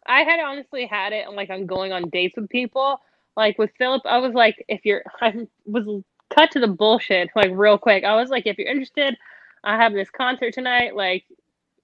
I 0.06 0.22
had 0.24 0.40
honestly 0.40 0.86
had 0.86 1.12
it 1.14 1.30
like 1.32 1.50
I'm 1.50 1.66
going 1.66 1.92
on 1.92 2.10
dates 2.10 2.36
with 2.38 2.50
people. 2.50 3.00
Like 3.36 3.58
with 3.58 3.72
Philip, 3.78 4.04
I 4.06 4.18
was 4.20 4.34
like, 4.34 4.64
if 4.68 4.86
you're, 4.86 5.04
I 5.22 5.48
was 5.66 6.04
cut 6.34 6.52
to 6.52 6.60
the 6.60 6.68
bullshit 6.68 7.30
like 7.36 7.52
real 7.54 7.78
quick. 7.78 8.04
I 8.04 8.16
was 8.16 8.30
like, 8.30 8.48
if 8.48 8.58
you're 8.58 8.68
interested, 8.68 9.18
I 9.64 9.78
have 9.78 9.94
this 9.94 10.10
concert 10.10 10.54
tonight. 10.54 10.96
Like, 10.96 11.26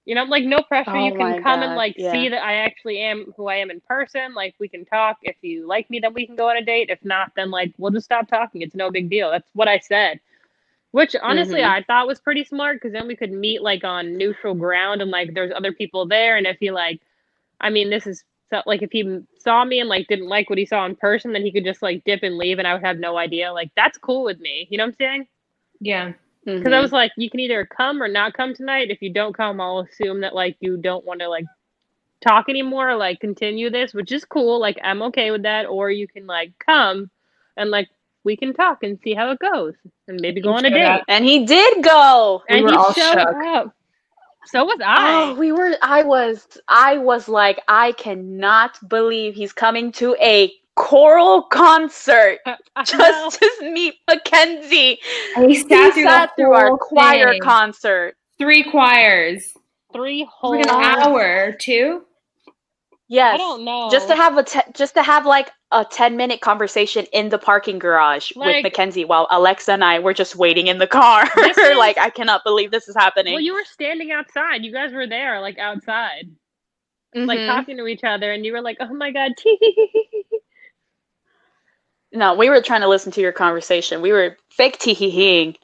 you 0.04 0.14
know, 0.14 0.24
like 0.24 0.44
no 0.44 0.62
pressure. 0.62 0.96
Oh 0.96 1.06
you 1.06 1.14
can 1.14 1.42
come 1.42 1.62
and 1.62 1.76
like 1.76 1.94
yeah. 1.96 2.12
see 2.12 2.28
that 2.30 2.42
I 2.42 2.54
actually 2.56 2.98
am 3.00 3.32
who 3.36 3.48
I 3.48 3.56
am 3.56 3.70
in 3.70 3.80
person. 3.82 4.34
Like 4.34 4.54
we 4.58 4.68
can 4.68 4.84
talk. 4.84 5.18
If 5.22 5.36
you 5.42 5.66
like 5.68 5.88
me, 5.90 6.00
then 6.00 6.14
we 6.14 6.26
can 6.26 6.36
go 6.36 6.48
on 6.50 6.56
a 6.56 6.64
date. 6.64 6.90
If 6.90 7.04
not, 7.04 7.32
then 7.36 7.50
like 7.50 7.74
we'll 7.78 7.92
just 7.92 8.06
stop 8.06 8.28
talking. 8.28 8.62
It's 8.62 8.74
no 8.74 8.90
big 8.90 9.10
deal. 9.10 9.30
That's 9.30 9.48
what 9.52 9.68
I 9.68 9.78
said. 9.78 10.20
Which 10.92 11.14
honestly 11.22 11.60
Mhm. 11.60 11.68
I 11.68 11.82
thought 11.82 12.08
was 12.08 12.20
pretty 12.20 12.44
smart 12.44 12.76
because 12.76 12.92
then 12.92 13.06
we 13.06 13.14
could 13.16 13.30
meet 13.32 13.62
like 13.62 13.84
on 13.84 14.16
neutral 14.16 14.54
ground 14.54 15.02
and 15.02 15.10
like 15.10 15.34
there's 15.34 15.52
other 15.52 15.72
people 15.72 16.06
there 16.06 16.36
and 16.36 16.46
if 16.46 16.60
you 16.60 16.72
like, 16.72 17.00
I 17.60 17.70
mean 17.70 17.90
this 17.90 18.06
is 18.06 18.24
so, 18.50 18.62
like 18.66 18.82
if 18.82 18.90
he 18.92 19.20
saw 19.38 19.64
me 19.64 19.80
and 19.80 19.88
like 19.88 20.08
didn't 20.08 20.28
like 20.28 20.50
what 20.50 20.58
he 20.58 20.66
saw 20.66 20.84
in 20.86 20.96
person 20.96 21.32
then 21.32 21.42
he 21.42 21.52
could 21.52 21.64
just 21.64 21.82
like 21.82 22.02
dip 22.04 22.22
and 22.22 22.36
leave 22.36 22.58
and 22.58 22.66
I 22.68 22.74
would 22.74 22.84
have 22.84 22.98
no 22.98 23.16
idea. 23.16 23.52
Like 23.52 23.70
that's 23.76 23.98
cool 23.98 24.24
with 24.24 24.40
me. 24.40 24.66
You 24.70 24.78
know 24.78 24.84
what 24.84 24.88
I'm 24.90 24.96
saying? 24.96 25.26
Yeah. 25.80 26.12
Because 26.44 26.72
Mhm. 26.72 26.74
I 26.74 26.80
was 26.80 26.92
like, 26.92 27.12
you 27.16 27.30
can 27.30 27.40
either 27.40 27.64
come 27.66 28.02
or 28.02 28.08
not 28.08 28.34
come 28.34 28.54
tonight. 28.54 28.90
If 28.90 29.02
you 29.02 29.12
don't 29.12 29.34
come, 29.36 29.60
I'll 29.60 29.80
assume 29.80 30.20
that 30.22 30.34
like 30.34 30.56
you 30.60 30.76
don't 30.78 31.04
want 31.04 31.20
to 31.20 31.28
like 31.28 31.44
talk 32.22 32.48
anymore, 32.48 32.90
or, 32.90 32.96
like 32.96 33.20
continue 33.20 33.70
this, 33.70 33.94
which 33.94 34.12
is 34.12 34.24
cool. 34.24 34.58
Like 34.60 34.78
I'm 34.82 35.02
okay 35.02 35.30
with 35.30 35.42
that. 35.42 35.66
Or 35.66 35.90
you 35.90 36.08
can 36.08 36.26
like 36.26 36.52
come 36.58 37.10
and 37.56 37.70
like 37.70 37.88
we 38.24 38.36
can 38.36 38.52
talk 38.54 38.82
and 38.82 38.98
see 39.02 39.14
how 39.14 39.30
it 39.32 39.38
goes, 39.38 39.74
and 40.08 40.20
maybe 40.20 40.40
go 40.42 40.50
on 40.52 40.64
a 40.66 40.70
date. 40.70 40.84
up. 40.84 41.04
and 41.08 41.24
he 41.24 41.44
did 41.46 41.82
go. 41.84 42.42
We 42.48 42.56
and 42.56 42.64
were 42.64 42.70
he 42.70 42.76
all 42.76 42.92
showed 42.92 43.18
shook. 43.18 43.28
up. 43.46 43.74
So 44.46 44.64
was 44.64 44.78
I. 44.84 45.30
Oh, 45.30 45.34
we 45.34 45.52
were. 45.52 45.72
I 45.82 46.02
was. 46.02 46.46
I 46.68 46.98
was 46.98 47.28
like, 47.28 47.60
I 47.68 47.92
cannot 47.92 48.78
believe 48.88 49.34
he's 49.34 49.52
coming 49.52 49.92
to 49.92 50.16
a 50.20 50.52
choral 50.76 51.42
concert 51.42 52.38
I 52.46 52.56
know. 52.78 52.84
just 52.84 53.38
to 53.40 53.50
meet 53.72 53.94
Mackenzie. 54.08 54.98
He 55.46 55.46
He 55.46 55.56
sat 55.56 55.94
through, 55.94 56.04
sat 56.04 56.30
the 56.36 56.44
through 56.44 56.52
our 56.54 56.68
whole 56.68 56.78
choir 56.78 57.32
thing. 57.32 57.40
concert. 57.42 58.16
Three 58.38 58.62
choirs. 58.62 59.46
three 59.92 60.22
It 60.22 60.28
whole. 60.30 60.52
like 60.52 60.66
an 60.66 60.70
hour, 60.70 61.52
two. 61.60 62.04
Yes. 63.10 63.34
I 63.34 63.38
don't 63.38 63.64
know. 63.64 63.90
Just 63.90 64.06
to 64.08 64.14
have 64.14 64.36
a 64.38 64.44
te- 64.44 64.70
just 64.72 64.94
to 64.94 65.02
have 65.02 65.26
like 65.26 65.50
a 65.72 65.84
10 65.84 66.16
minute 66.16 66.40
conversation 66.40 67.06
in 67.12 67.28
the 67.28 67.38
parking 67.38 67.80
garage 67.80 68.30
with 68.36 68.46
Like- 68.46 68.62
Mackenzie 68.62 69.04
while 69.04 69.26
Alexa 69.32 69.72
and 69.72 69.82
I 69.84 69.98
were 69.98 70.14
just 70.14 70.36
waiting 70.36 70.68
in 70.68 70.78
the 70.78 70.86
car. 70.86 71.24
Is- 71.36 71.76
like 71.76 71.98
I 71.98 72.10
cannot 72.10 72.44
believe 72.44 72.70
this 72.70 72.86
is 72.88 72.94
happening. 72.96 73.34
Well, 73.34 73.42
you 73.42 73.54
were 73.54 73.64
standing 73.64 74.12
outside. 74.12 74.64
You 74.64 74.72
guys 74.72 74.92
were 74.92 75.08
there, 75.08 75.40
like 75.40 75.58
outside, 75.58 76.30
like 77.14 77.40
Mhm. 77.40 77.46
talking 77.46 77.76
to 77.78 77.86
each 77.88 78.04
other, 78.04 78.30
and 78.32 78.46
you 78.46 78.52
were 78.52 78.62
like, 78.62 78.76
"Oh 78.80 78.94
my 78.94 79.10
god!" 79.10 79.32
No, 82.12 82.34
we 82.34 82.48
were 82.48 82.60
trying 82.60 82.80
to 82.82 82.88
listen 82.88 83.12
to 83.12 83.20
your 83.20 83.32
conversation. 83.32 84.02
We 84.02 84.12
were 84.12 84.36
fake 84.50 84.78
tee-hee-heeing. 84.78 85.56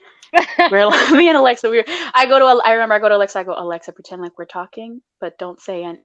We 0.70 0.78
are 0.78 0.86
like, 0.86 1.10
me 1.12 1.28
and 1.28 1.36
Alexa. 1.36 1.70
We 1.70 1.78
were. 1.78 1.84
I 2.14 2.26
go 2.26 2.38
to. 2.38 2.44
I 2.64 2.72
remember. 2.72 2.94
I 2.94 2.98
go 2.98 3.08
to 3.08 3.16
Alexa. 3.16 3.38
I 3.38 3.44
go, 3.44 3.54
Alexa, 3.56 3.92
pretend 3.92 4.22
like 4.22 4.38
we're 4.38 4.44
talking, 4.46 5.00
but 5.20 5.38
don't 5.38 5.60
say 5.60 5.84
but 5.84 6.02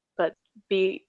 be. 0.69 1.05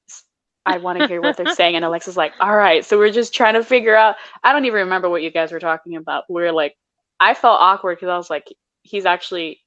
I 0.64 0.78
want 0.78 1.00
to 1.00 1.08
hear 1.08 1.20
what 1.20 1.36
they're 1.36 1.54
saying. 1.54 1.74
And 1.74 1.84
Alexa's 1.84 2.16
like, 2.16 2.34
all 2.38 2.54
right. 2.56 2.84
So 2.84 2.96
we're 2.96 3.10
just 3.10 3.34
trying 3.34 3.54
to 3.54 3.64
figure 3.64 3.96
out. 3.96 4.16
I 4.44 4.52
don't 4.52 4.64
even 4.64 4.80
remember 4.80 5.08
what 5.08 5.22
you 5.22 5.30
guys 5.30 5.50
were 5.52 5.60
talking 5.60 5.96
about. 5.96 6.24
We 6.28 6.42
were 6.42 6.52
like, 6.52 6.76
I 7.18 7.34
felt 7.34 7.60
awkward 7.60 7.96
because 7.96 8.08
I 8.08 8.16
was 8.16 8.30
like, 8.30 8.46
he's 8.82 9.06
actually 9.06 9.60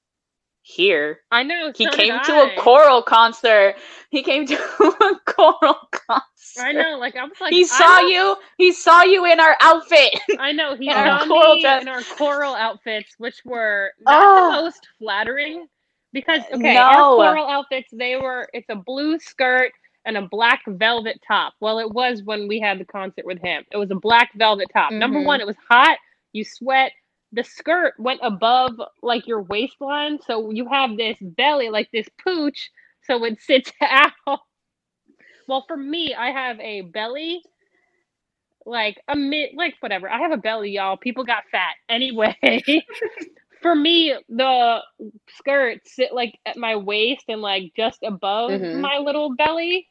here. 0.61 1.19
I 1.31 1.43
know. 1.43 1.71
He 1.75 1.85
so 1.85 1.91
came 1.91 2.13
to 2.23 2.31
I. 2.33 2.53
a 2.53 2.59
choral 2.61 3.01
concert. 3.01 3.75
He 4.09 4.23
came 4.23 4.47
to 4.47 4.55
a 4.79 5.19
choral 5.25 5.77
concert. 5.91 6.21
I 6.59 6.71
know. 6.71 6.97
Like 6.97 7.15
I 7.15 7.23
was 7.23 7.33
like, 7.39 7.51
he 7.53 7.65
saw 7.65 7.99
you. 7.99 8.35
He 8.57 8.71
saw 8.71 9.03
you 9.03 9.25
in 9.25 9.39
our 9.39 9.55
outfit. 9.61 10.19
I 10.39 10.53
know 10.53 10.75
he 10.75 10.89
in 10.89 10.95
our 10.95 11.19
saw 11.25 11.55
me 11.55 11.61
dress. 11.61 11.81
in 11.81 11.87
our 11.87 12.01
choral 12.17 12.55
outfits, 12.55 13.13
which 13.17 13.41
were 13.45 13.91
not 14.01 14.23
Oh. 14.23 14.51
the 14.51 14.57
ah. 14.57 14.61
most 14.61 14.87
flattering. 14.99 15.67
Because 16.15 16.41
okay, 16.55 16.77
No. 16.77 16.89
our 16.89 17.05
choral 17.05 17.47
outfits 17.47 17.89
they 17.93 18.17
were 18.17 18.49
it's 18.53 18.69
a 18.71 18.77
blue 18.77 19.19
skirt 19.19 19.73
and 20.07 20.17
a 20.17 20.23
black 20.31 20.63
velvet 20.67 21.21
top. 21.27 21.55
Well, 21.61 21.79
it 21.79 21.91
was 21.91 22.23
when 22.25 22.47
we 22.49 22.59
had 22.61 22.79
the 22.79 22.85
concert 22.85 23.25
with 23.27 23.39
him. 23.43 23.65
It 23.73 23.77
was 23.77 23.91
a 23.91 23.95
black 23.97 24.31
velvet 24.35 24.69
top. 24.73 24.93
Number 24.93 25.21
Mhm. 25.21 25.25
one, 25.25 25.41
it 25.41 25.47
was 25.47 25.57
hot. 25.69 25.99
You 26.33 26.45
sweat. 26.45 26.93
The 27.33 27.43
skirt 27.43 27.95
went 27.99 28.21
above 28.23 28.81
like 29.03 29.27
your 29.27 29.43
waistline, 29.43 30.19
so 30.21 30.51
you 30.51 30.67
have 30.69 30.97
this 30.97 31.19
belly 31.21 31.69
like 31.69 31.91
this 31.93 32.09
pooch, 32.23 32.71
so 33.03 33.23
it 33.25 33.41
sits 33.41 33.71
out. 33.81 34.13
Well, 35.47 35.65
for 35.67 35.77
me, 35.77 36.15
I 36.15 36.31
have 36.31 36.59
a 36.61 36.81
belly 36.83 37.43
like 38.65 39.01
a 39.09 39.15
mid 39.17 39.51
like 39.55 39.75
whatever. 39.81 40.09
I 40.09 40.19
have 40.19 40.31
a 40.33 40.37
belly, 40.37 40.71
y'all. 40.71 40.97
People 40.97 41.25
got 41.25 41.45
fat. 41.51 41.75
Anyway, 41.89 42.35
for 43.65 43.73
me, 43.75 44.13
the 44.29 44.79
skirt 45.39 45.79
sit 45.87 46.13
like 46.13 46.37
at 46.45 46.55
my 46.55 46.75
waist 46.75 47.25
and 47.29 47.41
like 47.41 47.71
just 47.75 48.03
above 48.03 48.51
Mhm. 48.51 48.79
my 48.79 48.99
little 48.99 49.33
belly. 49.35 49.89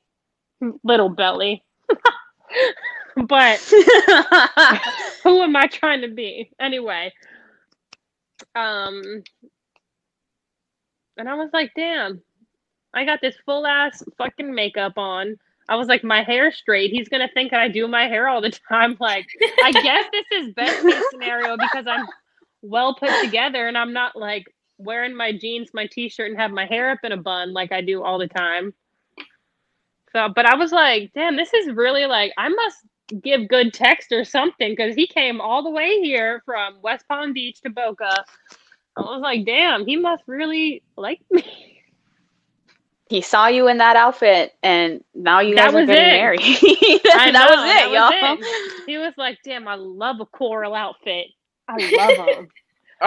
Little 0.84 1.08
belly. 1.08 1.64
but 3.26 3.58
who 5.24 5.42
am 5.42 5.56
I 5.56 5.66
trying 5.66 6.02
to 6.02 6.08
be? 6.08 6.52
Anyway. 6.60 7.12
Um 8.54 9.24
and 11.16 11.28
I 11.28 11.34
was 11.34 11.50
like, 11.52 11.72
damn, 11.74 12.22
I 12.94 13.04
got 13.04 13.20
this 13.20 13.36
full 13.44 13.66
ass 13.66 14.04
fucking 14.18 14.54
makeup 14.54 14.98
on. 14.98 15.36
I 15.68 15.74
was 15.74 15.88
like, 15.88 16.04
my 16.04 16.22
hair 16.22 16.52
straight. 16.52 16.92
He's 16.92 17.08
gonna 17.08 17.28
think 17.34 17.50
that 17.50 17.60
I 17.60 17.66
do 17.68 17.88
my 17.88 18.06
hair 18.06 18.28
all 18.28 18.40
the 18.40 18.50
time. 18.68 18.96
Like, 19.00 19.26
I 19.60 19.72
guess 19.72 20.06
this 20.12 20.26
is 20.30 20.54
best 20.54 20.86
case 20.86 21.10
scenario 21.10 21.56
because 21.58 21.86
I'm 21.88 22.08
well 22.64 22.94
put 22.94 23.10
together 23.22 23.68
and 23.68 23.76
I'm 23.78 23.92
not 23.92 24.16
like 24.16 24.46
wearing 24.78 25.14
my 25.16 25.32
jeans, 25.32 25.70
my 25.74 25.86
t-shirt, 25.86 26.30
and 26.30 26.40
have 26.40 26.50
my 26.50 26.66
hair 26.66 26.90
up 26.90 27.00
in 27.04 27.12
a 27.12 27.16
bun 27.16 27.52
like 27.52 27.72
I 27.72 27.80
do 27.82 28.02
all 28.02 28.18
the 28.18 28.28
time. 28.28 28.74
So, 30.12 30.28
but 30.34 30.46
I 30.46 30.56
was 30.56 30.72
like, 30.72 31.12
damn, 31.14 31.36
this 31.36 31.52
is 31.54 31.72
really 31.74 32.06
like 32.06 32.32
I 32.38 32.48
must 32.48 32.78
give 33.22 33.48
good 33.48 33.74
text 33.74 34.12
or 34.12 34.24
something 34.24 34.72
because 34.72 34.94
he 34.94 35.06
came 35.06 35.40
all 35.40 35.62
the 35.62 35.70
way 35.70 36.00
here 36.00 36.42
from 36.46 36.80
West 36.82 37.06
Palm 37.08 37.32
Beach 37.32 37.60
to 37.62 37.70
Boca. 37.70 38.24
I 38.96 39.00
was 39.02 39.20
like, 39.22 39.44
damn, 39.44 39.86
he 39.86 39.96
must 39.96 40.22
really 40.26 40.82
like 40.96 41.20
me. 41.30 41.44
he 43.08 43.20
saw 43.20 43.46
you 43.48 43.68
in 43.68 43.78
that 43.78 43.96
outfit, 43.96 44.54
and 44.62 45.04
now 45.14 45.40
you 45.40 45.54
That 45.54 45.66
guys 45.66 45.74
are 45.74 45.84
getting 45.84 46.10
it. 46.10 46.12
married. 46.12 46.40
That 47.04 47.32
know, 47.32 47.46
was 47.46 47.60
it, 47.64 47.92
y'all. 47.92 48.10
that 48.10 48.38
was 48.38 48.38
it. 48.42 48.82
He 48.86 48.98
was 48.98 49.12
like, 49.16 49.38
damn, 49.44 49.68
I 49.68 49.74
love 49.76 50.20
a 50.20 50.26
choral 50.26 50.74
outfit. 50.74 51.26
I 51.68 51.78
love 51.78 52.16
them. 52.16 52.48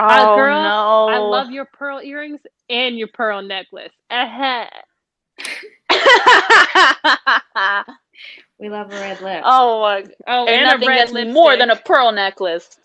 Oh 0.10 0.28
girl, 0.36 0.62
no! 0.62 1.08
I 1.08 1.18
love 1.20 1.50
your 1.50 1.66
pearl 1.66 2.02
earrings 2.02 2.42
and 2.70 2.98
your 2.98 3.08
pearl 3.08 3.42
necklace. 3.42 3.94
Uh-huh. 4.12 4.66
We 8.60 8.70
love 8.70 8.92
a 8.92 8.96
red 9.00 9.22
lip. 9.22 9.42
oh, 9.46 9.82
my- 9.82 10.06
Oh, 10.28 10.48
and 10.48 10.66
and, 10.66 10.84
a 10.84 10.86
red 10.88 11.10
that's 11.10 11.14
lipstick. 11.14 11.34
more 11.34 11.56
than 11.58 11.70
a 11.70 11.76
pearl 11.76 12.12
necklace. 12.12 12.80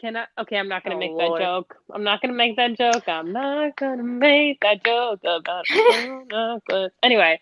Can 0.00 0.16
I? 0.16 0.26
Okay, 0.38 0.56
I'm 0.56 0.68
not 0.68 0.82
gonna 0.84 0.96
Oh, 0.96 0.98
make 0.98 1.12
Lord. 1.12 1.40
that 1.40 1.44
joke. 1.44 1.76
I'm 1.92 2.02
not 2.04 2.20
gonna 2.20 2.34
make 2.34 2.56
that 2.56 2.76
joke. 2.76 3.08
I'm 3.08 3.32
not 3.32 3.76
gonna 3.76 4.02
make 4.02 4.60
that 4.60 4.84
joke 4.84 5.20
about 5.22 5.64
a 5.70 5.78
pearl 5.86 6.24
necklace. 6.30 6.92
Anyway, 7.02 7.40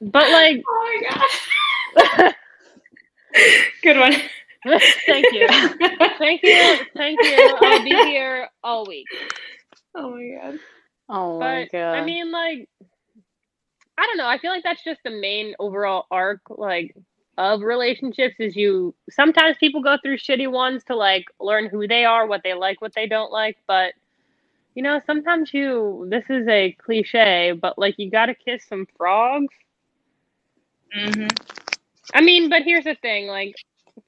but 0.00 0.30
like, 0.30 0.62
Oh 0.68 1.00
my 1.02 1.08
god. 1.10 2.34
Good 3.82 3.98
one. 3.98 4.14
thank 5.06 5.26
you, 5.32 5.48
thank 6.18 6.42
you, 6.42 6.76
thank 6.96 7.18
you. 7.22 7.58
I'll 7.62 7.82
be 7.84 7.90
here 7.90 8.48
all 8.62 8.86
week. 8.86 9.06
Oh 9.94 10.10
my 10.10 10.36
god. 10.40 10.58
Oh 11.08 11.40
my 11.40 11.64
But 11.64 11.72
god! 11.72 11.94
I 11.94 12.04
mean, 12.04 12.30
like, 12.30 12.68
I 13.98 14.06
don't 14.06 14.16
know. 14.18 14.26
I 14.28 14.38
feel 14.38 14.50
like 14.50 14.62
that's 14.62 14.84
just 14.84 15.00
the 15.04 15.10
main 15.10 15.54
overall 15.58 16.06
arc, 16.10 16.40
like, 16.50 16.94
of 17.38 17.62
relationships. 17.62 18.36
Is 18.38 18.54
you 18.54 18.94
sometimes 19.10 19.56
people 19.58 19.82
go 19.82 19.96
through 20.02 20.18
shitty 20.18 20.50
ones 20.50 20.84
to 20.84 20.96
like 20.96 21.24
learn 21.40 21.66
who 21.66 21.88
they 21.88 22.04
are, 22.04 22.26
what 22.26 22.42
they 22.44 22.54
like, 22.54 22.80
what 22.80 22.94
they 22.94 23.06
don't 23.06 23.32
like. 23.32 23.56
But 23.66 23.94
you 24.74 24.82
know, 24.82 25.00
sometimes 25.06 25.52
you. 25.52 26.06
This 26.10 26.24
is 26.30 26.46
a 26.48 26.72
cliche, 26.72 27.52
but 27.52 27.78
like, 27.78 27.94
you 27.98 28.10
gotta 28.10 28.34
kiss 28.34 28.64
some 28.68 28.86
frogs. 28.96 29.54
Mm-hmm. 30.96 31.28
I 32.14 32.20
mean, 32.20 32.50
but 32.50 32.62
here's 32.62 32.84
the 32.84 32.96
thing, 32.96 33.26
like. 33.26 33.54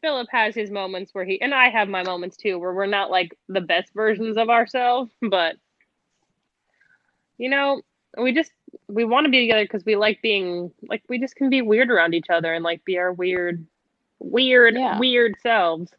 Philip 0.01 0.29
has 0.31 0.55
his 0.55 0.71
moments 0.71 1.15
where 1.15 1.25
he 1.25 1.41
and 1.41 1.55
I 1.55 1.69
have 1.71 1.89
my 1.89 2.03
moments 2.03 2.37
too 2.37 2.59
where 2.59 2.73
we're 2.73 2.87
not 2.87 3.11
like 3.11 3.37
the 3.49 3.61
best 3.61 3.93
versions 3.95 4.37
of 4.37 4.49
ourselves, 4.51 5.13
but 5.23 5.57
you 7.39 7.49
know, 7.51 7.83
we 8.19 8.33
just 8.33 8.53
we 8.89 9.05
want 9.05 9.25
to 9.25 9.31
be 9.31 9.41
together 9.41 9.65
because 9.65 9.85
we 9.85 9.97
like 9.97 10.21
being 10.23 10.71
like 10.89 11.03
we 11.09 11.19
just 11.19 11.37
can 11.37 11.51
be 11.51 11.63
weird 11.63 11.91
around 11.91 12.15
each 12.15 12.31
other 12.31 12.53
and 12.55 12.65
like 12.65 12.85
be 12.85 12.99
our 12.99 13.13
weird 13.13 13.65
weird 14.19 14.75
Yeah. 14.75 14.99
weird 14.99 15.35
selves. 15.43 15.93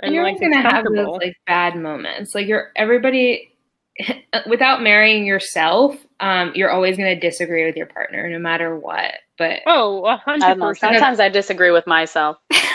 And 0.00 0.12
you're 0.12 0.22
like 0.24 0.36
always 0.36 0.54
gonna 0.54 0.70
have 0.70 0.84
those 0.84 1.18
like 1.20 1.36
bad 1.46 1.76
moments. 1.76 2.34
Like 2.34 2.46
you're 2.46 2.70
everybody 2.76 3.52
without 4.48 4.82
marrying 4.82 5.24
yourself, 5.24 5.96
um, 6.20 6.52
you're 6.54 6.70
always 6.70 6.96
gonna 6.98 7.18
disagree 7.18 7.64
with 7.64 7.76
your 7.76 7.86
partner 7.86 8.28
no 8.28 8.38
matter 8.38 8.76
what. 8.76 9.14
But 9.38 9.60
Oh, 9.66 10.04
a 10.04 10.14
I 10.14 10.16
hundred 10.16 10.46
don't 10.48 10.58
know. 10.58 10.68
percent. 10.68 10.94
Sometimes 10.94 11.20
I 11.20 11.28
disagree 11.28 11.70
with 11.70 11.86
myself. 11.86 12.36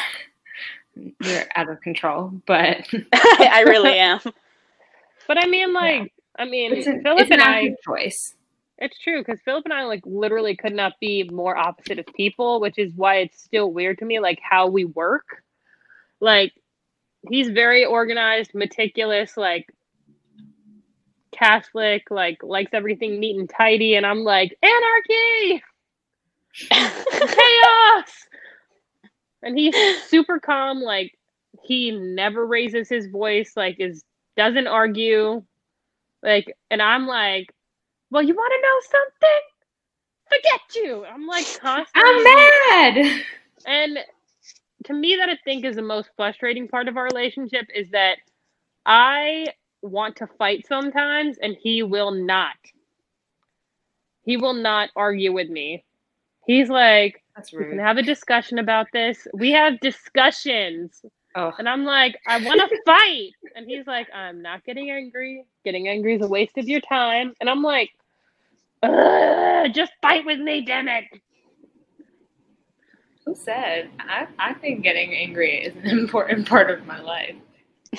you're 0.95 1.43
out 1.55 1.69
of 1.69 1.81
control. 1.81 2.31
But 2.45 2.87
I 3.13 3.63
really 3.67 3.97
am. 3.97 4.19
But 5.27 5.37
I 5.37 5.47
mean 5.47 5.71
like 5.71 6.11
I 6.37 6.45
mean 6.45 6.73
it's 6.73 6.87
an, 6.87 7.03
Philip 7.03 7.21
it's 7.21 7.31
an 7.31 7.39
and 7.39 7.43
I 7.43 7.75
choice. 7.85 8.33
It's 8.79 8.97
true 8.97 9.19
because 9.19 9.39
Philip 9.45 9.63
and 9.65 9.73
I 9.73 9.85
like 9.85 10.01
literally 10.05 10.57
could 10.57 10.73
not 10.73 10.93
be 10.99 11.23
more 11.31 11.55
opposite 11.55 11.99
of 11.99 12.05
people, 12.07 12.59
which 12.59 12.77
is 12.79 12.91
why 12.95 13.17
it's 13.17 13.41
still 13.41 13.71
weird 13.71 13.99
to 13.99 14.05
me, 14.05 14.19
like 14.19 14.39
how 14.41 14.67
we 14.67 14.83
work. 14.83 15.43
Like 16.19 16.51
he's 17.29 17.49
very 17.49 17.85
organized, 17.85 18.53
meticulous, 18.53 19.37
like 19.37 19.71
Catholic, 21.31 22.03
like 22.09 22.43
likes 22.43 22.73
everything 22.73 23.19
neat 23.19 23.37
and 23.37 23.49
tidy, 23.49 23.95
and 23.95 24.05
I'm 24.05 24.23
like 24.23 24.57
anarchy, 24.61 25.63
chaos, 26.69 28.27
and 29.43 29.57
he's 29.57 29.75
super 30.03 30.39
calm. 30.39 30.81
Like 30.81 31.17
he 31.63 31.91
never 31.91 32.45
raises 32.45 32.89
his 32.89 33.07
voice, 33.07 33.53
like 33.55 33.77
is 33.79 34.03
doesn't 34.37 34.67
argue, 34.67 35.43
like, 36.23 36.55
and 36.69 36.81
I'm 36.81 37.05
like 37.07 37.53
well, 38.11 38.21
you 38.21 38.35
want 38.35 38.53
to 38.53 38.61
know 38.61 38.99
something? 38.99 39.41
Forget 40.27 40.75
you. 40.75 41.05
I'm 41.05 41.25
like 41.25 41.45
constantly. 41.59 42.11
I'm 42.13 42.23
mad. 42.23 43.23
And 43.65 43.99
to 44.85 44.93
me, 44.93 45.15
that 45.15 45.29
I 45.29 45.37
think 45.43 45.65
is 45.65 45.75
the 45.77 45.81
most 45.81 46.09
frustrating 46.15 46.67
part 46.67 46.87
of 46.87 46.97
our 46.97 47.05
relationship 47.05 47.67
is 47.73 47.89
that 47.91 48.17
I 48.85 49.47
want 49.81 50.17
to 50.17 50.27
fight 50.37 50.65
sometimes, 50.67 51.37
and 51.37 51.55
he 51.59 51.83
will 51.83 52.11
not. 52.11 52.55
He 54.23 54.37
will 54.37 54.53
not 54.53 54.89
argue 54.95 55.31
with 55.31 55.49
me. 55.49 55.85
He's 56.45 56.69
like, 56.69 57.20
That's 57.35 57.53
We 57.53 57.65
can 57.65 57.79
have 57.79 57.97
a 57.97 58.01
discussion 58.03 58.59
about 58.59 58.87
this. 58.93 59.27
We 59.33 59.51
have 59.51 59.79
discussions. 59.79 61.01
Oh, 61.35 61.51
And 61.57 61.69
I'm 61.69 61.85
like, 61.85 62.17
I 62.27 62.43
want 62.43 62.59
to 62.59 62.77
fight. 62.85 63.29
And 63.55 63.65
he's 63.65 63.87
like, 63.87 64.07
I'm 64.13 64.41
not 64.41 64.65
getting 64.65 64.91
angry. 64.91 65.45
Getting 65.63 65.87
angry 65.87 66.15
is 66.15 66.21
a 66.21 66.27
waste 66.27 66.57
of 66.57 66.67
your 66.67 66.81
time. 66.81 67.33
And 67.39 67.49
I'm 67.49 67.63
like, 67.63 67.89
Ugh, 68.83 69.71
just 69.73 69.93
fight 70.01 70.25
with 70.25 70.39
me, 70.39 70.65
damn 70.65 70.87
it. 70.87 71.05
who 73.25 73.35
said? 73.35 73.89
I, 73.99 74.27
I 74.39 74.53
think 74.55 74.81
getting 74.83 75.13
angry 75.13 75.63
is 75.63 75.75
an 75.77 75.87
important 75.99 76.47
part 76.49 76.69
of 76.71 76.85
my 76.85 76.99
life. 76.99 77.35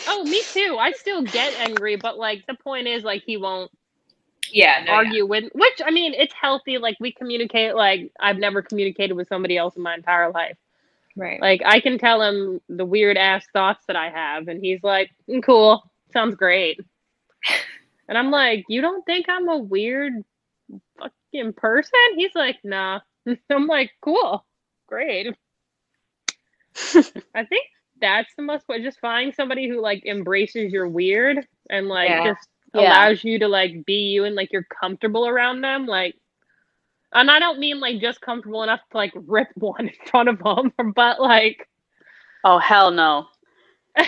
Oh, 0.09 0.25
me 0.25 0.43
too. 0.53 0.77
I 0.81 0.93
still 0.93 1.23
get 1.23 1.55
angry, 1.61 1.97
but 1.97 2.19
like 2.19 2.45
the 2.47 2.55
point 2.55 2.87
is, 2.89 3.05
like, 3.05 3.23
he 3.27 3.37
won't 3.37 3.71
Yeah, 4.53 4.85
no, 4.87 4.99
yeah. 4.99 4.99
argue 4.99 5.27
with, 5.27 5.45
which 5.55 5.81
I 5.85 5.91
mean, 5.91 6.15
it's 6.15 6.35
healthy. 6.35 6.79
Like, 6.79 6.97
we 7.01 7.13
communicate, 7.13 7.75
like, 7.75 8.13
I've 8.21 8.39
never 8.39 8.63
communicated 8.63 9.15
with 9.15 9.29
somebody 9.29 9.57
else 9.57 9.77
in 9.77 9.83
my 9.83 9.95
entire 9.95 10.31
life. 10.31 10.57
right. 11.17 11.41
Like, 11.41 11.63
I 11.65 11.81
can 11.81 11.99
tell 11.99 12.23
him 12.23 12.61
the 12.69 12.85
weird 12.85 13.17
ass 13.17 13.47
thoughts 13.53 13.85
that 13.87 13.97
I 13.97 14.11
have, 14.11 14.49
and 14.49 14.61
he's 14.65 14.83
like, 14.83 15.11
"Mm, 15.29 15.43
cool, 15.43 15.83
sounds 16.13 16.37
great. 16.37 16.81
And 18.09 18.19
I'm 18.19 18.31
like, 18.31 18.65
you 18.69 18.83
don't 18.83 19.05
think 19.07 19.27
I'm 19.29 19.49
a 19.49 19.59
weird 19.59 20.25
fucking 20.99 21.55
person? 21.55 21.99
He's 22.17 22.35
like, 22.35 22.59
nah. 22.65 23.01
I'm 23.51 23.67
like, 23.67 23.93
cool, 24.03 24.45
great. 24.87 25.29
I 27.35 27.45
think 27.45 27.67
that's 28.01 28.35
the 28.37 28.43
most 28.43 28.65
just 28.83 29.01
find 29.01 29.35
somebody 29.35 29.69
who 29.69 29.81
like 29.81 30.05
embraces 30.07 30.73
your 30.73 30.89
weird 30.89 31.47
and 31.71 31.89
like 31.89 32.09
Yeah. 32.09 32.25
just 32.25 32.49
Yeah. 32.75 33.09
allows 33.09 33.25
you 33.25 33.39
to 33.41 33.49
like 33.49 33.85
be 33.87 34.11
you 34.13 34.25
and 34.25 34.35
like 34.35 34.53
you're 34.53 34.67
comfortable 34.81 35.27
around 35.29 35.61
them. 35.63 35.87
Like, 35.87 36.15
and 37.13 37.31
I 37.31 37.39
don't 37.39 37.59
mean 37.59 37.81
like 37.81 38.01
just 38.01 38.21
comfortable 38.21 38.63
enough 38.63 38.81
to 38.91 38.97
like 38.97 39.13
rip 39.27 39.49
one 39.57 39.89
in 39.89 39.95
front 40.11 40.29
of 40.29 40.39
them, 40.39 40.73
but 40.95 41.21
like, 41.21 41.69
oh 42.45 42.59
hell 42.59 42.91
no. 42.91 43.27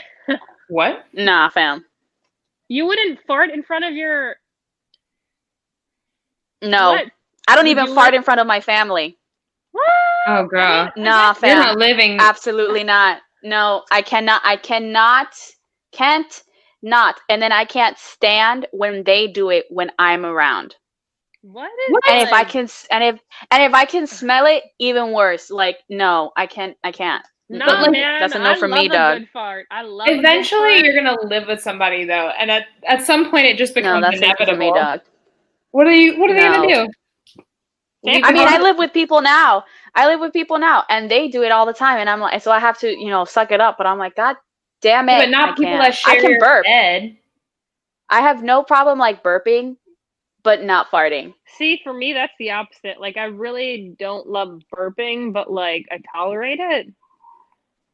What? 0.69 1.05
Nah, 1.13 1.51
fam. 1.51 1.85
you 2.69 2.87
wouldn't 2.87 3.21
fart 3.27 3.51
in 3.51 3.63
front 3.63 3.85
of 3.85 3.93
your 3.95 4.37
No. 6.63 6.93
what? 6.93 7.07
I 7.49 7.55
don't 7.55 7.65
Would 7.65 7.71
even 7.73 7.87
you 7.89 7.95
fart 7.95 8.13
let- 8.13 8.15
in 8.15 8.23
front 8.23 8.41
of 8.41 8.47
my 8.47 8.61
family. 8.61 9.19
What? 9.73 9.85
Oh, 10.29 10.47
girl. 10.47 10.91
Nah, 10.97 11.35
fam. 11.35 11.51
You're 11.51 11.67
not 11.67 11.79
living. 11.79 12.17
Absolutely 12.19 12.85
not. 12.85 13.21
No, 13.43 13.85
I 13.91 14.01
cannot. 14.01 14.41
I 14.45 14.57
cannot. 14.57 15.29
Can't 15.93 16.43
not. 16.85 17.21
And 17.29 17.43
then 17.43 17.51
I 17.51 17.65
can't 17.65 17.99
stand 17.99 18.67
when 18.71 19.03
they 19.03 19.27
do 19.27 19.51
it 19.51 19.65
when 19.71 19.91
I'm 19.99 20.25
around. 20.25 20.77
What 21.43 21.71
is 21.89 21.93
What? 21.93 22.05
And 22.09 22.29
if 22.29 22.33
I 22.33 22.45
can, 22.45 22.69
and 22.91 23.05
if 23.05 23.21
and 23.51 23.63
if 23.63 23.75
I 23.75 23.85
can 23.85 24.07
smell 24.07 24.47
it, 24.47 24.63
even 24.79 25.13
worse. 25.13 25.51
Like 25.51 25.79
no, 25.89 26.31
I 26.37 26.47
can't. 26.47 26.77
I 26.85 26.93
can't. 26.93 27.25
No, 27.51 27.67
But, 27.67 27.81
like, 27.83 27.93
man, 27.93 28.21
that's 28.21 28.35
a 28.35 28.39
no 28.39 28.45
I 28.45 28.57
for 28.57 28.69
love 28.69 28.81
me, 28.81 28.89
dog. 28.89 29.19
good 29.19 29.29
fart. 29.31 29.67
I 29.71 29.83
love. 29.83 30.09
a 30.09 30.13
good 30.13 30.21
Eventually, 30.21 30.61
fart. 30.61 30.85
you're 30.85 30.95
gonna 30.95 31.17
live 31.27 31.47
with 31.47 31.61
somebody 31.61 32.05
though, 32.05 32.31
and 32.39 32.51
at, 32.51 32.67
at 32.87 33.03
some 33.03 33.31
point, 33.31 33.47
it 33.47 33.59
just 33.59 33.75
No, 33.75 33.81
becomes 33.83 34.01
that's 34.01 34.21
not 34.21 34.37
for 34.39 34.45
inevitable. 34.45 34.73
me, 34.73 34.73
dog. 34.73 35.01
What 35.73 35.87
are 35.87 35.93
you? 35.93 36.19
What 36.19 36.31
are 36.31 36.35
they 36.35 36.41
gonna 36.41 36.69
do? 36.69 36.89
I 38.07 38.33
mean, 38.33 38.49
I 38.49 38.59
live 38.59 38.79
with 38.79 38.93
people 38.93 39.21
now. 39.21 39.65
I 39.95 40.07
live 40.07 40.21
with 40.21 40.33
people 40.33 40.59
now, 40.59 40.85
and 40.89 41.11
they 41.11 41.29
do 41.29 41.43
it 41.43 41.53
all 41.53 41.67
the 41.67 41.73
time, 41.73 41.99
and 41.99 42.09
I'm 42.09 42.21
like, 42.21 42.43
so 42.43 42.51
I 42.51 42.61
have 42.61 42.79
to, 42.79 42.89
you 42.89 43.09
know, 43.09 43.25
suck 43.25 43.51
it 43.53 43.61
up. 43.61 43.77
But 43.77 43.87
I'm 43.87 43.99
like, 43.99 44.15
God 44.17 44.37
damn 44.85 45.09
it! 45.09 45.19
but 45.19 45.31
not 45.31 45.49
I 45.51 45.53
people 45.53 45.65
can't. 45.65 45.83
that 45.83 45.95
share 45.95 46.15
I 46.15 46.21
can 46.21 46.31
your 46.31 46.39
burp. 46.41 46.65
bed. 46.65 47.17
I 48.11 48.21
have 48.21 48.43
no 48.45 48.63
problem 48.63 48.99
like 48.99 49.23
burping, 49.25 49.77
but 50.45 50.63
not 50.63 50.91
farting. 50.91 51.35
See, 51.57 51.81
for 51.83 51.93
me, 51.93 52.13
that's 52.13 52.35
the 52.39 52.51
opposite. 52.53 53.01
Like, 53.01 53.17
I 53.17 53.25
really 53.25 53.97
don't 53.99 54.29
love 54.29 54.61
burping, 54.75 55.33
but 55.33 55.51
like, 55.51 55.87
I 55.91 56.01
tolerate 56.15 56.61
it. 56.61 56.93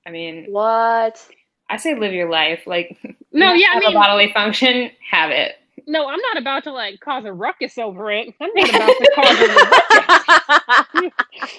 I 0.07 0.11
mean, 0.11 0.47
What? 0.51 1.24
I 1.70 1.76
say 1.76 1.95
live 1.95 2.12
your 2.12 2.28
life. 2.28 2.66
Like, 2.66 2.99
No, 3.32 3.53
you 3.53 3.61
yeah, 3.61 3.68
I 3.70 3.74
have 3.74 3.82
mean- 3.84 3.97
a 3.97 4.01
bodily 4.01 4.32
function, 4.32 4.91
have 5.11 5.30
it. 5.30 5.55
No, 5.86 6.07
I'm 6.09 6.20
not 6.20 6.36
about 6.36 6.64
to 6.64 6.72
like 6.72 7.01
cause 7.01 7.24
a 7.24 7.32
ruckus 7.32 7.78
over 7.78 8.11
it. 8.12 8.34
I'm 8.41 8.51
not 8.55 8.68
about 8.68 8.88
to 8.88 9.12
cause 9.14 9.41
a 9.41 11.05
ruckus. 11.34 11.53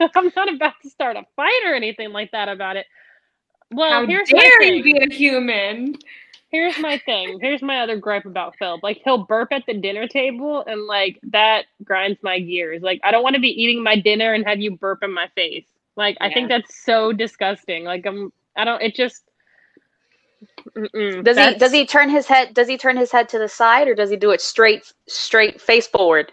I'm 0.14 0.32
not 0.36 0.52
about 0.54 0.74
to 0.82 0.90
start 0.90 1.16
a 1.16 1.24
fight 1.36 1.62
or 1.66 1.74
anything 1.74 2.12
like 2.12 2.30
that 2.32 2.48
about 2.48 2.76
it. 2.76 2.86
Well, 3.70 3.90
How 3.90 4.06
here's 4.06 4.32
my 4.32 4.42
dare 4.42 4.58
thing. 4.58 4.74
you 4.74 4.82
be 4.82 4.98
a 4.98 5.12
human? 5.12 5.96
Here's 6.50 6.78
my 6.78 6.98
thing. 6.98 7.38
Here's 7.40 7.62
my 7.62 7.80
other 7.80 7.96
gripe 7.96 8.26
about 8.26 8.54
Phil. 8.58 8.78
Like 8.82 9.00
he'll 9.04 9.24
burp 9.24 9.48
at 9.50 9.64
the 9.66 9.74
dinner 9.74 10.06
table 10.06 10.62
and 10.66 10.86
like 10.86 11.18
that 11.24 11.64
grinds 11.82 12.22
my 12.22 12.38
gears. 12.38 12.82
Like 12.82 13.00
I 13.02 13.10
don't 13.10 13.24
want 13.24 13.34
to 13.34 13.40
be 13.40 13.48
eating 13.60 13.82
my 13.82 13.96
dinner 13.96 14.34
and 14.34 14.46
have 14.46 14.60
you 14.60 14.76
burp 14.76 15.02
in 15.02 15.12
my 15.12 15.26
face. 15.34 15.66
Like 15.96 16.16
I 16.20 16.32
think 16.32 16.48
that's 16.48 16.76
so 16.84 17.12
disgusting. 17.12 17.82
Like 17.84 18.06
I'm 18.06 18.32
I 18.56 18.64
don't 18.64 18.80
it 18.82 18.94
just 18.94 19.24
mm-mm. 20.76 21.24
Does 21.24 21.36
he 21.36 21.54
does 21.54 21.72
he 21.72 21.86
turn 21.86 22.08
his 22.08 22.26
head 22.26 22.54
does 22.54 22.68
he 22.68 22.78
turn 22.78 22.96
his 22.96 23.10
head 23.10 23.28
to 23.30 23.38
the 23.38 23.48
side 23.48 23.88
or 23.88 23.96
does 23.96 24.10
he 24.10 24.16
do 24.16 24.30
it 24.30 24.40
straight 24.40 24.92
straight 25.08 25.60
face 25.60 25.88
forward? 25.88 26.30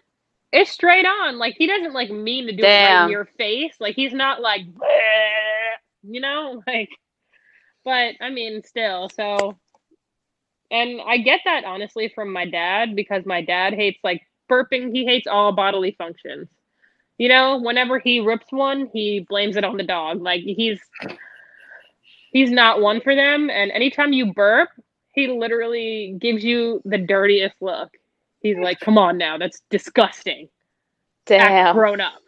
It's 0.51 0.69
straight 0.69 1.05
on. 1.07 1.39
Like 1.39 1.55
he 1.57 1.65
doesn't 1.65 1.93
like 1.93 2.11
mean 2.11 2.45
to 2.45 2.51
do 2.51 2.63
it 2.63 2.67
right 2.67 3.05
in 3.05 3.09
your 3.09 3.25
face. 3.25 3.73
Like 3.79 3.95
he's 3.95 4.13
not 4.13 4.39
like 4.39 4.61
"Bleh," 4.71 5.77
you 6.03 6.21
know, 6.21 6.61
like 6.67 6.89
but 7.83 8.15
I 8.21 8.29
mean 8.29 8.63
still, 8.63 9.09
so 9.09 9.57
and 10.71 11.01
I 11.05 11.17
get 11.17 11.41
that 11.45 11.65
honestly 11.65 12.11
from 12.13 12.31
my 12.31 12.45
dad 12.45 12.95
because 12.95 13.25
my 13.25 13.41
dad 13.41 13.73
hates 13.73 13.99
like 14.03 14.21
burping, 14.49 14.93
he 14.93 15.05
hates 15.05 15.27
all 15.27 15.51
bodily 15.51 15.95
functions. 15.97 16.47
You 17.17 17.29
know, 17.29 17.59
whenever 17.59 17.99
he 17.99 18.19
rips 18.19 18.47
one, 18.51 18.89
he 18.93 19.25
blames 19.29 19.55
it 19.57 19.63
on 19.63 19.77
the 19.77 19.83
dog. 19.83 20.21
Like 20.21 20.41
he's 20.41 20.79
he's 22.31 22.51
not 22.51 22.81
one 22.81 23.01
for 23.01 23.15
them 23.15 23.49
and 23.49 23.71
anytime 23.71 24.13
you 24.13 24.33
burp, 24.33 24.69
he 25.13 25.27
literally 25.27 26.15
gives 26.19 26.43
you 26.43 26.81
the 26.85 26.97
dirtiest 26.97 27.55
look. 27.61 27.89
He's 28.41 28.57
like, 28.57 28.79
"Come 28.79 28.97
on 28.97 29.17
now, 29.17 29.37
that's 29.37 29.61
disgusting." 29.69 30.49
act 31.37 31.63
Damn. 31.65 31.75
grown 31.75 32.01
up. 32.01 32.19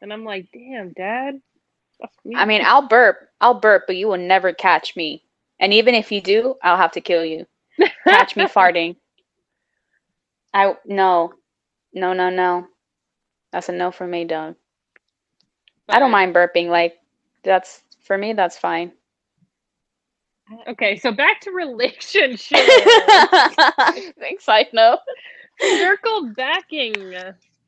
And 0.00 0.12
I'm 0.12 0.24
like, 0.24 0.48
damn, 0.52 0.92
dad. 0.92 1.40
Me. 2.24 2.34
I 2.36 2.44
mean, 2.44 2.62
I'll 2.64 2.86
burp. 2.86 3.28
I'll 3.40 3.60
burp, 3.60 3.84
but 3.86 3.96
you 3.96 4.08
will 4.08 4.18
never 4.18 4.52
catch 4.52 4.96
me. 4.96 5.24
And 5.60 5.72
even 5.72 5.94
if 5.94 6.12
you 6.12 6.20
do, 6.20 6.54
I'll 6.62 6.76
have 6.76 6.92
to 6.92 7.00
kill 7.00 7.24
you. 7.24 7.46
Catch 8.06 8.36
me 8.36 8.44
farting. 8.46 8.96
I 10.54 10.74
no. 10.86 11.34
No, 11.92 12.12
no, 12.12 12.30
no. 12.30 12.66
That's 13.52 13.68
a 13.68 13.72
no 13.72 13.90
for 13.90 14.06
me, 14.06 14.24
dog. 14.24 14.56
I 15.88 15.98
don't 15.98 16.10
mind 16.10 16.34
burping. 16.34 16.68
Like 16.68 16.98
that's 17.42 17.82
for 18.02 18.18
me 18.18 18.32
that's 18.34 18.58
fine. 18.58 18.92
Okay, 20.66 20.96
so 20.96 21.12
back 21.12 21.40
to 21.42 21.50
relationships. 21.50 22.48
Thanks, 24.18 24.44
side 24.44 24.68
note. 24.72 25.00
Circle 25.60 26.32
backing. 26.34 26.94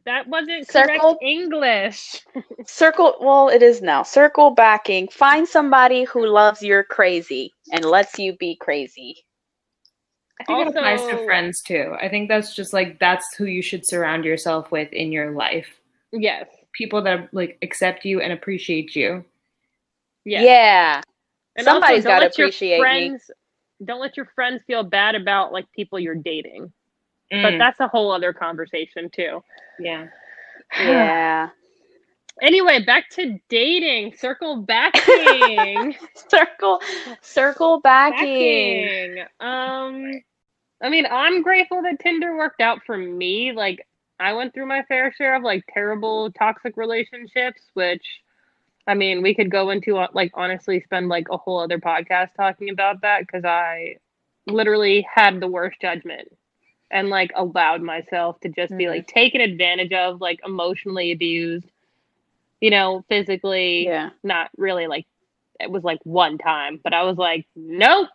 That 0.07 0.26
wasn't 0.28 0.66
Circle- 0.70 1.16
correct 1.16 1.22
English. 1.22 2.24
Circle 2.66 3.16
well, 3.20 3.48
it 3.48 3.62
is 3.62 3.82
now. 3.82 4.03
Circle 4.03 4.53
backing. 4.53 5.09
Find 5.09 5.46
somebody 5.46 6.05
who 6.05 6.26
loves 6.26 6.62
your 6.62 6.82
crazy 6.84 7.53
and 7.72 7.84
lets 7.84 8.18
you 8.18 8.36
be 8.36 8.57
crazy. 8.57 9.24
I 10.40 10.44
think 10.44 10.68
it 10.68 10.76
applies 10.76 11.03
to 11.03 11.24
friends 11.26 11.61
too. 11.61 11.94
I 12.01 12.09
think 12.09 12.28
that's 12.30 12.55
just 12.55 12.72
like 12.72 12.98
that's 12.98 13.34
who 13.36 13.44
you 13.44 13.61
should 13.61 13.86
surround 13.86 14.24
yourself 14.24 14.72
with 14.72 14.90
in 14.92 15.12
your 15.12 15.32
life. 15.32 15.68
Yes. 16.12 16.46
People 16.72 17.03
that 17.03 17.28
like 17.34 17.59
accept 17.62 18.07
you 18.07 18.20
and 18.22 18.32
appreciate 18.32 18.96
you. 18.96 19.22
Yes. 20.24 20.44
Yeah. 20.44 21.03
And 21.57 21.64
Somebody's 21.64 22.05
don't 22.05 22.12
gotta 22.12 22.24
let 22.26 22.38
your 22.38 22.46
appreciate 22.46 22.76
me. 22.78 22.80
friends, 22.80 23.30
Don't 23.84 24.01
let 24.01 24.16
your 24.16 24.26
friends 24.34 24.62
feel 24.66 24.82
bad 24.82 25.14
about 25.14 25.53
like 25.53 25.70
people 25.72 25.98
you're 25.98 26.14
dating. 26.14 26.72
But 27.43 27.55
Mm, 27.55 27.59
that's 27.59 27.81
a 27.81 27.89
whole 27.89 28.11
other 28.12 28.33
conversation 28.33 29.11
too. 29.11 29.43
yeah. 29.78 30.07
Yeah. 30.76 31.49
Anyway, 32.41 32.83
back 32.85 33.09
to 33.11 33.39
dating. 33.49 34.14
Circle 34.14 34.62
backing. 34.62 35.95
circle 36.31 36.81
circle 37.20 37.81
backing. 37.81 38.91
backing. 38.91 39.18
Um, 39.41 40.22
I 40.83 40.89
mean, 40.91 41.07
I'm 41.11 41.43
grateful 41.43 41.83
that 41.83 41.99
Tinder 42.01 42.37
worked 42.37 42.61
out 42.61 42.81
for 42.87 42.97
me. 42.97 43.53
Like, 43.53 43.87
I 44.18 44.33
went 44.35 44.55
through 44.55 44.66
my 44.66 44.83
fair 44.85 45.12
share 45.12 45.37
of 45.37 45.43
like 45.43 45.64
terrible 45.72 46.31
toxic 46.33 46.76
relationships, 46.76 47.62
which, 47.74 48.05
I 48.87 48.95
mean, 48.95 49.22
we 49.22 49.35
could 49.35 49.51
go 49.51 49.70
into 49.70 49.99
uh, 49.99 50.09
like 50.12 50.31
honestly 50.35 50.81
spend 50.81 51.09
like 51.09 51.26
a 51.31 51.37
whole 51.37 51.61
other 51.61 51.78
podcast 51.78 52.35
talking 52.37 52.70
about 52.70 53.03
that 53.03 53.20
because 53.20 53.45
I 53.45 53.97
literally 54.47 55.07
had 55.14 55.41
the 55.41 55.49
worst 55.49 55.81
judgment 55.81 56.28
and 56.91 57.09
like 57.11 57.30
allowed 57.36 57.82
myself 57.82 58.41
to 58.41 58.49
just 58.49 58.76
be 58.76 58.86
Mhm. 58.86 58.88
like 58.88 59.07
taken 59.07 59.41
advantage 59.41 59.93
of, 59.93 60.20
like 60.20 60.41
emotionally 60.45 61.12
abused, 61.12 61.70
you 62.61 62.70
know, 62.70 63.05
physically 63.09 63.86
Yeah. 63.86 64.11
not 64.22 64.51
really 64.57 64.86
like 64.86 65.07
it 65.61 65.70
was 65.70 65.84
like 65.84 66.01
one 66.05 66.38
time, 66.38 66.80
but 66.82 66.93
I 66.95 67.03
was 67.05 67.16
like, 67.18 67.47
nope. 67.57 68.09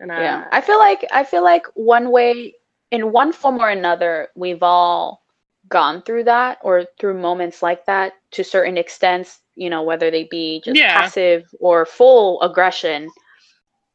And 0.00 0.12
I, 0.12 0.18
Yeah. 0.22 0.44
I 0.52 0.60
feel 0.60 0.78
like 0.78 1.04
I 1.12 1.24
feel 1.24 1.42
like 1.44 1.66
one 1.74 2.10
way 2.10 2.54
in 2.90 3.12
one 3.12 3.32
form 3.32 3.60
or 3.60 3.68
another 3.70 4.28
we've 4.36 4.62
all 4.62 5.22
gone 5.68 6.02
through 6.02 6.24
that 6.24 6.58
or 6.62 6.84
through 6.98 7.14
moments 7.20 7.62
like 7.62 7.84
that 7.86 8.14
to 8.32 8.44
certain 8.44 8.76
extents, 8.78 9.40
you 9.56 9.70
know, 9.70 9.82
whether 9.82 10.10
they 10.10 10.24
be 10.24 10.60
just 10.64 10.76
Yeah. 10.76 10.88
passive 10.88 11.44
or 11.60 11.86
full 11.86 12.40
aggression. 12.42 13.12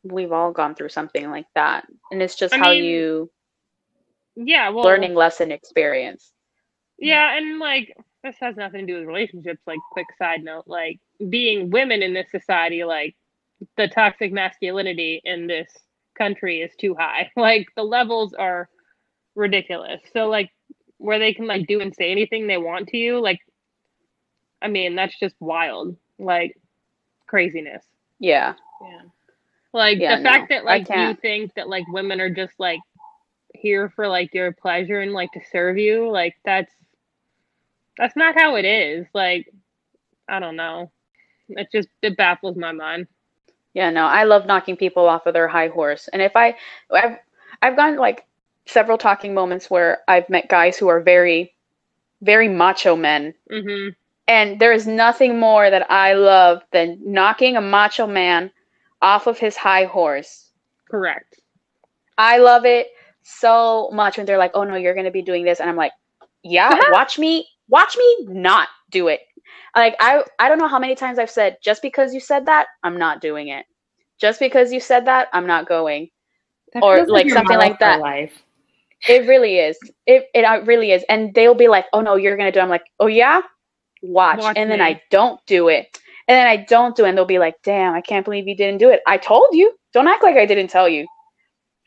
We've 0.04 0.32
all 0.32 0.52
gone 0.52 0.76
through 0.76 0.90
something 0.90 1.30
like 1.30 1.48
that. 1.56 1.86
And 2.12 2.22
it's 2.22 2.36
just 2.36 2.54
I 2.54 2.58
how 2.58 2.72
mean, 2.72 2.82
you 2.86 3.30
Yeah, 4.36 4.70
well, 4.70 4.84
learning 4.84 5.16
lesson 5.16 5.52
experience. 5.52 6.34
Yeah, 6.98 7.38
and 7.38 7.60
like 7.60 7.96
this 8.24 8.36
has 8.42 8.56
nothing 8.56 8.88
to 8.88 8.94
do 8.94 9.00
with 9.00 9.08
relationships. 9.08 9.62
Like, 9.68 9.80
quick 9.92 10.08
side 10.18 10.44
note, 10.44 10.66
like 10.68 11.00
being 11.30 11.70
women 11.70 12.02
in 12.04 12.14
this 12.14 12.32
society, 12.32 12.84
like 12.84 13.16
the 13.78 13.88
toxic 13.88 14.32
masculinity 14.34 15.22
in 15.24 15.48
this 15.48 15.70
country 16.18 16.62
is 16.62 16.72
too 16.80 16.96
high. 16.96 17.32
Like 17.38 17.68
the 17.76 17.84
levels 17.84 18.34
are 18.34 18.70
ridiculous. 19.36 20.02
So 20.14 20.28
like 20.28 20.50
where 20.98 21.20
they 21.20 21.34
can 21.34 21.48
like 21.48 21.68
do 21.68 21.82
and 21.82 21.94
say 21.96 22.12
anything 22.12 22.48
they 22.48 22.58
want 22.58 22.88
to 22.90 22.98
you, 22.98 23.22
like 23.22 23.40
I 24.62 24.68
mean, 24.68 24.96
that's 24.96 25.18
just 25.20 25.36
wild. 25.40 25.96
Like 26.20 26.56
craziness. 27.28 27.84
Yeah. 28.20 28.54
Yeah. 28.82 29.02
Like 29.74 30.00
Yeah, 30.00 30.18
the 30.18 30.24
fact 30.24 30.50
no, 30.50 30.56
that 30.56 30.66
like 30.66 30.88
you 30.90 31.16
think 31.22 31.54
that 31.56 31.70
like 31.70 31.86
women 31.90 32.22
are 32.22 32.30
just 32.30 32.54
like 32.60 32.80
here 33.66 33.92
for 33.96 34.08
like 34.08 34.34
your 34.34 34.54
pleasure 34.54 35.02
and 35.02 35.14
like 35.14 35.32
to 35.34 35.42
serve 35.52 35.78
you, 35.80 36.12
like 36.12 36.36
that's 36.46 36.72
that's 37.98 38.16
not 38.16 38.36
how 38.36 38.56
it 38.56 38.66
is. 38.66 39.08
Like 39.14 39.48
I 40.30 40.40
don't 40.40 40.56
know. 40.56 40.92
It 41.50 41.70
just 41.72 41.90
it 42.02 42.18
baffles 42.18 42.58
my 42.58 42.72
mind. 42.72 43.08
Yeah, 43.74 43.90
no, 43.92 44.06
I 44.06 44.24
love 44.24 44.46
knocking 44.46 44.78
people 44.78 45.08
off 45.08 45.28
of 45.28 45.34
their 45.34 45.48
high 45.48 45.68
horse. 45.70 46.08
And 46.10 46.22
if 46.22 46.36
I, 46.36 46.56
I've, 46.92 47.18
I've 47.62 47.76
gone 47.78 47.98
like 47.98 48.26
several 48.66 48.98
talking 48.98 49.34
moments 49.34 49.70
where 49.70 50.00
I've 50.08 50.30
met 50.30 50.50
guys 50.50 50.78
who 50.78 50.88
are 50.90 51.02
very, 51.02 51.54
very 52.22 52.48
macho 52.50 52.96
men. 52.96 53.36
hmm 53.50 53.90
And 54.28 54.60
there 54.60 54.72
is 54.74 54.88
nothing 54.88 55.40
more 55.40 55.70
that 55.70 55.90
I 55.92 56.14
love 56.14 56.64
than 56.72 57.00
knocking 57.04 57.58
a 57.58 57.62
macho 57.62 58.08
man 58.08 58.52
off 59.02 59.28
of 59.28 59.40
his 59.40 59.58
high 59.58 59.86
horse. 59.86 60.52
Correct. 60.90 61.42
I 62.18 62.38
love 62.38 62.66
it 62.66 62.88
so 63.26 63.90
much 63.92 64.18
when 64.18 64.26
they're 64.26 64.38
like, 64.38 64.52
"Oh 64.54 64.64
no, 64.64 64.76
you're 64.76 64.94
going 64.94 65.06
to 65.06 65.12
be 65.12 65.22
doing 65.22 65.44
this." 65.44 65.60
And 65.60 65.70
I'm 65.70 65.76
like, 65.76 65.92
"Yeah, 66.44 66.80
watch 66.92 67.20
me, 67.20 67.48
watch 67.68 67.98
me 67.98 68.18
not 68.30 68.70
do 68.92 69.08
it." 69.08 69.22
Like 69.76 69.96
I 70.00 70.24
I 70.40 70.48
don't 70.48 70.60
know 70.60 70.68
how 70.68 70.80
many 70.80 70.96
times 70.96 71.20
I've 71.20 71.30
said, 71.30 71.58
"Just 71.62 71.82
because 71.82 72.14
you 72.14 72.20
said 72.20 72.46
that, 72.46 72.68
I'm 72.84 72.98
not 72.98 73.22
doing 73.22 73.50
it." 73.50 73.66
Just 74.20 74.40
because 74.40 74.72
you 74.72 74.80
said 74.80 75.06
that, 75.06 75.28
I'm 75.34 75.48
not 75.48 75.68
going. 75.68 76.10
That 76.74 76.84
Or, 76.84 77.06
like, 77.06 77.30
something 77.30 77.58
like 77.58 77.80
that. 77.80 78.00
Life. 78.00 78.42
It 79.10 79.28
really 79.28 79.58
is. 79.60 79.78
It 80.06 80.28
it 80.34 80.44
uh, 80.44 80.62
really 80.64 80.92
is. 80.92 81.04
And 81.10 81.34
they'll 81.34 81.56
be 81.56 81.68
like, 81.68 81.86
"Oh 81.94 82.02
no, 82.02 82.16
you're 82.16 82.38
going 82.38 82.48
to 82.48 82.52
do." 82.52 82.60
it." 82.60 82.64
I'm 82.64 82.70
like, 82.70 82.86
"Oh 83.00 83.08
yeah? 83.08 83.42
Watch." 84.04 84.40
Watch 84.40 84.58
and 84.58 84.70
then. 84.70 84.82
I 84.82 85.02
don't 85.10 85.44
do 85.48 85.68
it. 85.68 86.00
And 86.28 86.36
then 86.36 86.48
I 86.48 86.58
don't 86.58 86.96
do 86.96 87.06
it 87.06 87.10
and 87.10 87.18
they'll 87.18 87.26
be 87.26 87.40
like, 87.40 87.56
"Damn, 87.64 87.94
I 87.94 88.02
can't 88.02 88.24
believe 88.24 88.48
you 88.48 88.56
didn't 88.56 88.80
do 88.80 88.90
it. 88.90 89.02
I 89.08 89.18
told 89.18 89.48
you. 89.52 89.76
Don't 89.94 90.08
act 90.08 90.24
like 90.24 90.38
I 90.38 90.46
didn't 90.46 90.70
tell 90.70 90.88
you." 90.88 91.06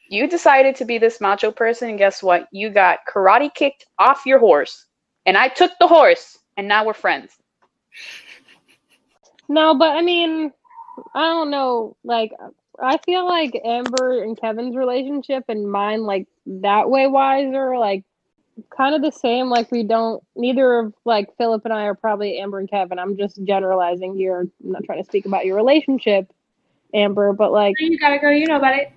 You 0.09 0.27
decided 0.27 0.75
to 0.77 0.85
be 0.85 0.99
this 0.99 1.21
macho 1.21 1.51
person, 1.51 1.91
and 1.91 1.99
guess 1.99 2.23
what? 2.23 2.49
You 2.51 2.71
got 2.71 3.01
karate 3.09 3.53
kicked 3.55 3.87
off 3.99 4.27
your 4.27 4.39
horse. 4.39 4.87
And 5.27 5.37
I 5.37 5.49
took 5.49 5.73
the 5.79 5.87
horse, 5.87 6.39
and 6.57 6.67
now 6.67 6.87
we're 6.87 6.95
friends. 6.95 7.37
No, 9.49 9.75
but 9.75 9.97
I 9.97 10.03
mean, 10.03 10.53
I 11.15 11.21
don't 11.21 11.51
know. 11.51 11.97
Like, 12.05 12.33
I 12.83 12.99
feel 12.99 13.27
like 13.27 13.61
Amber 13.65 14.23
and 14.23 14.39
Kevin's 14.41 14.77
relationship 14.77 15.45
and 15.49 15.71
mine, 15.71 16.05
like 16.05 16.27
that 16.47 16.89
way 16.89 17.07
wise, 17.07 17.53
are 17.55 17.79
like 17.79 18.05
kind 18.75 18.95
of 18.95 19.03
the 19.03 19.11
same. 19.11 19.51
Like, 19.51 19.71
we 19.71 19.83
don't. 19.83 20.23
Neither 20.37 20.79
of 20.79 20.95
like 21.05 21.37
Philip 21.37 21.65
and 21.65 21.75
I 21.75 21.83
are 21.85 21.95
probably 21.95 22.39
Amber 22.39 22.59
and 22.59 22.71
Kevin. 22.71 22.99
I'm 22.99 23.17
just 23.17 23.43
generalizing 23.45 24.17
here. 24.17 24.41
I'm 24.41 24.53
not 24.63 24.85
trying 24.85 25.03
to 25.03 25.05
speak 25.05 25.27
about 25.27 25.45
your 25.45 25.57
relationship, 25.57 26.33
Amber, 26.95 27.33
but 27.33 27.53
like, 27.53 27.75
You 27.79 27.99
gotta 27.99 28.19
go. 28.19 28.31
You 28.31 28.47
know 28.47 28.57
about 28.57 28.77
it. 28.77 28.93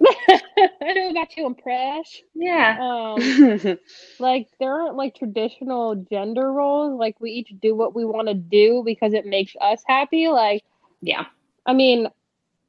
I 0.82 0.92
know 0.94 1.10
about 1.10 1.36
you, 1.36 1.46
Impress. 1.46 2.22
Yeah. 2.34 2.78
Um, 2.78 3.30
like 4.18 4.48
there 4.58 4.72
aren't 4.80 4.96
like 4.96 5.14
traditional 5.14 5.94
gender 5.96 6.52
roles 6.52 6.98
like 6.98 7.20
we 7.20 7.30
each 7.30 7.52
do 7.60 7.74
what 7.74 7.94
we 7.94 8.04
want 8.04 8.28
to 8.28 8.34
do 8.34 8.82
because 8.84 9.12
it 9.14 9.26
makes 9.26 9.54
us 9.60 9.82
happy 9.86 10.28
like 10.28 10.62
Yeah. 11.00 11.24
i 11.66 11.72
mean 11.72 12.08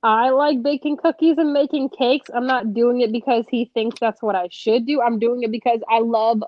i 0.03 0.29
like 0.29 0.61
baking 0.63 0.97
cookies 0.97 1.37
and 1.37 1.53
making 1.53 1.89
cakes 1.89 2.29
i'm 2.33 2.47
not 2.47 2.73
doing 2.73 3.01
it 3.01 3.11
because 3.11 3.45
he 3.49 3.65
thinks 3.73 3.97
that's 3.99 4.21
what 4.21 4.35
i 4.35 4.47
should 4.51 4.85
do 4.85 5.01
i'm 5.01 5.19
doing 5.19 5.43
it 5.43 5.51
because 5.51 5.79
i 5.89 5.99
love 5.99 6.43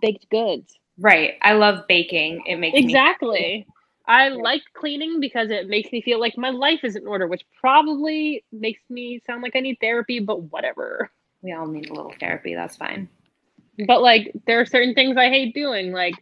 baked 0.00 0.28
goods 0.30 0.78
Right. 0.98 1.34
I 1.42 1.52
love 1.54 1.86
baking. 1.88 2.42
It 2.46 2.56
makes 2.56 2.82
me 2.82 2.98
exactly 2.98 3.66
i 4.06 4.28
like 4.28 4.62
cleaning 4.74 5.20
because 5.20 5.50
it 5.50 5.68
makes 5.68 5.92
me 5.92 6.02
feel 6.02 6.20
like 6.20 6.36
my 6.36 6.50
life 6.50 6.80
is 6.82 6.96
in 6.96 7.06
order 7.06 7.26
which 7.26 7.42
probably 7.60 8.44
makes 8.52 8.82
me 8.90 9.20
sound 9.26 9.42
like 9.42 9.54
i 9.56 9.60
need 9.60 9.76
therapy 9.80 10.18
but 10.20 10.42
whatever 10.44 11.10
we 11.42 11.52
all 11.52 11.66
need 11.66 11.90
a 11.90 11.94
little 11.94 12.14
therapy. 12.18 12.54
That's 12.54 12.76
fine. 12.76 13.08
But 13.86 14.00
like 14.00 14.32
there 14.46 14.60
are 14.60 14.66
certain 14.66 14.94
things 14.94 15.16
I 15.16 15.28
hate 15.28 15.54
doing, 15.54 15.92
like 15.92 16.14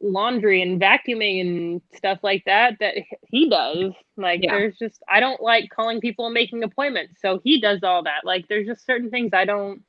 laundry 0.00 0.60
and 0.62 0.80
vacuuming 0.80 1.40
and 1.40 1.82
stuff 1.94 2.18
like 2.22 2.44
that 2.46 2.78
that 2.80 2.94
he 3.28 3.48
does. 3.48 3.92
Like 4.16 4.40
Yeah. 4.42 4.52
there's 4.52 4.76
just 4.78 5.02
I 5.08 5.20
don't 5.20 5.40
like 5.40 5.70
calling 5.70 6.00
people 6.00 6.24
and 6.26 6.34
making 6.34 6.62
appointments. 6.62 7.20
So 7.20 7.40
he 7.44 7.60
does 7.60 7.80
all 7.82 8.02
that. 8.04 8.24
Like 8.24 8.48
there's 8.48 8.66
just 8.66 8.86
certain 8.86 9.10
things 9.10 9.30
I 9.32 9.44
don't 9.44 9.82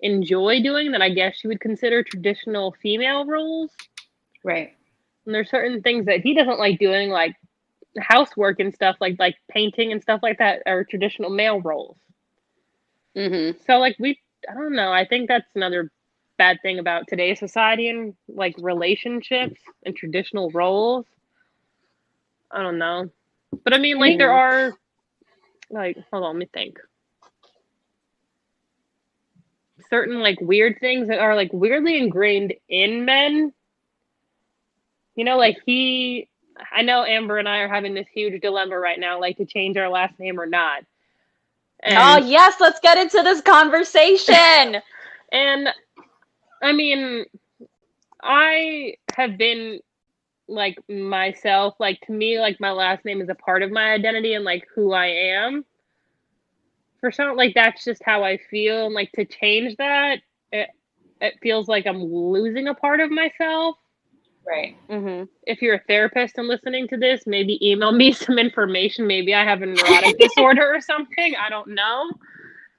enjoy 0.00 0.60
doing 0.60 0.92
that 0.92 1.02
I 1.02 1.10
guess 1.10 1.42
you 1.44 1.48
would 1.48 1.60
consider 1.60 2.02
traditional 2.02 2.74
female 2.82 3.24
roles. 3.26 3.70
Right. 4.42 4.74
And 5.26 5.34
there's 5.34 5.50
certain 5.50 5.82
things 5.82 6.06
that 6.06 6.20
he 6.20 6.34
doesn't 6.34 6.58
like 6.58 6.78
doing 6.78 7.10
like 7.10 7.34
housework 8.00 8.60
and 8.60 8.74
stuff 8.74 8.96
like 9.00 9.16
like 9.18 9.36
painting 9.50 9.92
and 9.92 10.02
stuff 10.02 10.20
like 10.22 10.38
that 10.38 10.62
are 10.66 10.84
traditional 10.84 11.30
male 11.30 11.60
roles. 11.60 11.96
hmm 13.16 13.50
So 13.66 13.78
like 13.78 13.96
we 13.98 14.18
I 14.48 14.54
don't 14.54 14.74
know, 14.74 14.92
I 14.92 15.06
think 15.06 15.28
that's 15.28 15.48
another 15.54 15.90
bad 16.36 16.58
thing 16.62 16.78
about 16.78 17.06
today's 17.08 17.38
society 17.38 17.88
and 17.88 18.14
like 18.28 18.54
relationships 18.58 19.60
and 19.84 19.96
traditional 19.96 20.50
roles. 20.50 21.06
I 22.50 22.62
don't 22.62 22.78
know. 22.78 23.10
But 23.64 23.74
I 23.74 23.78
mean 23.78 23.98
like 23.98 24.18
there 24.18 24.32
are 24.32 24.72
like 25.70 25.96
hold 26.10 26.24
on, 26.24 26.34
let 26.34 26.38
me 26.40 26.48
think. 26.52 26.78
Certain 29.90 30.20
like 30.20 30.40
weird 30.40 30.78
things 30.80 31.08
that 31.08 31.18
are 31.18 31.34
like 31.36 31.52
weirdly 31.52 31.98
ingrained 31.98 32.54
in 32.68 33.04
men. 33.04 33.52
You 35.16 35.24
know, 35.24 35.36
like 35.36 35.58
he 35.66 36.28
I 36.72 36.82
know 36.82 37.04
Amber 37.04 37.38
and 37.38 37.48
I 37.48 37.58
are 37.58 37.68
having 37.68 37.94
this 37.94 38.08
huge 38.12 38.40
dilemma 38.40 38.78
right 38.78 38.98
now, 38.98 39.20
like 39.20 39.36
to 39.38 39.44
change 39.46 39.76
our 39.76 39.88
last 39.88 40.18
name 40.18 40.40
or 40.40 40.46
not. 40.46 40.84
And- 41.82 41.98
Oh 41.98 42.26
yes, 42.26 42.54
let's 42.60 42.80
get 42.80 42.98
into 42.98 43.22
this 43.22 43.40
conversation. 43.40 44.76
And 45.32 45.68
I 46.62 46.72
mean, 46.72 47.24
I 48.22 48.94
have 49.16 49.36
been 49.36 49.80
like 50.48 50.78
myself. 50.88 51.74
Like 51.80 52.00
to 52.02 52.12
me, 52.12 52.38
like 52.38 52.60
my 52.60 52.70
last 52.70 53.04
name 53.04 53.20
is 53.20 53.28
a 53.28 53.34
part 53.34 53.62
of 53.62 53.72
my 53.72 53.92
identity 53.92 54.34
and 54.34 54.44
like 54.44 54.64
who 54.74 54.92
I 54.92 55.06
am. 55.06 55.64
For 57.00 57.10
some, 57.10 57.36
like 57.36 57.54
that's 57.54 57.84
just 57.84 58.02
how 58.04 58.22
I 58.24 58.38
feel, 58.50 58.86
and 58.86 58.94
like 58.94 59.12
to 59.12 59.24
change 59.24 59.76
that, 59.76 60.20
it 60.52 60.70
it 61.20 61.34
feels 61.42 61.68
like 61.68 61.86
I'm 61.86 62.02
losing 62.02 62.68
a 62.68 62.74
part 62.74 63.00
of 63.00 63.10
myself. 63.10 63.76
Right. 64.46 64.76
Mm-hmm. 64.90 65.24
If 65.44 65.62
you're 65.62 65.76
a 65.76 65.82
therapist 65.88 66.38
and 66.38 66.48
listening 66.48 66.88
to 66.88 66.96
this, 66.98 67.26
maybe 67.26 67.58
email 67.66 67.92
me 67.92 68.12
some 68.14 68.38
information. 68.38 69.06
Maybe 69.06 69.34
I 69.34 69.44
have 69.44 69.62
a 69.62 69.66
neurotic 69.66 70.18
disorder 70.20 70.74
or 70.74 70.80
something. 70.80 71.34
I 71.36 71.48
don't 71.50 71.68
know. 71.68 72.10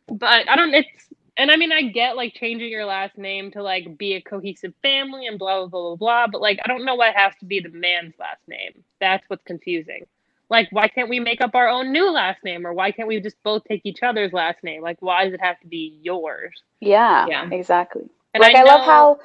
But 0.08 0.50
I 0.50 0.56
don't 0.56 0.74
it's 0.74 0.90
and 1.38 1.52
I 1.52 1.58
mean 1.58 1.72
I 1.72 1.84
get 1.84 2.16
like 2.16 2.34
changing 2.36 2.70
your 2.70 2.86
last 2.86 3.18
name 3.18 3.52
to 3.52 3.64
like 3.64 3.98
be 3.98 4.14
a 4.14 4.22
cohesive 4.22 4.74
family 4.84 5.28
and 5.28 5.40
blah 5.40 5.60
blah 5.62 5.68
blah 5.68 5.82
blah 5.82 5.96
blah, 5.96 6.28
but 6.32 6.42
like 6.42 6.60
I 6.64 6.68
don't 6.68 6.86
know 6.86 6.96
why 6.96 7.10
it 7.10 7.18
has 7.18 7.34
to 7.40 7.46
be 7.46 7.60
the 7.60 7.70
man's 7.72 8.14
last 8.20 8.42
name. 8.48 8.84
That's 9.02 9.28
what's 9.30 9.44
confusing. 9.44 10.04
Like 10.50 10.68
why 10.72 10.88
can't 10.88 11.10
we 11.10 11.20
make 11.20 11.42
up 11.42 11.56
our 11.56 11.68
own 11.68 11.92
new 11.92 12.12
last 12.12 12.44
name 12.44 12.68
or 12.68 12.74
why 12.74 12.92
can't 12.92 13.08
we 13.08 13.20
just 13.20 13.42
both 13.44 13.64
take 13.66 13.82
each 13.84 14.04
other's 14.04 14.34
last 14.34 14.64
name? 14.64 14.84
Like 14.84 14.98
why 15.02 15.26
does 15.26 15.34
it 15.34 15.42
have 15.42 15.60
to 15.62 15.68
be 15.68 16.00
yours? 16.04 16.54
Yeah, 16.82 17.26
Yeah. 17.28 17.50
exactly. 17.52 18.04
And 18.36 18.42
like 18.42 18.56
I, 18.56 18.62
know- 18.62 18.68
love 18.68 18.86
how. 18.86 19.20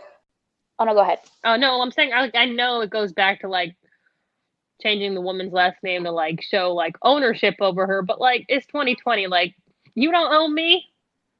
Oh 0.80 0.84
no, 0.86 0.94
go 0.94 1.00
ahead. 1.00 1.20
Oh 1.44 1.56
no, 1.56 1.82
I'm 1.82 1.92
saying 1.92 2.12
I 2.14 2.30
I 2.34 2.46
know 2.46 2.80
it 2.82 2.90
goes 2.90 3.12
back 3.12 3.42
to 3.42 3.48
like 3.48 3.76
changing 4.82 5.14
the 5.14 5.20
woman's 5.22 5.52
last 5.52 5.76
name 5.82 6.04
to 6.04 6.12
like 6.12 6.42
show 6.42 6.72
like 6.74 6.96
ownership 7.02 7.56
over 7.60 7.86
her, 7.86 8.02
but 8.02 8.20
like 8.20 8.46
it's 8.48 8.66
2020. 8.68 9.28
Like 9.28 9.54
you 9.94 10.10
don't 10.10 10.32
own 10.34 10.54
me. 10.54 10.86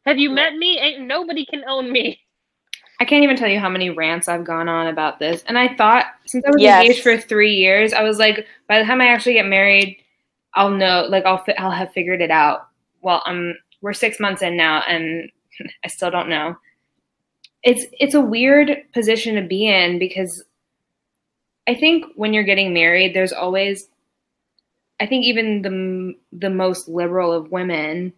Have 0.07 0.19
you 0.19 0.31
met 0.31 0.55
me? 0.57 0.79
Ain't 0.79 1.03
nobody 1.07 1.47
can 1.47 1.65
own 1.69 1.93
me. 1.93 2.21
I 3.01 3.05
can't 3.07 3.25
even 3.25 3.37
tell 3.37 3.49
you 3.49 3.59
how 3.59 3.69
many 3.71 3.91
rants 3.91 4.29
I've 4.29 4.45
gone 4.45 4.69
on 4.69 4.89
about 4.89 5.19
this. 5.19 5.43
And 5.45 5.59
I 5.59 5.75
thought 5.75 6.07
since 6.27 6.45
I 6.47 6.51
was 6.53 6.63
Yes. 6.63 6.73
engaged 6.81 7.03
for 7.03 7.17
three 7.19 7.55
years, 7.55 7.93
I 7.95 8.03
was 8.03 8.19
like, 8.19 8.47
by 8.69 8.79
the 8.79 8.85
time 8.85 9.01
I 9.01 9.09
actually 9.09 9.35
get 9.35 9.47
married, 9.47 9.99
I'll 10.55 10.71
know, 10.71 11.07
like 11.09 11.25
I'll 11.27 11.43
fi- 11.45 11.55
I'll 11.59 11.71
have 11.71 11.93
figured 11.93 12.21
it 12.23 12.31
out. 12.31 12.69
Well, 13.03 13.23
um, 13.27 13.55
we're 13.83 13.95
six 13.95 14.21
months 14.21 14.43
in 14.43 14.57
now, 14.57 14.83
and 14.89 15.31
I 15.85 15.89
still 15.89 16.11
don't 16.11 16.29
know. 16.29 16.57
It's 17.63 17.85
it's 17.93 18.15
a 18.15 18.21
weird 18.21 18.71
position 18.93 19.35
to 19.37 19.43
be 19.43 19.69
in 19.69 19.99
because 19.99 20.45
I 21.69 21.75
think 21.75 22.07
when 22.17 22.33
you're 22.33 22.43
getting 22.45 22.73
married, 22.73 23.15
there's 23.15 23.33
always, 23.33 23.87
I 24.99 25.07
think 25.07 25.25
even 25.25 25.63
the 25.63 26.15
the 26.37 26.51
most 26.51 26.89
liberal 26.89 27.33
of 27.33 27.53
women, 27.53 28.13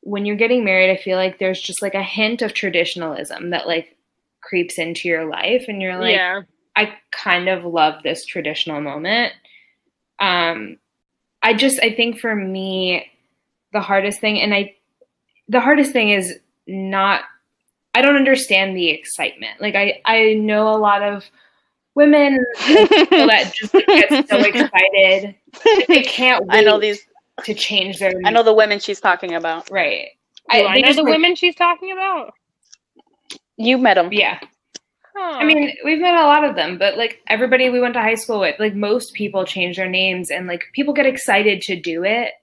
when 0.00 0.24
you're 0.24 0.36
getting 0.36 0.64
married, 0.64 0.90
I 0.90 0.96
feel 0.96 1.16
like 1.16 1.38
there's 1.38 1.60
just 1.60 1.82
like 1.82 1.94
a 1.94 2.02
hint 2.02 2.42
of 2.42 2.54
traditionalism 2.54 3.50
that 3.50 3.66
like 3.66 3.96
creeps 4.40 4.78
into 4.78 5.08
your 5.08 5.26
life, 5.26 5.66
and 5.68 5.82
you're 5.82 5.98
like, 5.98 6.16
yeah. 6.16 6.42
I 6.74 6.94
kind 7.10 7.48
of 7.48 7.64
love 7.64 8.02
this 8.02 8.24
traditional 8.24 8.80
moment. 8.80 9.34
Um, 10.20 10.78
I 11.42 11.54
just 11.54 11.78
I 11.80 11.92
think 11.94 12.18
for 12.18 12.34
me, 12.34 13.06
the 13.72 13.80
hardest 13.80 14.20
thing, 14.20 14.40
and 14.40 14.54
I, 14.54 14.74
the 15.48 15.60
hardest 15.60 15.92
thing 15.92 16.10
is 16.10 16.38
not. 16.66 17.22
I 17.98 18.02
don't 18.02 18.14
understand 18.14 18.76
the 18.76 18.88
excitement. 18.90 19.60
Like 19.60 19.74
I 19.74 20.00
I 20.04 20.34
know 20.34 20.68
a 20.72 20.78
lot 20.78 21.02
of 21.02 21.28
women 21.96 22.38
that 22.60 23.52
just 23.52 23.72
get 23.86 24.28
so 24.28 24.38
excited. 24.38 25.34
They 25.88 26.02
can't 26.02 26.46
wait 26.46 26.58
I 26.58 26.60
know 26.60 26.78
these. 26.78 27.00
to 27.42 27.54
change 27.54 27.98
their 27.98 28.12
I 28.24 28.30
know 28.30 28.44
the 28.44 28.54
women 28.54 28.78
she's 28.78 29.00
talking 29.00 29.34
about. 29.34 29.68
right. 29.68 30.10
Do 30.50 30.58
I, 30.64 30.80
know 30.80 30.92
the 30.92 31.02
like- 31.02 31.12
women 31.12 31.34
she's 31.34 31.56
talking 31.56 31.90
about? 31.92 32.32
You 33.56 33.76
met 33.78 33.94
them. 33.94 34.12
Yeah. 34.12 34.38
Huh. 35.16 35.38
I 35.38 35.44
mean, 35.44 35.74
we've 35.84 35.98
met 36.00 36.14
a 36.14 36.22
lot 36.26 36.44
of 36.44 36.54
them, 36.54 36.78
but 36.78 36.96
like 36.96 37.20
everybody 37.26 37.68
we 37.68 37.80
went 37.80 37.94
to 37.94 38.00
high 38.00 38.14
school 38.14 38.38
with, 38.38 38.54
like 38.60 38.76
most 38.76 39.12
people 39.14 39.44
change 39.44 39.76
their 39.76 39.88
names 39.88 40.30
and 40.30 40.46
like 40.46 40.62
people 40.72 40.94
get 40.94 41.06
excited 41.06 41.60
to 41.62 41.74
do 41.74 42.04
it. 42.04 42.34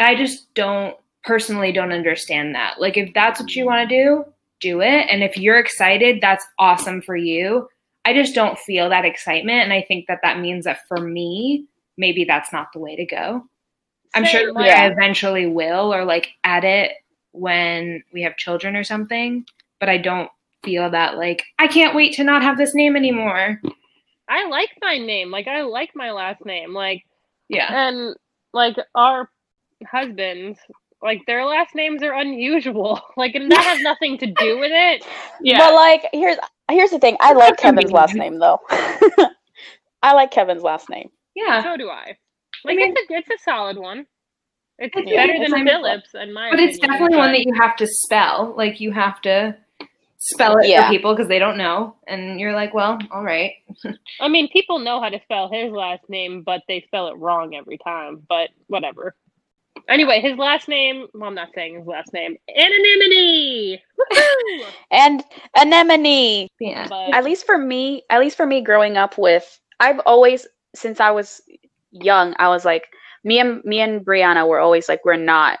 I 0.00 0.16
just 0.16 0.52
don't 0.54 0.96
personally 1.22 1.70
don't 1.70 1.92
understand 1.92 2.56
that. 2.56 2.80
Like 2.80 2.96
if 2.96 3.14
that's 3.14 3.38
what 3.40 3.54
you 3.54 3.64
want 3.64 3.88
to 3.88 3.96
do, 4.04 4.24
do 4.62 4.80
it. 4.80 5.06
And 5.10 5.22
if 5.22 5.36
you're 5.36 5.58
excited, 5.58 6.20
that's 6.22 6.46
awesome 6.58 7.02
for 7.02 7.16
you. 7.16 7.68
I 8.04 8.14
just 8.14 8.34
don't 8.34 8.58
feel 8.58 8.88
that 8.88 9.04
excitement 9.04 9.60
and 9.60 9.72
I 9.72 9.82
think 9.82 10.06
that 10.08 10.20
that 10.22 10.40
means 10.40 10.64
that 10.64 10.86
for 10.88 10.96
me, 10.98 11.66
maybe 11.98 12.24
that's 12.24 12.52
not 12.52 12.68
the 12.72 12.80
way 12.80 12.96
to 12.96 13.04
go. 13.04 13.44
I'm 14.14 14.24
Same, 14.24 14.32
sure 14.32 14.52
like- 14.52 14.66
that 14.70 14.78
I 14.82 14.86
eventually 14.92 15.46
will 15.46 15.92
or 15.92 16.04
like 16.04 16.30
add 16.44 16.64
it 16.64 16.92
when 17.32 18.02
we 18.12 18.22
have 18.22 18.36
children 18.36 18.76
or 18.76 18.84
something, 18.84 19.44
but 19.80 19.88
I 19.88 19.98
don't 19.98 20.30
feel 20.64 20.90
that 20.90 21.16
like 21.16 21.42
I 21.58 21.66
can't 21.66 21.94
wait 21.94 22.14
to 22.14 22.24
not 22.24 22.42
have 22.42 22.56
this 22.58 22.74
name 22.74 22.96
anymore. 22.96 23.60
I 24.28 24.46
like 24.48 24.70
my 24.80 24.96
name. 24.98 25.30
Like 25.30 25.46
I 25.48 25.62
like 25.62 25.90
my 25.94 26.10
last 26.12 26.44
name. 26.44 26.72
Like 26.74 27.04
Yeah. 27.48 27.88
and 27.88 28.16
like 28.52 28.76
our 28.94 29.28
husbands, 29.90 30.58
like 31.02 31.22
their 31.26 31.44
last 31.44 31.74
names 31.74 32.02
are 32.02 32.12
unusual. 32.14 33.00
Like 33.16 33.34
and 33.34 33.50
that 33.50 33.62
has 33.64 33.80
nothing 33.90 34.18
to 34.18 34.26
do 34.26 34.58
with 34.58 34.72
it. 34.72 35.04
Yeah. 35.40 35.58
But 35.58 35.74
like, 35.74 36.08
here's 36.12 36.36
here's 36.70 36.90
the 36.90 36.98
thing. 36.98 37.16
I 37.20 37.32
like 37.32 37.56
Kevin's 37.58 37.90
Convenient. 37.90 37.92
last 37.94 38.14
name 38.14 38.38
though. 38.38 38.60
I 40.02 40.14
like 40.14 40.30
Kevin's 40.30 40.62
last 40.62 40.88
name. 40.90 41.10
Yeah. 41.34 41.62
So 41.62 41.76
do 41.76 41.88
I. 41.88 42.16
Like 42.64 42.76
mean- 42.76 42.94
it's 42.96 43.10
a 43.10 43.14
it's 43.14 43.30
a 43.30 43.44
solid 43.44 43.76
one. 43.78 44.06
It's 44.78 44.96
It's- 44.96 45.14
better 45.14 45.32
it's 45.34 45.50
than 45.52 45.62
a- 45.62 45.70
Phillips 45.70 46.10
in 46.14 46.32
my 46.32 46.50
But 46.50 46.60
it's 46.60 46.78
opinion, 46.78 46.98
definitely 47.00 47.18
one 47.18 47.32
that 47.32 47.44
you 47.44 47.54
have 47.60 47.76
to 47.76 47.86
spell. 47.86 48.54
Like 48.56 48.80
you 48.80 48.90
have 48.92 49.20
to 49.22 49.56
spell 50.18 50.56
it 50.58 50.68
Yeah. 50.68 50.86
for 50.86 50.92
people 50.92 51.14
because 51.14 51.28
they 51.28 51.38
don't 51.38 51.56
know. 51.58 51.96
And 52.06 52.40
you're 52.40 52.52
like, 52.54 52.72
well, 52.74 52.98
all 53.10 53.22
right. 53.22 53.52
I 54.20 54.28
mean, 54.28 54.48
people 54.48 54.78
know 54.78 55.00
how 55.00 55.08
to 55.08 55.20
spell 55.24 55.50
his 55.50 55.70
last 55.72 56.08
name, 56.08 56.42
but 56.42 56.62
they 56.68 56.80
spell 56.86 57.08
it 57.08 57.16
wrong 57.16 57.54
every 57.54 57.78
time. 57.78 58.22
But 58.28 58.50
whatever. 58.68 59.14
Anyway, 59.88 60.20
his 60.20 60.38
last 60.38 60.68
name. 60.68 61.06
Well, 61.14 61.28
I'm 61.28 61.34
not 61.34 61.48
saying 61.54 61.78
his 61.78 61.86
last 61.86 62.12
name. 62.12 62.36
Anonymity. 62.56 63.82
And 64.90 65.22
anemone. 65.56 66.48
Yeah. 66.60 66.86
But 66.88 67.14
At 67.14 67.24
least 67.24 67.46
for 67.46 67.56
me, 67.58 68.02
at 68.10 68.20
least 68.20 68.36
for 68.36 68.46
me 68.46 68.60
growing 68.60 68.96
up 68.96 69.16
with 69.18 69.58
I've 69.80 70.00
always 70.00 70.46
since 70.74 71.00
I 71.00 71.10
was 71.10 71.40
young, 71.90 72.34
I 72.38 72.48
was 72.48 72.64
like 72.64 72.88
me 73.24 73.38
and 73.38 73.64
me 73.64 73.80
and 73.80 74.04
Brianna 74.04 74.46
were 74.46 74.60
always 74.60 74.88
like 74.88 75.04
we're 75.04 75.16
not 75.16 75.58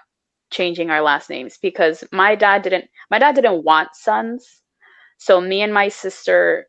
changing 0.50 0.90
our 0.90 1.00
last 1.02 1.30
names 1.30 1.58
because 1.60 2.04
my 2.12 2.34
dad 2.34 2.62
didn't 2.62 2.84
my 3.10 3.18
dad 3.18 3.34
didn't 3.34 3.64
want 3.64 3.94
sons. 3.94 4.62
So 5.18 5.40
me 5.40 5.62
and 5.62 5.72
my 5.72 5.88
sister 5.88 6.66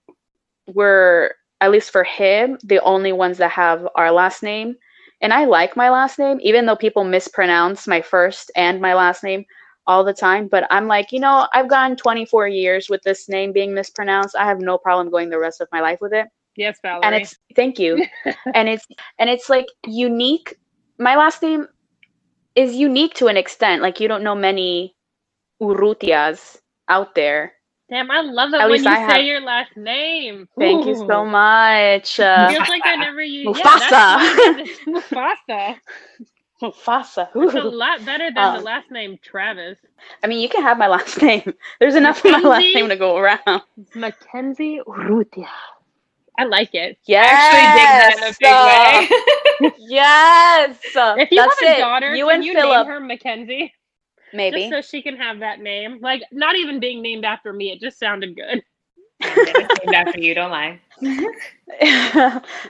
were 0.73 1.35
at 1.59 1.71
least 1.71 1.91
for 1.91 2.03
him 2.03 2.57
the 2.63 2.81
only 2.83 3.11
ones 3.11 3.37
that 3.39 3.51
have 3.51 3.87
our 3.95 4.11
last 4.11 4.43
name. 4.43 4.75
And 5.23 5.33
I 5.33 5.45
like 5.45 5.77
my 5.77 5.89
last 5.89 6.19
name 6.19 6.37
even 6.41 6.65
though 6.65 6.75
people 6.75 7.05
mispronounce 7.05 7.87
my 7.87 8.01
first 8.01 8.51
and 8.55 8.81
my 8.81 8.93
last 8.93 9.23
name 9.23 9.45
all 9.87 10.03
the 10.03 10.13
time. 10.13 10.47
But 10.49 10.67
I'm 10.69 10.87
like, 10.87 11.11
you 11.13 11.19
know, 11.19 11.47
I've 11.53 11.69
gone 11.69 11.95
24 11.95 12.49
years 12.49 12.89
with 12.89 13.01
this 13.03 13.29
name 13.29 13.53
being 13.53 13.73
mispronounced. 13.73 14.35
I 14.35 14.45
have 14.45 14.59
no 14.59 14.77
problem 14.77 15.09
going 15.09 15.29
the 15.29 15.39
rest 15.39 15.61
of 15.61 15.69
my 15.71 15.79
life 15.79 15.99
with 16.01 16.13
it. 16.13 16.27
yes, 16.57 16.77
Valerie. 16.81 17.05
And 17.05 17.15
it's 17.15 17.35
thank 17.55 17.79
you. 17.79 18.05
and 18.53 18.67
it's 18.67 18.85
and 19.17 19.29
it's 19.29 19.49
like 19.49 19.67
unique. 19.87 20.55
My 20.99 21.15
last 21.15 21.41
name 21.41 21.67
is 22.55 22.75
unique 22.75 23.13
to 23.15 23.27
an 23.27 23.37
extent. 23.37 23.81
Like 23.81 24.01
you 24.01 24.09
don't 24.09 24.23
know 24.23 24.35
many 24.35 24.93
Urrutias 25.61 26.59
out 26.89 27.15
there. 27.15 27.53
Damn, 27.93 28.09
I 28.09 28.21
love 28.21 28.53
it 28.55 28.59
At 28.61 28.69
when 28.71 28.83
you 28.83 28.89
I 28.89 28.95
say 29.07 29.17
have- 29.17 29.23
your 29.23 29.41
last 29.41 29.77
name. 29.77 30.47
Thank 30.57 30.87
you 30.87 30.95
so 30.95 31.23
much. 31.23 32.19
Uh, 32.19 32.49
Feels 32.49 32.67
like 32.67 32.81
I 32.85 32.95
never 32.95 33.21
used 33.21 33.49
Mufasa. 33.61 33.91
Yeah, 33.91 34.53
that's 34.57 34.79
Mufasa. 34.87 35.75
Mufasa. 36.61 37.27
It's 37.35 37.53
a 37.53 37.61
lot 37.61 38.03
better 38.03 38.31
than 38.31 38.53
the 38.53 38.57
Um, 38.59 38.63
last 38.63 38.89
name 38.89 39.19
Travis. 39.21 39.77
I 40.23 40.27
mean, 40.27 40.39
you 40.39 40.49
can 40.49 40.63
have 40.63 40.79
my 40.79 40.87
last 40.87 41.21
name. 41.21 41.53
There's 41.79 41.93
enough 41.93 42.25
of 42.25 42.31
my 42.31 42.39
last 42.39 42.61
name 42.73 42.89
to 42.89 42.95
go 42.95 43.17
around. 43.17 43.61
Mackenzie 43.93 44.79
Urrutia. 44.87 45.47
I 46.39 46.45
like 46.45 46.73
it. 46.73 46.97
Yes. 47.05 47.29
Actually 47.31 47.67
dig 47.77 47.89
that 47.93 48.13
in 48.17 48.23
a 48.23 49.61
big 49.61 49.69
way. 49.69 49.71
Yes. 49.87 50.77
If 50.83 51.29
you 51.31 51.37
That's 51.37 51.59
have 51.61 51.69
a 51.69 51.75
it. 51.75 51.79
daughter, 51.79 52.15
you 52.15 52.25
can 52.25 52.35
and 52.37 52.43
you 52.45 52.53
Philip, 52.53 52.87
name 52.87 52.93
her 52.95 52.99
Mackenzie? 52.99 53.71
Maybe. 54.33 54.69
Just 54.69 54.91
so 54.91 54.97
she 54.97 55.01
can 55.01 55.15
have 55.17 55.39
that 55.39 55.59
name. 55.59 55.99
Like, 56.01 56.23
not 56.31 56.55
even 56.55 56.79
being 56.79 57.01
named 57.01 57.25
after 57.25 57.53
me. 57.53 57.71
It 57.71 57.79
just 57.79 57.99
sounded 57.99 58.35
good. 58.35 58.63
named 59.21 59.93
after 59.95 60.19
you, 60.19 60.33
don't 60.33 60.51
lie. 60.51 60.79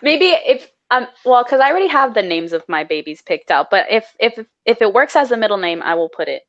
maybe 0.01 0.28
if 0.45 0.70
um 0.91 1.07
well 1.26 1.43
because 1.43 1.59
i 1.59 1.70
already 1.70 1.88
have 1.88 2.14
the 2.14 2.22
names 2.22 2.53
of 2.53 2.68
my 2.68 2.84
babies 2.84 3.22
picked 3.22 3.51
out 3.51 3.70
but 3.70 3.86
if 3.89 4.16
if 4.20 4.38
if 4.66 4.82
it 4.82 4.93
works 4.93 5.16
as 5.16 5.32
a 5.32 5.38
middle 5.38 5.57
name 5.57 5.82
i 5.82 5.93
will 5.93 6.09
put 6.09 6.28
it 6.28 6.43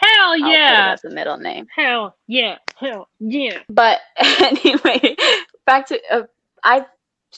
Hell 0.00 0.34
I'll 0.40 0.40
put 0.40 0.48
it 0.48 0.52
yeah. 0.52 0.90
as 0.92 1.04
a 1.04 1.10
middle 1.10 1.38
name 1.38 1.66
Hell 1.74 2.16
yeah. 2.26 2.58
Hell 2.76 3.08
yeah. 3.20 3.58
but 3.68 4.00
anyway 4.40 5.16
back 5.66 5.86
to 5.88 6.00
uh, 6.10 6.22
i 6.64 6.84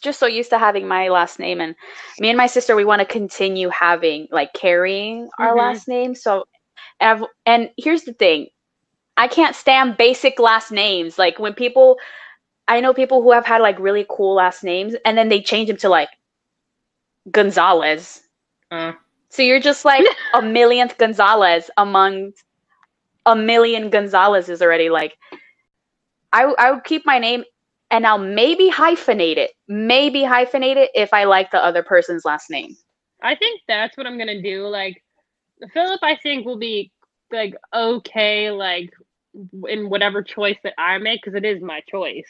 just 0.01 0.19
so 0.19 0.27
used 0.27 0.51
to 0.51 0.59
having 0.59 0.89
my 0.89 1.09
last 1.09 1.39
name 1.39 1.61
and 1.61 1.75
me 2.19 2.29
and 2.29 2.37
my 2.37 2.47
sister 2.47 2.75
we 2.75 2.85
want 2.85 3.01
to 3.01 3.07
continue 3.07 3.69
having 3.69 4.27
like 4.31 4.53
carrying 4.53 5.29
our 5.39 5.55
Mhm. 5.55 5.59
last 5.59 5.89
name 5.89 6.15
so 6.15 6.45
and, 7.01 7.23
I've, 7.23 7.29
and 7.47 7.71
here's 7.77 8.05
the 8.05 8.15
thing 8.15 8.49
i 9.17 9.29
can't 9.29 9.57
stand 9.57 9.97
basic 9.97 10.39
last 10.39 10.73
names 10.73 11.19
like 11.19 11.39
when 11.39 11.55
people 11.55 11.99
i 12.69 12.81
know 12.81 12.95
people 12.95 13.23
who 13.23 13.33
have 13.33 13.47
had 13.47 13.63
like 13.63 13.79
really 13.79 14.07
cool 14.09 14.35
last 14.37 14.65
names 14.65 14.95
and 15.05 15.19
then 15.19 15.29
they 15.29 15.43
change 15.43 15.69
them 15.69 15.79
to 15.79 15.91
like 15.91 16.11
gonzalez 17.31 18.23
Uh, 18.71 18.93
so 19.31 19.43
you're 19.43 19.61
just 19.61 19.85
like 19.85 20.05
a 20.35 20.43
millionth 20.43 20.99
gonzalez 20.99 21.71
among 21.77 22.33
a 23.27 23.37
million 23.37 23.91
gonzalez's 23.91 24.63
already 24.63 24.91
like 24.91 25.17
I, 26.33 26.45
I 26.59 26.73
would 26.73 26.85
keep 26.85 27.07
my 27.07 27.19
name 27.19 27.45
and 27.91 28.07
I'll 28.07 28.19
maybe 28.19 28.71
hyphenate 28.71 29.37
it. 29.39 29.53
Maybe 29.69 30.23
hyphenate 30.23 30.77
it 30.77 30.91
if 30.95 31.13
I 31.15 31.25
like 31.25 31.53
the 31.53 31.65
other 31.65 31.83
person's 31.85 32.25
last 32.25 32.51
name. 32.51 32.77
I 33.23 33.37
think 33.37 33.63
that's 33.69 33.97
what 33.99 34.07
I'm 34.07 34.19
gonna 34.19 34.43
do. 34.43 34.69
Like 34.69 35.04
Philip, 35.73 36.01
I 36.03 36.17
think 36.17 36.45
will 36.47 36.59
be 36.59 36.91
like 37.33 37.55
okay, 37.75 38.51
like 38.51 38.91
in 39.69 39.89
whatever 39.91 40.23
choice 40.23 40.59
that 40.65 40.75
I 40.79 40.99
make 40.99 41.23
because 41.23 41.37
it 41.37 41.45
is 41.45 41.63
my 41.63 41.81
choice. 41.89 42.29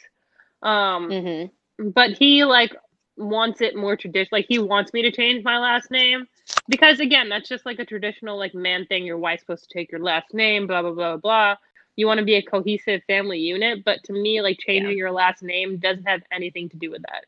Um, 0.61 1.15
Mm-hmm. 1.15 1.47
but 1.93 2.11
he 2.11 2.43
like 2.45 2.75
wants 3.17 3.61
it 3.61 3.75
more 3.75 3.95
traditional. 3.95 4.39
Like 4.39 4.45
he 4.47 4.59
wants 4.59 4.93
me 4.93 5.01
to 5.03 5.11
change 5.11 5.43
my 5.43 5.57
last 5.59 5.91
name 5.91 6.25
because 6.67 6.99
again, 6.99 7.29
that's 7.29 7.49
just 7.49 7.65
like 7.65 7.79
a 7.79 7.85
traditional 7.85 8.37
like 8.37 8.53
man 8.53 8.85
thing. 8.85 9.05
Your 9.05 9.17
wife's 9.17 9.41
supposed 9.41 9.67
to 9.69 9.77
take 9.77 9.91
your 9.91 10.01
last 10.01 10.33
name. 10.33 10.67
Blah 10.67 10.81
blah 10.81 10.91
blah 10.91 11.17
blah. 11.17 11.55
You 11.95 12.07
want 12.07 12.19
to 12.19 12.25
be 12.25 12.35
a 12.35 12.43
cohesive 12.43 13.01
family 13.07 13.39
unit, 13.39 13.83
but 13.85 14.03
to 14.05 14.13
me, 14.13 14.41
like 14.41 14.57
changing 14.59 14.97
your 14.97 15.11
last 15.11 15.43
name 15.43 15.77
doesn't 15.77 16.07
have 16.07 16.21
anything 16.31 16.69
to 16.69 16.77
do 16.77 16.91
with 16.91 17.01
that. 17.03 17.25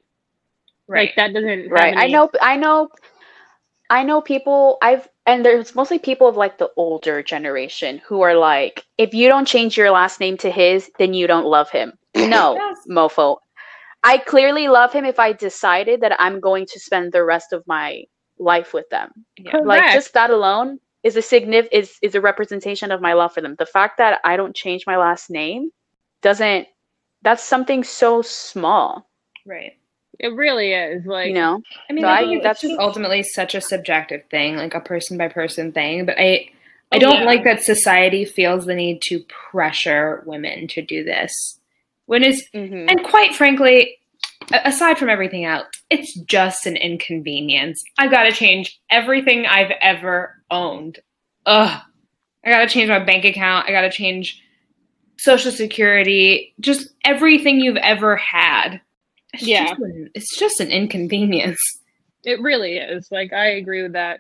right. 0.88 1.10
Like 1.10 1.16
that 1.16 1.34
doesn't. 1.34 1.70
Right. 1.70 1.93
I 1.95 2.08
know 2.08 2.30
I 2.41 2.58
know 2.58 2.89
I 3.89 4.03
know 4.03 4.21
people 4.21 4.77
I've 4.81 5.07
and 5.25 5.45
there's 5.45 5.75
mostly 5.75 5.99
people 5.99 6.27
of 6.27 6.38
like 6.38 6.57
the 6.57 6.69
older 6.77 7.21
generation 7.23 8.01
who 8.05 8.21
are 8.21 8.35
like, 8.35 8.83
if 8.97 9.13
you 9.13 9.27
don't 9.27 9.47
change 9.47 9.77
your 9.77 9.91
last 9.91 10.19
name 10.19 10.38
to 10.38 10.51
his, 10.51 10.89
then 10.99 11.13
you 11.13 11.27
don't 11.27 11.45
love 11.45 11.69
him. 11.69 11.93
No, 12.15 12.55
Yes. 12.55 12.77
mofo. 12.89 13.38
I 14.03 14.17
clearly 14.19 14.67
love 14.67 14.93
him 14.93 15.05
if 15.05 15.19
I 15.19 15.33
decided 15.33 16.01
that 16.01 16.19
I'm 16.19 16.39
going 16.39 16.65
to 16.67 16.79
spend 16.79 17.11
the 17.11 17.23
rest 17.23 17.53
of 17.53 17.63
my 17.67 18.03
life 18.39 18.73
with 18.73 18.88
them. 18.89 19.11
Yeah. 19.38 19.57
like 19.63 19.91
just 19.93 20.13
that 20.13 20.29
alone 20.29 20.79
is 21.03 21.15
a 21.15 21.21
signif- 21.21 21.69
is 21.71 21.97
is 22.01 22.15
a 22.15 22.21
representation 22.21 22.91
of 22.91 23.01
my 23.01 23.13
love 23.13 23.33
for 23.33 23.41
them 23.41 23.55
the 23.57 23.65
fact 23.65 23.97
that 23.97 24.19
i 24.23 24.35
don't 24.38 24.55
change 24.55 24.83
my 24.85 24.97
last 24.97 25.29
name 25.29 25.69
doesn't 26.21 26.67
that's 27.23 27.43
something 27.43 27.83
so 27.83 28.21
small, 28.21 29.09
Right. 29.45 29.73
It 30.20 30.34
really 30.34 30.74
is. 30.74 31.05
Like 31.05 31.28
you 31.28 31.34
know? 31.34 31.61
I 31.89 31.93
mean, 31.93 32.03
So 32.03 32.07
I 32.07 32.15
I- 32.18 32.20
think 32.22 32.34
it's 32.38 32.43
that's- 32.43 32.61
just 32.61 32.80
ultimately 32.80 33.24
such 33.24 33.55
a 33.55 33.61
subjective 33.61 34.24
thing, 34.30 34.55
like 34.55 34.74
a 34.74 34.80
person 34.82 35.18
by 35.18 35.28
person 35.28 35.72
thing. 35.72 36.05
But 36.05 36.18
I, 36.20 36.49
I 36.91 36.95
Oh, 36.97 36.99
don't 36.99 37.20
yeah. 37.20 37.26
like 37.26 37.43
that 37.43 37.61
society 37.63 38.26
feels 38.26 38.65
the 38.65 38.76
need 38.76 39.01
to 39.03 39.20
pressure 39.51 40.24
women 40.26 40.68
to 40.70 40.82
do 40.82 41.03
this. 41.03 41.59
When 42.05 42.24
it's, 42.24 42.41
Mhm. 42.51 42.89
and 42.89 43.03
quite 43.03 43.36
frankly, 43.36 43.97
aside 44.63 44.97
from 44.97 45.09
everything 45.09 45.43
else, 45.45 45.68
it's 45.89 46.13
just 46.22 46.65
an 46.65 46.78
inconvenience. 46.78 47.84
I've 47.97 48.11
got 48.11 48.24
to 48.24 48.32
change 48.32 48.80
everything 48.89 49.45
I've 49.45 49.72
ever 49.82 50.41
owned. 50.49 50.99
Ugh. 51.45 51.82
I 52.45 52.49
got 52.49 52.59
to 52.59 52.68
change 52.70 52.88
my 52.89 52.99
bank 52.99 53.26
account. 53.26 53.68
I 53.68 53.72
got 53.72 53.82
to 53.82 53.89
change 53.91 54.41
social 55.18 55.51
security. 55.51 56.53
Just 56.61 56.89
everything 57.03 57.59
you've 57.59 57.76
ever 57.78 58.15
had. 58.15 58.80
It's 59.34 59.43
Yeah. 59.47 59.67
just 59.69 59.82
an- 59.82 60.09
it's 60.15 60.38
just 60.39 60.59
an 60.59 60.71
inconvenience. 60.71 61.59
it 62.23 62.41
really 62.41 62.78
is. 62.78 63.07
Like 63.11 63.32
I 63.32 63.47
agree 63.51 63.84
with 63.84 63.93
that 63.93 64.19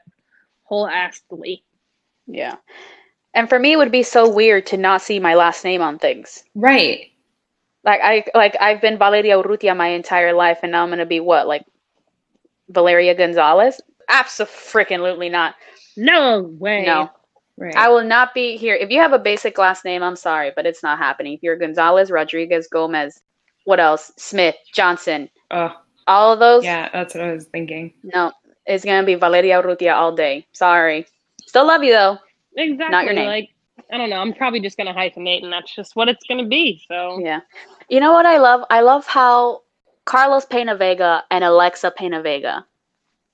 whole 0.63 0.85
wholeheartedly. 0.87 1.63
Yeah. 2.27 2.55
And 3.33 3.49
for 3.49 3.59
me 3.59 3.73
it 3.73 3.77
would 3.77 3.91
be 3.91 4.03
so 4.03 4.29
weird 4.29 4.65
to 4.67 4.77
not 4.77 5.01
see 5.01 5.19
my 5.19 5.35
last 5.35 5.63
name 5.63 5.81
on 5.81 5.99
things. 5.99 6.43
Right. 6.55 7.07
Like 7.83 7.99
I 8.03 8.23
like 8.33 8.55
I've 8.61 8.81
been 8.81 8.97
Valeria 8.97 9.35
Urrutia 9.41 9.75
my 9.75 9.87
entire 9.87 10.33
life 10.33 10.59
and 10.63 10.71
now 10.71 10.83
I'm 10.83 10.89
gonna 10.89 11.05
be 11.05 11.19
what, 11.19 11.47
like 11.47 11.65
Valeria 12.69 13.13
Gonzalez? 13.15 13.81
Absolutely 14.09 15.29
not. 15.29 15.55
No 15.95 16.41
way. 16.59 16.85
No. 16.85 17.09
Right. 17.57 17.75
I 17.75 17.89
will 17.89 18.03
not 18.03 18.33
be 18.33 18.55
here. 18.57 18.75
If 18.75 18.91
you 18.91 18.99
have 18.99 19.13
a 19.13 19.19
basic 19.19 19.57
last 19.57 19.83
name, 19.83 20.03
I'm 20.03 20.15
sorry, 20.15 20.51
but 20.55 20.65
it's 20.67 20.83
not 20.83 20.99
happening. 20.99 21.33
If 21.33 21.41
you're 21.43 21.55
Gonzalez, 21.57 22.11
Rodriguez, 22.11 22.67
Gomez, 22.67 23.19
what 23.67 23.81
else? 23.81 24.13
Smith, 24.17 24.55
Johnson, 24.73 25.29
oh, 25.51 25.73
all 26.07 26.31
of 26.31 26.39
those. 26.39 26.63
yeah, 26.63 26.89
that's 26.93 27.13
what 27.13 27.23
I 27.25 27.33
was 27.33 27.45
thinking. 27.47 27.93
No, 28.01 28.31
it's 28.65 28.85
gonna 28.85 29.05
be 29.05 29.15
Valeria 29.15 29.61
Urrutia 29.61 29.93
all 29.93 30.15
day. 30.15 30.47
Sorry. 30.53 31.05
Still 31.45 31.67
love 31.67 31.83
you 31.83 31.91
though. 31.91 32.17
Exactly. 32.55 32.91
Not 32.91 33.03
your 33.03 33.13
name. 33.13 33.27
Like 33.27 33.49
I 33.91 33.97
don't 33.97 34.09
know. 34.09 34.21
I'm 34.21 34.33
probably 34.33 34.61
just 34.61 34.77
gonna 34.77 34.93
hyphenate, 34.93 35.43
and 35.43 35.51
that's 35.51 35.75
just 35.75 35.97
what 35.97 36.07
it's 36.07 36.25
gonna 36.29 36.45
be. 36.47 36.81
So 36.87 37.19
Yeah. 37.21 37.41
You 37.89 37.99
know 37.99 38.13
what 38.13 38.25
I 38.25 38.37
love? 38.37 38.63
I 38.69 38.79
love 38.81 39.05
how 39.05 39.63
Carlos 40.05 40.45
Pena 40.45 40.75
Vega 40.75 41.25
and 41.29 41.43
Alexa 41.43 41.91
Pena 41.91 42.21
Vega. 42.21 42.65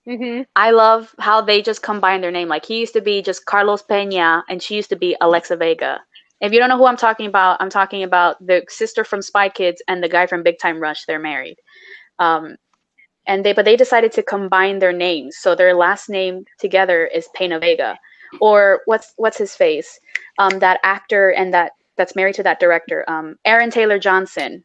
Mm-hmm. 0.08 0.42
I 0.56 0.72
love 0.72 1.14
how 1.20 1.42
they 1.42 1.62
just 1.62 1.84
combine 1.84 2.22
their 2.22 2.32
name. 2.32 2.48
Like 2.48 2.66
he 2.66 2.80
used 2.80 2.94
to 2.94 3.02
be 3.02 3.22
just 3.22 3.46
Carlos 3.46 3.84
Pena 3.84 4.44
and 4.50 4.64
she 4.64 4.76
used 4.76 4.90
to 4.90 4.96
be 4.96 5.16
Alexa 5.22 5.58
Vega. 5.58 6.02
If 6.44 6.52
you 6.52 6.60
don't 6.60 6.68
know 6.68 6.78
who 6.78 6.86
I'm 6.86 6.98
talking 6.98 7.26
about, 7.26 7.62
I'm 7.62 7.70
talking 7.70 8.04
about 8.04 8.46
the 8.46 8.66
sister 8.68 9.06
from 9.06 9.22
Spy 9.22 9.48
Kids 9.48 9.82
and 9.88 10.04
the 10.04 10.10
guy 10.10 10.28
from 10.28 10.44
Big 10.44 10.60
Time 10.60 10.78
Rush. 10.78 11.06
They're 11.06 11.18
married. 11.18 11.56
Um, 12.20 12.58
and 13.26 13.46
they 13.46 13.54
but 13.54 13.64
they 13.64 13.78
decided 13.78 14.12
to 14.12 14.24
combine 14.24 14.80
their 14.80 14.92
names. 14.92 15.38
So 15.38 15.56
their 15.56 15.74
last 15.74 16.10
name 16.10 16.44
together 16.60 17.06
is 17.06 17.30
Pena 17.34 17.60
Vega. 17.60 17.98
Or 18.42 18.82
what's 18.86 19.14
what's 19.16 19.38
his 19.38 19.56
face? 19.56 19.98
Um, 20.38 20.60
that 20.60 20.82
actor 20.84 21.30
and 21.30 21.54
that 21.54 21.72
that's 21.96 22.16
married 22.16 22.36
to 22.36 22.44
that 22.44 22.60
director, 22.60 23.06
um, 23.08 23.38
Aaron 23.46 23.72
Taylor 23.72 24.00
Johnson 24.00 24.62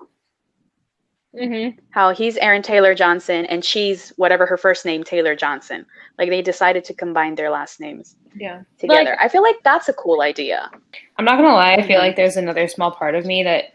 hmm 1.37 1.69
how 1.91 2.13
he's 2.15 2.37
Aaron 2.39 2.63
Taylor 2.63 2.95
Johnson 2.95 3.45
and 3.47 3.65
she's 3.65 4.11
whatever 4.17 4.47
her 4.47 4.57
first 4.57 4.85
name 4.87 5.05
Taylor 5.05 5.35
Johnson. 5.37 5.85
Like 6.19 6.31
they 6.31 6.43
decided 6.43 6.85
to 6.85 6.95
combine 6.95 7.35
their 7.35 7.51
last 7.51 7.81
names 7.81 8.17
Yeah. 8.35 8.63
together. 8.79 9.17
I 9.21 9.29
feel 9.29 9.43
like 9.43 9.57
that's 9.63 9.89
a 9.89 9.93
cool 9.93 10.23
idea. 10.23 10.71
I'm 11.19 11.25
not 11.25 11.37
gonna 11.37 11.53
lie, 11.55 11.75
I 11.75 11.87
feel 11.87 11.99
like 11.99 12.17
there's 12.17 12.37
another 12.37 12.67
small 12.69 12.91
part 12.91 13.15
of 13.15 13.27
me 13.27 13.43
that 13.45 13.75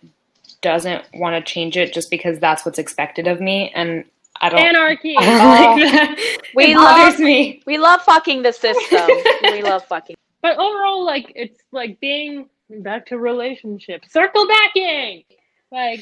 doesn't 0.62 1.04
want 1.16 1.36
to 1.46 1.52
change 1.54 1.78
it 1.78 1.94
just 1.94 2.10
because 2.10 2.40
that's 2.40 2.66
what's 2.66 2.80
expected 2.80 3.28
of 3.28 3.42
me, 3.42 3.70
and 3.76 4.06
I 4.42 4.48
don't. 4.50 4.60
Anarchy. 4.62 5.16
I 5.20 5.78
don't 5.78 5.80
like. 5.82 6.20
We 6.56 6.72
it 6.72 6.78
love- 6.78 7.20
me. 7.20 7.62
We 7.66 7.78
love 7.78 8.02
fucking 8.04 8.44
the 8.44 8.54
system. 8.54 9.08
we 9.44 9.62
love 9.62 9.86
fucking. 9.90 10.16
But 10.42 10.58
overall, 10.58 11.04
like 11.06 11.32
it's 11.36 11.60
like 11.74 12.00
being 12.00 12.48
back 12.70 13.06
to 13.08 13.18
relationships, 13.20 14.12
circle 14.14 14.48
backing, 14.48 15.24
like 15.72 16.00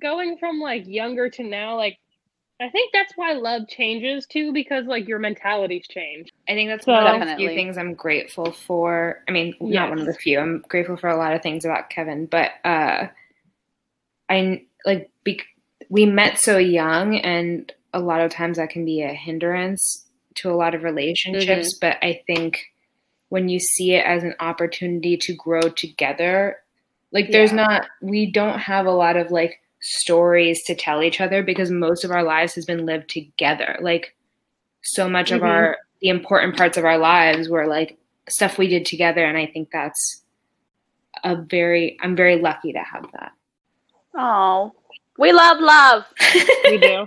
going 0.00 0.38
from 0.38 0.60
like 0.60 0.86
younger 0.86 1.28
to 1.30 1.42
now. 1.42 1.76
Like 1.76 1.98
I 2.60 2.68
think 2.70 2.92
that's 2.92 3.12
why 3.16 3.32
love 3.32 3.68
changes 3.68 4.26
too, 4.26 4.52
because 4.52 4.86
like 4.86 5.08
your 5.08 5.18
mentalities 5.18 5.86
change. 5.88 6.32
I 6.48 6.52
think 6.52 6.70
that's 6.70 6.84
So- 6.84 6.92
one 6.92 7.06
of 7.06 7.12
the 7.14 7.18
Definitely. 7.18 7.46
few 7.48 7.54
things 7.56 7.76
I'm 7.78 7.94
grateful 7.94 8.52
for. 8.52 9.22
I 9.28 9.32
mean, 9.32 9.54
Yes. 9.60 9.74
not 9.74 9.90
one 9.90 9.98
of 10.00 10.06
the 10.06 10.14
few. 10.14 10.38
I'm 10.38 10.64
grateful 10.68 10.96
for 10.96 11.08
a 11.08 11.16
lot 11.16 11.34
of 11.34 11.42
things 11.42 11.64
about 11.64 11.90
Kevin, 11.90 12.26
but 12.26 12.52
uh, 12.64 13.08
I 14.28 14.62
like 14.84 15.10
bec 15.24 15.38
we 15.90 16.06
met 16.06 16.38
so 16.38 16.56
young, 16.56 17.16
and 17.18 17.70
a 17.92 18.00
lot 18.00 18.20
of 18.20 18.30
times 18.30 18.56
that 18.56 18.70
can 18.70 18.84
be 18.84 19.02
a 19.02 19.08
hindrance 19.12 20.06
to 20.36 20.50
a 20.50 20.54
lot 20.56 20.74
of 20.74 20.82
relationships. 20.82 21.74
But 21.78 21.98
I 22.02 22.22
think 22.26 22.64
when 23.28 23.48
you 23.48 23.58
see 23.60 23.94
it 23.94 24.04
as 24.06 24.22
an 24.24 24.34
opportunity 24.40 25.16
to 25.18 25.34
grow 25.34 25.60
together, 25.62 26.56
like 27.12 27.30
there's 27.30 27.52
not, 27.52 27.86
we 28.00 28.30
don't 28.30 28.58
have 28.58 28.86
a 28.86 28.90
lot 28.92 29.16
of 29.16 29.30
like 29.30 29.60
stories 29.86 30.62
to 30.64 30.74
tell 30.74 31.02
each 31.02 31.20
other 31.20 31.42
because 31.42 31.70
most 31.70 32.04
of 32.04 32.10
our 32.10 32.22
lives 32.22 32.54
has 32.54 32.64
been 32.64 32.86
lived 32.86 33.10
together. 33.10 33.76
Like 33.82 34.16
so 34.82 35.08
much 35.10 35.30
of 35.30 35.42
Mhm. 35.42 35.46
our 35.48 35.78
the 36.00 36.08
important 36.08 36.56
parts 36.56 36.76
of 36.78 36.84
our 36.86 36.96
lives 36.98 37.48
were 37.50 37.66
like 37.66 37.98
stuff 38.28 38.56
we 38.58 38.66
did 38.66 38.86
together 38.86 39.24
and 39.24 39.36
I 39.36 39.46
think 39.46 39.70
that's 39.70 40.22
a 41.22 41.36
very 41.36 41.98
I'm 42.02 42.16
very 42.16 42.36
lucky 42.36 42.72
to 42.72 42.78
have 42.78 43.06
that. 43.12 43.32
Oh, 44.14 44.72
we 45.18 45.32
love 45.32 45.58
love. 45.60 46.04
We 46.64 46.78
do. 46.78 47.06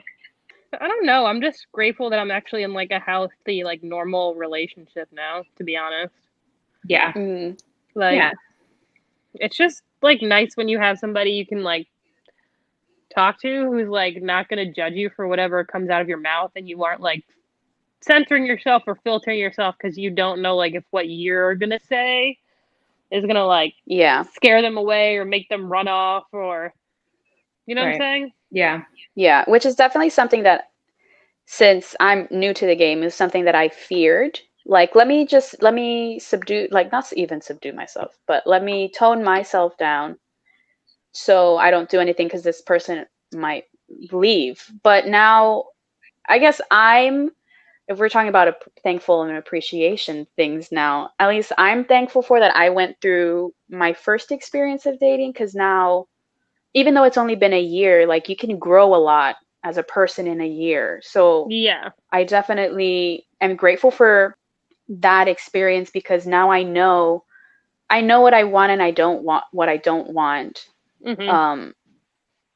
I 0.80 0.88
don't 0.88 1.06
know. 1.06 1.26
I'm 1.26 1.42
just 1.42 1.66
grateful 1.72 2.10
that 2.12 2.20
I'm 2.20 2.30
actually 2.30 2.62
in 2.64 2.74
like 2.74 2.92
a 2.92 3.00
healthy, 3.00 3.64
like 3.64 3.82
normal 3.82 4.36
relationship 4.36 5.08
now. 5.12 5.44
To 5.58 5.64
be 5.64 5.76
honest, 5.76 6.14
Yeah. 6.86 7.12
Mm, 7.14 7.60
like 7.96 8.18
Yeah. 8.18 8.32
it's 9.36 9.58
just 9.58 9.82
like 10.04 10.22
nice 10.22 10.56
when 10.56 10.68
you 10.68 10.78
have 10.78 11.00
somebody 11.00 11.32
you 11.32 11.46
can 11.48 11.64
like 11.64 11.88
talk 13.18 13.42
to 13.42 13.66
who's 13.66 13.90
like 13.90 14.22
not 14.22 14.48
going 14.50 14.66
to 14.66 14.74
judge 14.74 14.94
you 14.94 15.10
for 15.16 15.28
whatever 15.28 15.64
comes 15.64 15.90
out 15.90 16.02
of 16.02 16.08
your 16.08 16.20
mouth 16.20 16.52
and 16.56 16.68
you 16.70 16.84
aren't 16.84 17.02
like 17.02 17.24
censoring 18.02 18.46
yourself 18.46 18.84
or 18.86 18.96
filtering 19.04 19.40
yourself 19.40 19.76
because 19.82 19.98
you 19.98 20.12
don't 20.12 20.42
know 20.42 20.56
like 20.56 20.76
if 20.76 20.84
what 20.92 21.10
you're 21.10 21.56
going 21.56 21.72
to 21.72 21.80
say 21.88 22.38
is 23.12 23.24
going 23.24 23.36
to 23.36 23.46
like 23.46 23.74
yeah, 23.86 24.24
scare 24.34 24.62
them 24.62 24.78
away 24.78 25.18
or 25.18 25.26
make 25.26 25.50
them 25.50 25.72
run 25.72 25.88
off 25.88 26.26
or 26.32 26.74
you 27.68 27.76
know 27.76 27.82
what 27.82 27.94
I'm 27.94 28.00
saying? 28.00 28.32
Yeah. 28.50 28.84
yeah. 29.16 29.44
Which 29.48 29.66
is 29.66 29.76
definitely 29.76 30.10
something 30.10 30.44
that, 30.44 30.70
since 31.46 31.96
I'm 32.00 32.28
new 32.32 32.54
to 32.54 32.66
the 32.66 32.76
game, 32.76 33.04
is 33.04 33.14
something 33.14 33.44
that 33.46 33.56
I 33.56 33.70
feared. 33.70 34.40
Like, 34.66 34.96
let 34.96 35.08
me 35.08 35.26
just 35.26 35.62
let 35.62 35.74
me 35.74 36.20
subdue, 36.20 36.68
like 36.72 36.92
not 36.92 37.12
even 37.14 37.42
subdue 37.42 37.74
myself, 37.74 38.18
but 38.26 38.44
let 38.46 38.64
me 38.64 38.90
tone 38.90 39.24
myself 39.24 39.78
down, 39.78 40.18
so 41.18 41.58
I 41.58 41.72
don't 41.72 41.90
do 41.90 42.00
anything 42.00 42.28
because 42.28 42.44
this 42.44 42.62
person 42.62 43.06
might 43.34 43.66
leave. 44.12 44.64
But 44.84 45.08
now, 45.08 45.66
I 46.30 46.40
guess 46.40 46.62
I'm. 46.72 47.32
If 47.88 48.00
we're 48.00 48.10
talking 48.10 48.28
about 48.28 48.50
a 48.50 48.56
thankful 48.84 49.24
and 49.24 49.38
appreciation 49.38 50.28
things 50.36 50.74
now, 50.74 51.12
at 51.20 51.30
least 51.30 51.54
I'm 51.58 51.86
thankful 51.86 52.22
for 52.22 52.40
that 52.42 52.54
I 52.56 52.70
went 52.70 52.98
through 53.02 53.54
my 53.70 53.94
first 53.94 54.32
experience 54.34 54.86
of 54.86 55.00
dating 55.00 55.32
because 55.32 55.56
now, 55.56 56.08
even 56.74 56.94
though 56.94 57.06
it's 57.06 57.18
only 57.18 57.36
been 57.36 57.54
a 57.54 57.62
year, 57.62 58.06
like 58.06 58.28
you 58.28 58.36
can 58.36 58.60
grow 58.60 58.94
a 58.94 58.98
lot 58.98 59.38
as 59.64 59.78
a 59.78 59.84
person 59.84 60.28
in 60.28 60.42
a 60.42 60.48
year. 60.48 61.02
So 61.02 61.48
Yeah. 61.50 61.92
I 62.12 62.26
definitely 62.26 63.26
am 63.40 63.56
grateful 63.56 63.90
for 63.90 64.38
that 64.90 65.30
experience 65.30 65.90
because 65.90 66.28
now 66.28 66.52
I 66.52 66.64
know 66.64 67.24
I 67.90 68.02
know 68.02 68.20
what 68.20 68.34
I 68.34 68.44
want 68.44 68.74
and 68.74 68.84
I 68.84 68.92
don't 68.92 69.24
want 69.24 69.46
what 69.54 69.70
I 69.70 69.78
don't 69.78 70.10
want. 70.14 70.68
Hmm 71.08 71.38
Um 71.50 71.74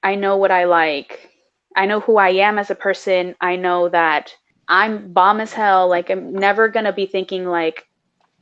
I 0.03 0.15
know 0.15 0.37
what 0.37 0.51
I 0.51 0.65
like. 0.65 1.29
I 1.75 1.85
know 1.87 2.01
who 2.01 2.17
I 2.17 2.29
am 2.31 2.59
as 2.59 2.71
a 2.71 2.75
person. 2.75 3.35
I 3.41 3.57
know 3.57 3.89
that 3.89 4.35
I'm 4.69 5.13
bomb 5.13 5.41
as 5.41 5.53
hell. 5.53 5.89
Like 5.89 6.09
I'm 6.11 6.39
never 6.39 6.69
going 6.69 6.85
to 6.85 6.93
be 6.93 7.07
thinking 7.07 7.45
like 7.45 7.85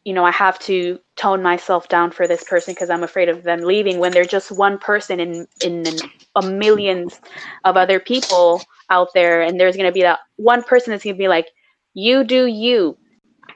you 0.06 0.14
know, 0.14 0.26
I 0.26 0.32
have 0.32 0.60
to 0.62 1.00
tone 1.18 1.44
myself 1.44 1.90
down 1.90 2.12
for 2.12 2.28
this 2.28 2.44
person 2.44 2.74
because 2.74 2.90
I'm 2.90 3.04
afraid 3.04 3.30
of 3.30 3.44
them 3.44 3.62
leaving 3.62 4.00
when 4.00 4.14
they're 4.14 4.26
just 4.26 4.52
one 4.52 4.80
person 4.80 5.20
in 5.20 5.48
in 5.62 6.12
a 6.36 6.44
millions 6.44 7.20
of 7.66 7.78
other 7.78 8.00
people 8.00 8.68
out 8.90 9.10
there 9.14 9.42
and 9.42 9.60
there's 9.60 9.76
going 9.78 9.88
to 9.90 9.94
be 9.94 10.04
that 10.04 10.20
one 10.38 10.64
person 10.64 10.92
that's 10.92 11.04
going 11.04 11.16
to 11.16 11.20
be 11.20 11.28
like 11.28 11.48
you 11.94 12.24
do 12.24 12.46
you 12.48 12.98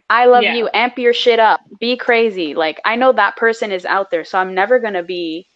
i 0.10 0.26
love 0.26 0.44
Yeah. 0.44 0.54
you 0.56 0.70
amp 0.74 0.98
your 1.00 1.14
shit 1.14 1.40
up 1.40 1.62
be 1.80 1.98
crazy 1.98 2.54
like 2.56 2.82
i 2.86 2.96
know 2.96 3.12
that 3.14 3.38
person 3.38 3.72
is 3.72 3.86
out 3.86 4.12
there 4.12 4.26
so 4.26 4.40
i'm 4.40 4.54
never 4.56 4.80
going 4.80 4.94
to 4.94 5.04
be 5.04 5.48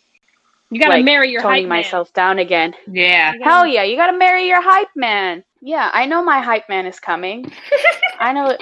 You 0.69 0.79
got 0.79 0.87
to 0.87 0.93
like, 0.95 1.05
marry 1.05 1.31
your 1.31 1.41
toning 1.41 1.63
hype 1.63 1.69
man. 1.69 1.69
myself 1.69 2.13
down 2.13 2.39
again 2.39 2.73
Yeah. 2.87 3.33
Hell 3.43 3.65
yeah 3.67 3.83
you 3.83 3.95
got 3.97 4.11
to 4.11 4.17
marry 4.17 4.47
your 4.47 4.61
hype 4.61 4.89
man 4.95 5.43
yeah 5.61 5.89
i 5.93 6.05
know 6.05 6.23
my 6.23 6.39
hype 6.39 6.69
man 6.69 6.85
is 6.85 6.99
coming 6.99 7.51
i 8.19 8.31
know 8.33 8.55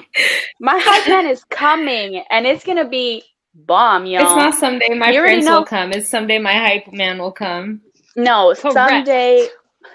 my 0.60 0.78
hype 0.82 1.08
man 1.08 1.28
is 1.28 1.44
coming 1.46 2.24
and 2.30 2.46
it's 2.46 2.64
going 2.64 2.78
to 2.78 2.88
be 2.88 3.24
bomb, 3.54 4.06
y'all. 4.06 4.22
It's 4.24 4.36
not 4.36 4.54
someday 4.56 4.90
my 4.96 5.12
You 5.12 5.20
already 5.20 5.36
prince 5.36 5.46
know. 5.46 5.60
will 5.60 5.66
come. 5.66 5.92
It's 5.94 6.10
someday 6.10 6.40
my 6.40 6.54
hype 6.54 6.92
man 6.92 7.18
will 7.20 7.32
come. 7.32 7.82
no, 8.16 8.54
Correct. 8.54 8.74
someday. 8.74 9.48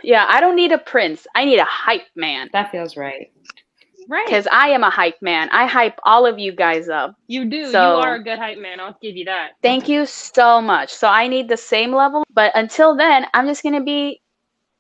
Yeah, 0.03 0.25
I 0.29 0.41
don't 0.41 0.57
need 0.57 0.73
a 0.73 0.79
prince. 0.79 1.27
I 1.35 1.45
need 1.45 1.59
a 1.59 1.65
hype 1.65 2.07
man. 2.17 2.49
That 2.53 2.71
feels 2.73 2.97
right. 2.97 3.31
Right. 4.11 4.27
Because 4.27 4.49
I 4.51 4.71
am 4.71 4.83
a 4.83 4.91
hype 4.91 5.23
man. 5.23 5.49
I 5.53 5.67
hype 5.67 6.01
all 6.05 6.27
of 6.27 6.37
you 6.37 6.51
guys 6.51 6.89
up. 6.89 7.15
You 7.29 7.45
do. 7.45 7.71
So- 7.71 7.99
you 8.01 8.03
are 8.05 8.17
a 8.17 8.23
good 8.25 8.41
hype 8.41 8.59
man. 8.59 8.81
I'll 8.81 8.97
give 9.01 9.17
you 9.17 9.25
that. 9.27 9.53
Thank 9.63 9.89
you 9.89 10.05
so 10.05 10.61
much. 10.61 10.91
So 10.93 11.07
I 11.07 11.29
need 11.29 11.49
the 11.49 11.57
same 11.57 11.95
level, 11.95 12.25
but 12.35 12.51
until 12.57 12.97
then, 12.97 13.27
I'm 13.35 13.47
just 13.47 13.63
gonna 13.63 13.85
be 13.85 14.21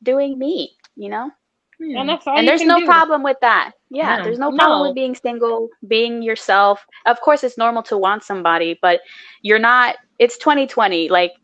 doing 0.02 0.36
me, 0.36 0.72
you 0.96 1.10
know? 1.10 1.30
Hmm. 1.78 1.96
And 1.96 2.08
that's 2.08 2.26
all 2.26 2.36
and 2.36 2.46
there's 2.48 2.64
no 2.64 2.80
do. 2.80 2.86
problem 2.86 3.22
with 3.22 3.36
that. 3.40 3.70
Yeah, 3.88 4.16
No. 4.16 4.24
there's 4.24 4.38
no 4.40 4.50
problem 4.50 4.80
No. 4.80 4.88
with 4.88 4.94
being 4.96 5.14
single, 5.14 5.68
being 5.86 6.22
yourself. 6.22 6.84
Of 7.06 7.20
course, 7.20 7.44
it's 7.44 7.56
normal 7.56 7.84
to 7.84 7.96
want 7.96 8.24
somebody, 8.24 8.78
but 8.82 9.00
you're 9.42 9.60
not. 9.60 9.96
It's 10.18 10.36
2020. 10.38 11.08
Like 11.08 11.34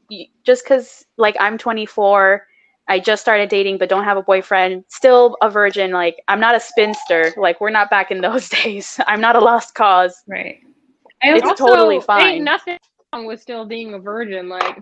just 0.45 0.65
because 0.65 1.07
like 1.17 1.37
I'm 1.39 1.57
24, 1.57 2.47
I 2.89 3.01
just 3.01 3.21
started 3.23 3.49
dating, 3.49 3.79
but 3.79 3.89
don't 3.89 4.05
have 4.05 4.17
a 4.17 4.23
boyfriend, 4.23 4.85
still 4.89 5.37
a 5.43 5.51
virgin. 5.51 5.91
Like 5.93 6.17
I'm 6.29 6.41
not 6.41 6.55
a 6.55 6.61
spinster. 6.61 7.33
Like 7.37 7.61
we're 7.61 7.71
not 7.71 7.91
back 7.91 8.11
in 8.11 8.21
those 8.21 8.49
days. 8.63 9.01
I'm 9.07 9.21
not 9.21 9.37
a 9.37 9.41
lost 9.41 9.75
cause. 9.75 10.23
Right. 10.29 10.61
I 11.23 11.35
It's 11.37 11.47
also, 11.47 11.67
totally 11.67 11.97
Ain't 11.97 12.05
fine. 12.05 12.45
nothing 12.45 12.79
wrong 13.13 13.27
with 13.27 13.41
still 13.41 13.65
being 13.65 13.95
a 13.95 13.99
virgin. 13.99 14.49
Like 14.49 14.79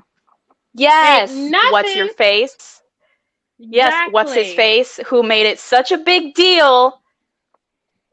Yes. 0.74 1.30
What's 1.70 1.94
your 1.94 2.06
nothing- 2.06 2.16
face? 2.16 2.82
Yes. 3.58 4.08
What's 4.12 4.34
his 4.34 4.52
face? 4.54 4.98
Who 5.06 5.22
made 5.22 5.46
it 5.46 5.58
such 5.60 5.92
a 5.92 5.98
big 5.98 6.34
deal 6.34 7.00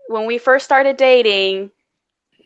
when 0.07 0.25
we 0.25 0.37
first 0.37 0.65
started 0.65 0.97
dating? 0.97 1.71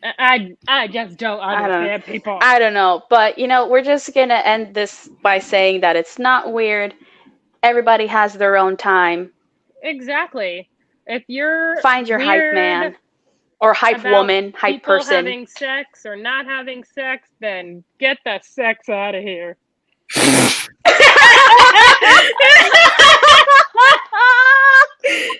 I 0.02 0.56
I 0.68 0.84
I 0.84 0.86
just 0.88 1.16
don't 1.18 1.40
I 1.40 1.54
don't- 1.62 1.70
understand 1.72 2.04
people. 2.04 2.38
I 2.40 2.58
don't 2.58 2.74
know, 2.74 3.02
but 3.10 3.38
you 3.38 3.46
know, 3.46 3.66
we're 3.68 3.82
just 3.82 4.12
gonna 4.14 4.34
end 4.44 4.74
this 4.74 5.08
by 5.22 5.38
saying 5.38 5.80
that 5.82 5.96
it's 5.96 6.18
not 6.18 6.52
weird. 6.52 6.94
Everybody 7.66 8.06
has 8.06 8.32
their 8.34 8.56
own 8.56 8.76
time. 8.76 9.32
exactly. 9.82 10.70
If 11.08 11.24
you're 11.26 11.80
Find 11.82 12.06
your 12.08 12.20
hype 12.20 12.54
man 12.54 12.94
or 13.60 13.74
hype 13.74 14.04
woman, 14.04 14.52
hype 14.56 14.84
person. 14.84 15.16
having 15.16 15.48
sex 15.48 16.06
or 16.06 16.14
not 16.14 16.46
having 16.46 16.84
sex, 16.84 17.28
then 17.40 17.82
get 17.98 18.18
that 18.24 18.44
sex 18.44 18.88
out 18.88 19.16
of 19.16 19.22
here. 19.24 19.56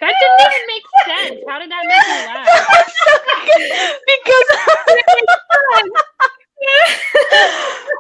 That 0.01 0.15
didn't 0.21 0.41
even 0.47 0.67
make 0.67 0.87
sense. 1.07 1.41
How 1.49 1.59
did 1.59 1.71
that 1.71 1.85
make 1.87 2.07
you 2.07 2.27
laugh? 2.27 2.47
because 4.07 4.49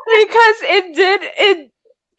because 0.19 0.59
it 0.63 0.95
did 0.97 1.21
it 1.39 1.71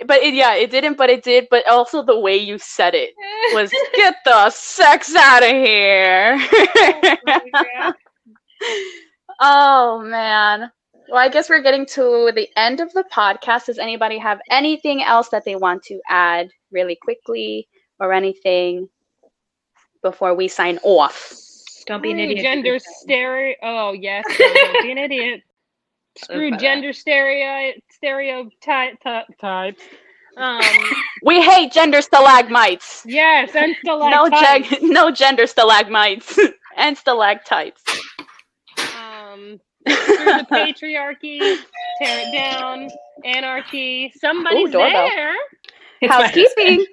but 0.05 0.21
it, 0.21 0.33
yeah 0.33 0.53
it 0.53 0.69
didn't 0.69 0.97
but 0.97 1.09
it 1.09 1.23
did 1.23 1.47
but 1.49 1.67
also 1.67 2.03
the 2.03 2.19
way 2.19 2.35
you 2.35 2.57
said 2.57 2.93
it 2.93 3.13
was 3.53 3.71
get 3.95 4.15
the 4.25 4.49
sex 4.49 5.15
out 5.15 5.43
of 5.43 5.49
here 5.49 6.37
oh 9.39 10.01
man 10.03 10.71
well 11.09 11.19
i 11.19 11.29
guess 11.29 11.49
we're 11.49 11.61
getting 11.61 11.85
to 11.85 12.31
the 12.35 12.47
end 12.55 12.79
of 12.79 12.91
the 12.93 13.03
podcast 13.11 13.65
does 13.65 13.79
anybody 13.79 14.17
have 14.17 14.39
anything 14.51 15.01
else 15.01 15.29
that 15.29 15.45
they 15.45 15.55
want 15.55 15.81
to 15.83 15.99
add 16.09 16.49
really 16.71 16.97
quickly 17.01 17.67
or 17.99 18.13
anything 18.13 18.87
before 20.03 20.35
we 20.35 20.47
sign 20.47 20.77
off 20.83 21.33
don't 21.87 22.03
be 22.03 22.11
an 22.11 22.19
idiot. 22.19 22.43
Gender 22.43 22.77
stereo. 22.79 23.55
Oh 23.63 23.93
yes, 23.93 24.25
no, 24.27 24.53
don't 24.53 24.83
be 24.83 24.91
an 24.91 24.97
idiot. 24.97 25.41
Screw 26.17 26.51
by 26.51 26.57
gender 26.57 26.93
stereo 26.93 27.73
stereotype 27.91 29.01
types. 29.39 29.81
Um. 30.37 30.61
we 31.23 31.41
hate 31.41 31.71
gender 31.71 31.99
stalagmites 32.01 33.03
Yes, 33.07 33.55
and 33.55 33.75
no, 33.83 33.97
stalactites. 34.27 34.69
jag- 34.69 34.83
no 34.83 35.09
gender 35.09 35.47
stalagmites 35.47 36.37
and 36.77 36.95
stalactites 36.97 37.83
Um. 38.77 39.59
through 39.87 39.95
the 39.95 40.45
patriarchy. 40.51 41.39
Tear 41.99 42.27
it 42.27 42.31
down. 42.33 42.89
Anarchy. 43.25 44.11
Somebody's 44.19 44.71
doorbell. 44.71 45.09
there. 45.09 45.33
It's 46.01 46.13
housekeeping 46.13 46.77
but 46.77 46.87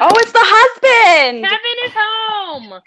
oh 0.00 0.10
it's 0.14 0.32
the 0.32 0.38
husband 0.42 1.44
Kevin 1.44 1.78
is 1.84 1.92
home. 1.94 2.80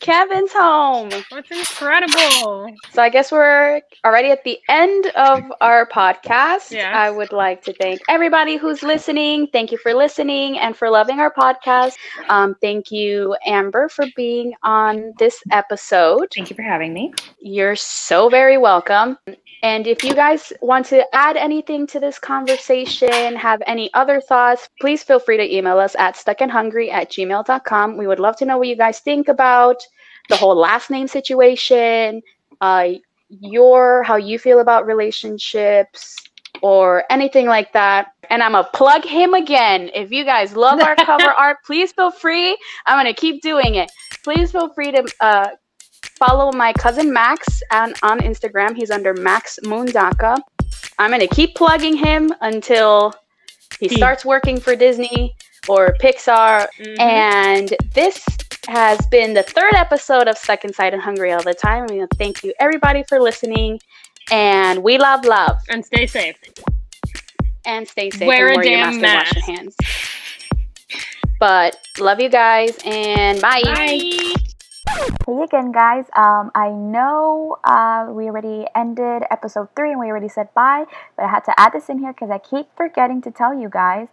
kevin's 0.00 0.52
home 0.52 1.10
That's 1.30 1.50
incredible. 1.50 2.74
So 2.90 3.02
I 3.02 3.08
guess 3.08 3.30
we're 3.30 3.80
already 4.04 4.30
at 4.30 4.44
the 4.44 4.58
end 4.68 5.06
of 5.14 5.42
our 5.60 5.86
podcast. 5.86 6.70
Yes. 6.70 6.92
I 6.94 7.10
would 7.10 7.32
like 7.32 7.62
to 7.64 7.72
thank 7.74 8.00
everybody 8.08 8.56
who's 8.56 8.82
listening. 8.82 9.48
Thank 9.48 9.72
you 9.72 9.78
for 9.78 9.94
listening 9.94 10.58
and 10.58 10.76
for 10.76 10.90
loving 10.90 11.20
our 11.20 11.32
podcast. 11.32 11.92
Um, 12.28 12.54
thank 12.60 12.90
you, 12.90 13.36
Amber, 13.46 13.88
for 13.88 14.06
being 14.16 14.54
on 14.62 15.12
this 15.18 15.42
episode. 15.50 16.28
Thank 16.34 16.50
you 16.50 16.56
for 16.56 16.62
having 16.62 16.92
me. 16.92 17.12
You're 17.40 17.76
so 17.76 18.28
very 18.28 18.56
welcome. 18.58 19.18
And 19.62 19.86
if 19.86 20.04
you 20.04 20.14
guys 20.14 20.52
want 20.60 20.86
to 20.86 21.04
add 21.14 21.36
anything 21.36 21.86
to 21.88 22.00
this 22.00 22.18
conversation, 22.18 23.34
have 23.36 23.62
any 23.66 23.92
other 23.94 24.20
thoughts, 24.20 24.68
please 24.80 25.02
feel 25.02 25.18
free 25.18 25.36
to 25.36 25.56
email 25.56 25.78
us 25.78 25.94
at 25.98 26.16
stuckandhungry 26.16 26.90
at 26.90 27.10
gmail.com. 27.10 27.96
We 27.96 28.06
would 28.06 28.20
love 28.20 28.36
to 28.36 28.44
know 28.44 28.58
what 28.58 28.68
you 28.68 28.76
guys 28.76 29.00
think 29.00 29.28
about 29.28 29.82
the 30.28 30.36
whole 30.36 30.56
last 30.56 30.90
name 30.90 31.06
situation, 31.06 32.22
uh, 32.60 32.88
your 33.28 34.02
how 34.02 34.16
you 34.16 34.38
feel 34.38 34.60
about 34.60 34.86
relationships, 34.86 36.16
or 36.62 37.04
anything 37.10 37.46
like 37.46 37.72
that. 37.72 38.08
And 38.30 38.42
I'm 38.42 38.52
gonna 38.52 38.68
plug 38.72 39.04
him 39.04 39.34
again. 39.34 39.90
If 39.94 40.10
you 40.10 40.24
guys 40.24 40.56
love 40.56 40.80
our 40.80 40.96
cover 40.96 41.30
art, 41.36 41.58
please 41.64 41.92
feel 41.92 42.10
free. 42.10 42.56
I'm 42.86 42.98
gonna 42.98 43.14
keep 43.14 43.42
doing 43.42 43.74
it. 43.74 43.90
Please 44.22 44.52
feel 44.52 44.72
free 44.72 44.92
to 44.92 45.04
uh, 45.20 45.48
follow 46.18 46.52
my 46.52 46.72
cousin 46.72 47.12
Max 47.12 47.62
and 47.70 47.94
on 48.02 48.20
Instagram. 48.20 48.76
He's 48.76 48.90
under 48.90 49.14
Max 49.14 49.58
Mundaka. 49.64 50.38
I'm 50.98 51.10
gonna 51.10 51.26
keep 51.26 51.54
plugging 51.54 51.96
him 51.96 52.32
until 52.40 53.12
he 53.80 53.88
starts 53.88 54.24
working 54.24 54.60
for 54.60 54.76
Disney 54.76 55.34
or 55.68 55.96
Pixar. 56.00 56.68
Mhm. 56.78 57.00
And 57.00 57.74
this 57.92 58.24
has 58.68 58.98
been 59.06 59.34
the 59.34 59.42
third 59.42 59.74
episode 59.74 60.28
of 60.28 60.38
Stuck 60.38 60.64
Inside 60.64 60.92
and 60.94 61.02
Hungry 61.02 61.32
All 61.32 61.42
the 61.42 61.54
Time. 61.54 61.86
I 61.88 61.92
mean, 61.92 62.06
thank 62.18 62.42
you 62.44 62.54
everybody 62.60 63.02
for 63.08 63.20
listening. 63.20 63.80
And 64.30 64.82
we 64.82 64.98
love 64.98 65.24
love. 65.24 65.58
and 65.68 65.84
stay 65.84 66.06
safe. 66.06 66.36
And 67.66 67.86
stay 67.88 68.10
safe 68.10 68.26
Wear 68.26 68.48
and 68.48 68.56
a 68.56 68.58
wear 68.58 68.66
your 68.66 68.76
damn 68.78 69.00
mask 69.00 69.36
and 69.36 69.42
wash 69.42 69.48
your 69.48 69.56
hands. 69.56 69.76
But 71.40 71.76
love 71.98 72.20
you 72.20 72.28
guys 72.28 72.78
and 72.84 73.40
bye. 73.40 73.62
Bye. 73.64 74.34
Hey 74.94 75.42
again, 75.42 75.72
guys. 75.72 76.04
Um, 76.14 76.52
I 76.54 76.70
know 76.70 77.58
uh, 77.64 78.06
we 78.10 78.26
already 78.26 78.66
ended 78.76 79.24
episode 79.28 79.68
three 79.74 79.90
and 79.90 79.98
we 79.98 80.06
already 80.06 80.28
said 80.28 80.54
bye, 80.54 80.84
but 81.16 81.24
I 81.24 81.28
had 81.28 81.44
to 81.46 81.60
add 81.60 81.72
this 81.72 81.88
in 81.88 81.98
here 81.98 82.12
because 82.12 82.30
I 82.30 82.38
keep 82.38 82.68
forgetting 82.76 83.20
to 83.22 83.32
tell 83.32 83.52
you 83.52 83.68
guys 83.68 84.06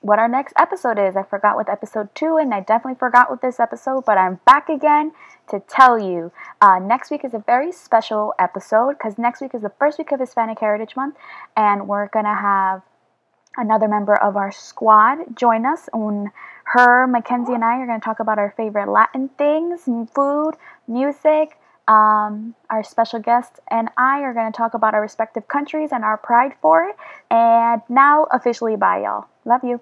what 0.00 0.18
our 0.18 0.28
next 0.28 0.54
episode 0.58 0.98
is. 0.98 1.16
I 1.16 1.22
forgot 1.22 1.54
with 1.54 1.68
episode 1.68 2.14
two, 2.14 2.38
and 2.38 2.54
I 2.54 2.60
definitely 2.60 2.98
forgot 2.98 3.30
with 3.30 3.42
this 3.42 3.60
episode, 3.60 4.06
but 4.06 4.16
I'm 4.16 4.40
back 4.46 4.70
again 4.70 5.12
to 5.50 5.60
tell 5.60 5.98
you. 5.98 6.32
Uh, 6.62 6.78
next 6.78 7.10
week 7.10 7.22
is 7.22 7.34
a 7.34 7.44
very 7.46 7.70
special 7.70 8.32
episode 8.38 8.92
because 8.92 9.18
next 9.18 9.42
week 9.42 9.54
is 9.54 9.60
the 9.60 9.72
first 9.78 9.98
week 9.98 10.12
of 10.12 10.20
Hispanic 10.20 10.60
Heritage 10.60 10.96
Month, 10.96 11.16
and 11.54 11.88
we're 11.88 12.08
gonna 12.08 12.36
have 12.36 12.80
another 13.56 13.88
member 13.88 14.14
of 14.14 14.36
our 14.36 14.52
squad 14.52 15.36
join 15.36 15.66
us 15.66 15.88
on 15.92 16.30
her, 16.64 17.06
Mackenzie, 17.06 17.54
and 17.54 17.64
I 17.64 17.78
are 17.78 17.86
going 17.86 18.00
to 18.00 18.04
talk 18.04 18.20
about 18.20 18.38
our 18.38 18.52
favorite 18.56 18.90
Latin 18.90 19.28
things, 19.38 19.82
food, 20.14 20.52
music. 20.88 21.58
Um, 21.88 22.56
our 22.68 22.82
special 22.82 23.20
guest 23.20 23.60
and 23.70 23.88
I 23.96 24.22
are 24.22 24.34
going 24.34 24.50
to 24.50 24.56
talk 24.56 24.74
about 24.74 24.94
our 24.94 25.00
respective 25.00 25.46
countries 25.46 25.90
and 25.92 26.02
our 26.04 26.16
pride 26.16 26.52
for 26.60 26.82
it. 26.88 26.96
And 27.30 27.80
now, 27.88 28.26
officially, 28.32 28.74
bye, 28.74 29.02
y'all. 29.02 29.26
Love 29.44 29.62
you. 29.62 29.80